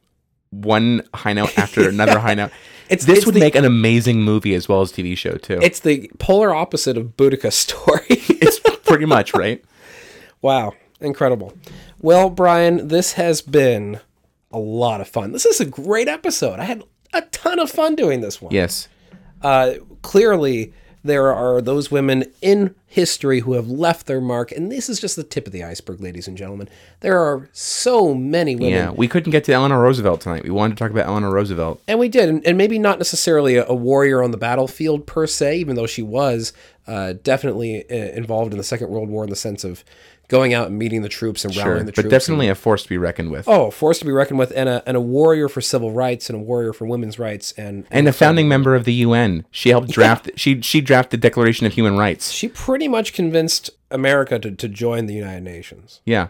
[0.50, 2.50] one high note after another high note.
[2.90, 5.58] It's- this it's would the- make an amazing movie as well as TV show too.
[5.60, 8.06] It's the polar opposite of Boudica's story.
[8.08, 9.62] it's pretty much right.
[10.40, 11.52] Wow, incredible.
[12.00, 14.00] Well, Brian, this has been
[14.52, 15.32] a lot of fun.
[15.32, 16.60] This is a great episode.
[16.60, 18.54] I had a ton of fun doing this one.
[18.54, 18.88] Yes.
[19.42, 20.72] Uh, clearly,
[21.04, 25.16] there are those women in history who have left their mark, and this is just
[25.16, 26.68] the tip of the iceberg, ladies and gentlemen.
[27.00, 28.72] There are so many women.
[28.72, 30.44] Yeah, we couldn't get to Eleanor Roosevelt tonight.
[30.44, 31.82] We wanted to talk about Eleanor Roosevelt.
[31.88, 35.26] And we did, and, and maybe not necessarily a, a warrior on the battlefield per
[35.26, 36.52] se, even though she was
[36.86, 39.84] uh, definitely uh, involved in the Second World War in the sense of
[40.28, 42.12] going out and meeting the troops and Sure, rallying the but troops.
[42.12, 43.48] But definitely a force to be reckoned with.
[43.48, 46.28] Oh, a force to be reckoned with, and a, and a warrior for civil rights,
[46.30, 49.44] and a warrior for women's rights, and and a founding member of the UN.
[49.50, 50.30] She helped draft.
[50.36, 52.30] She she drafted the Declaration of Human Rights.
[52.30, 56.28] she pretty much convinced America to, to join the United Nations, Yeah,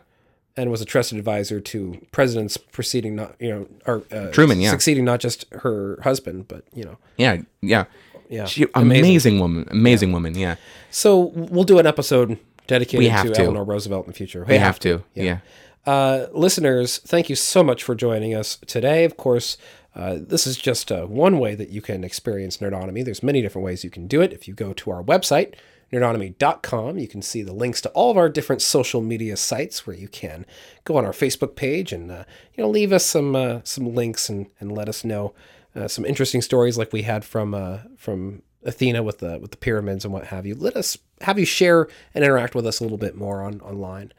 [0.57, 4.70] and was a trusted advisor to presidents preceding not you know or uh, Truman, yeah.
[4.70, 6.99] succeeding not just her husband, but you know.
[7.16, 7.85] yeah, yeah.
[8.31, 9.05] Yeah, She amazing.
[9.05, 10.35] amazing, woman, amazing woman.
[10.37, 10.57] Yeah,
[10.91, 12.39] So we'll do an episode
[12.69, 13.43] dedicated We have to, to.
[13.43, 14.45] Eleanor Roosevelt in the future.
[14.47, 15.03] we have to.
[15.15, 15.39] Yeah.
[15.85, 19.05] Uh, listeners, thank you so much for joining us today.
[19.05, 19.57] Of course,
[19.97, 23.05] uh, this is just uh, one way that you can experience Nerdonomy.
[23.05, 24.32] There's many different ways you can do it.
[24.32, 25.55] If you go to our website,
[25.93, 29.97] nerdonomy.com, you can see the links to all of our different social media sites where
[29.97, 30.45] you can
[30.85, 32.24] go on our Facebook page and uh,
[32.55, 35.32] you know leave us some uh, some links and, and let us know
[35.74, 39.57] uh, some interesting stories like we had from uh, from Athena with the with the
[39.57, 40.55] pyramids and what have you.
[40.55, 44.12] Let us have you share and interact with us a little bit more on online.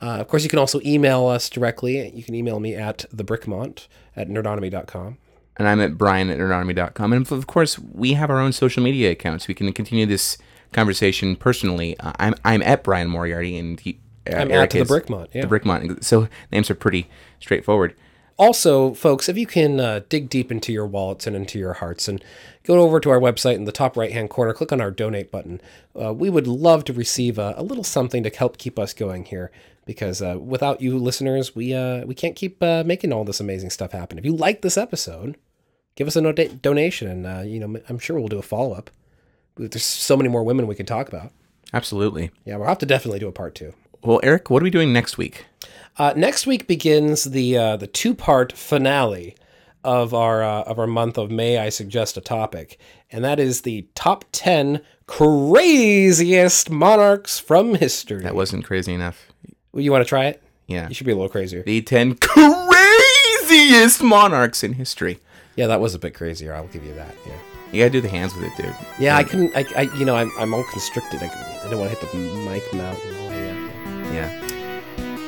[0.00, 2.10] Uh, of course, you can also email us directly.
[2.10, 5.18] You can email me at thebrickmont at nerdonomy.com.
[5.56, 7.12] And I'm at brian at nerdonomy.com.
[7.12, 9.48] And of course, we have our own social media accounts.
[9.48, 10.36] We can continue this
[10.72, 11.98] conversation personally.
[11.98, 13.98] Uh, I'm, I'm at Brian Moriarty, and he,
[14.30, 15.28] uh, I'm Eric at the Brickmont.
[15.32, 15.46] Yeah.
[15.46, 16.04] The Brickmont.
[16.04, 17.08] So names are pretty
[17.40, 17.94] straightforward.
[18.38, 22.06] Also, folks, if you can uh, dig deep into your wallets and into your hearts
[22.06, 22.22] and
[22.64, 25.30] go over to our website in the top right hand corner, click on our donate
[25.30, 25.60] button.
[26.00, 29.24] Uh, we would love to receive a, a, little something to help keep us going
[29.24, 29.50] here
[29.86, 33.70] because uh, without you listeners, we, uh, we can't keep uh, making all this amazing
[33.70, 34.18] stuff happen.
[34.18, 35.38] If you like this episode,
[35.94, 38.74] give us a no- donation and, uh, you know, I'm sure we'll do a follow
[38.74, 38.90] up.
[39.56, 41.32] There's so many more women we can talk about.
[41.72, 42.30] Absolutely.
[42.44, 43.72] Yeah, we'll have to definitely do a part two.
[44.02, 45.46] Well, Eric, what are we doing next week?
[45.98, 49.34] Uh, next week begins the uh, the two part finale
[49.82, 51.58] of our uh, of our month of May.
[51.58, 52.78] I suggest a topic,
[53.10, 58.22] and that is the top ten craziest monarchs from history.
[58.22, 59.28] That wasn't crazy enough.
[59.72, 60.42] You want to try it?
[60.66, 60.88] Yeah.
[60.88, 61.62] You should be a little crazier.
[61.62, 65.18] The ten craziest monarchs in history.
[65.54, 66.52] Yeah, that was a bit crazier.
[66.54, 67.14] I'll give you that.
[67.26, 67.38] Yeah.
[67.72, 68.76] You gotta do the hands with it, dude.
[68.98, 69.56] Yeah, I couldn't.
[69.56, 71.22] I, I you know, I'm, I'm all constricted.
[71.22, 74.12] I, I didn't want to hit the mic mount that.
[74.12, 74.45] Yeah.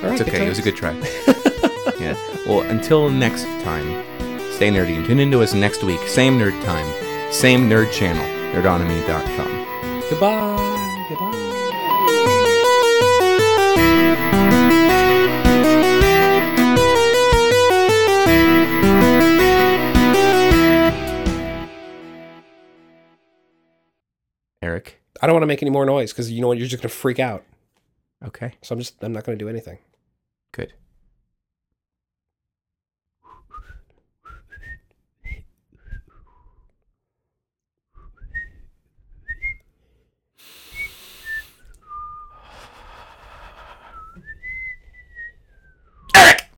[0.02, 0.46] Right, It's okay.
[0.46, 0.92] It was a good try.
[2.00, 2.16] yeah.
[2.46, 4.04] Well, until next time,
[4.52, 6.00] stay nerdy and tune into us next week.
[6.02, 10.00] Same nerd time, same nerd channel, nerdonomy.com.
[10.08, 11.06] Goodbye.
[11.08, 11.48] Goodbye.
[24.62, 25.00] Eric.
[25.20, 26.58] I don't want to make any more noise because you know what?
[26.58, 27.44] You're just gonna freak out.
[28.24, 28.54] Okay.
[28.62, 29.02] So I'm just.
[29.02, 29.78] I'm not gonna do anything.
[30.52, 30.74] Good.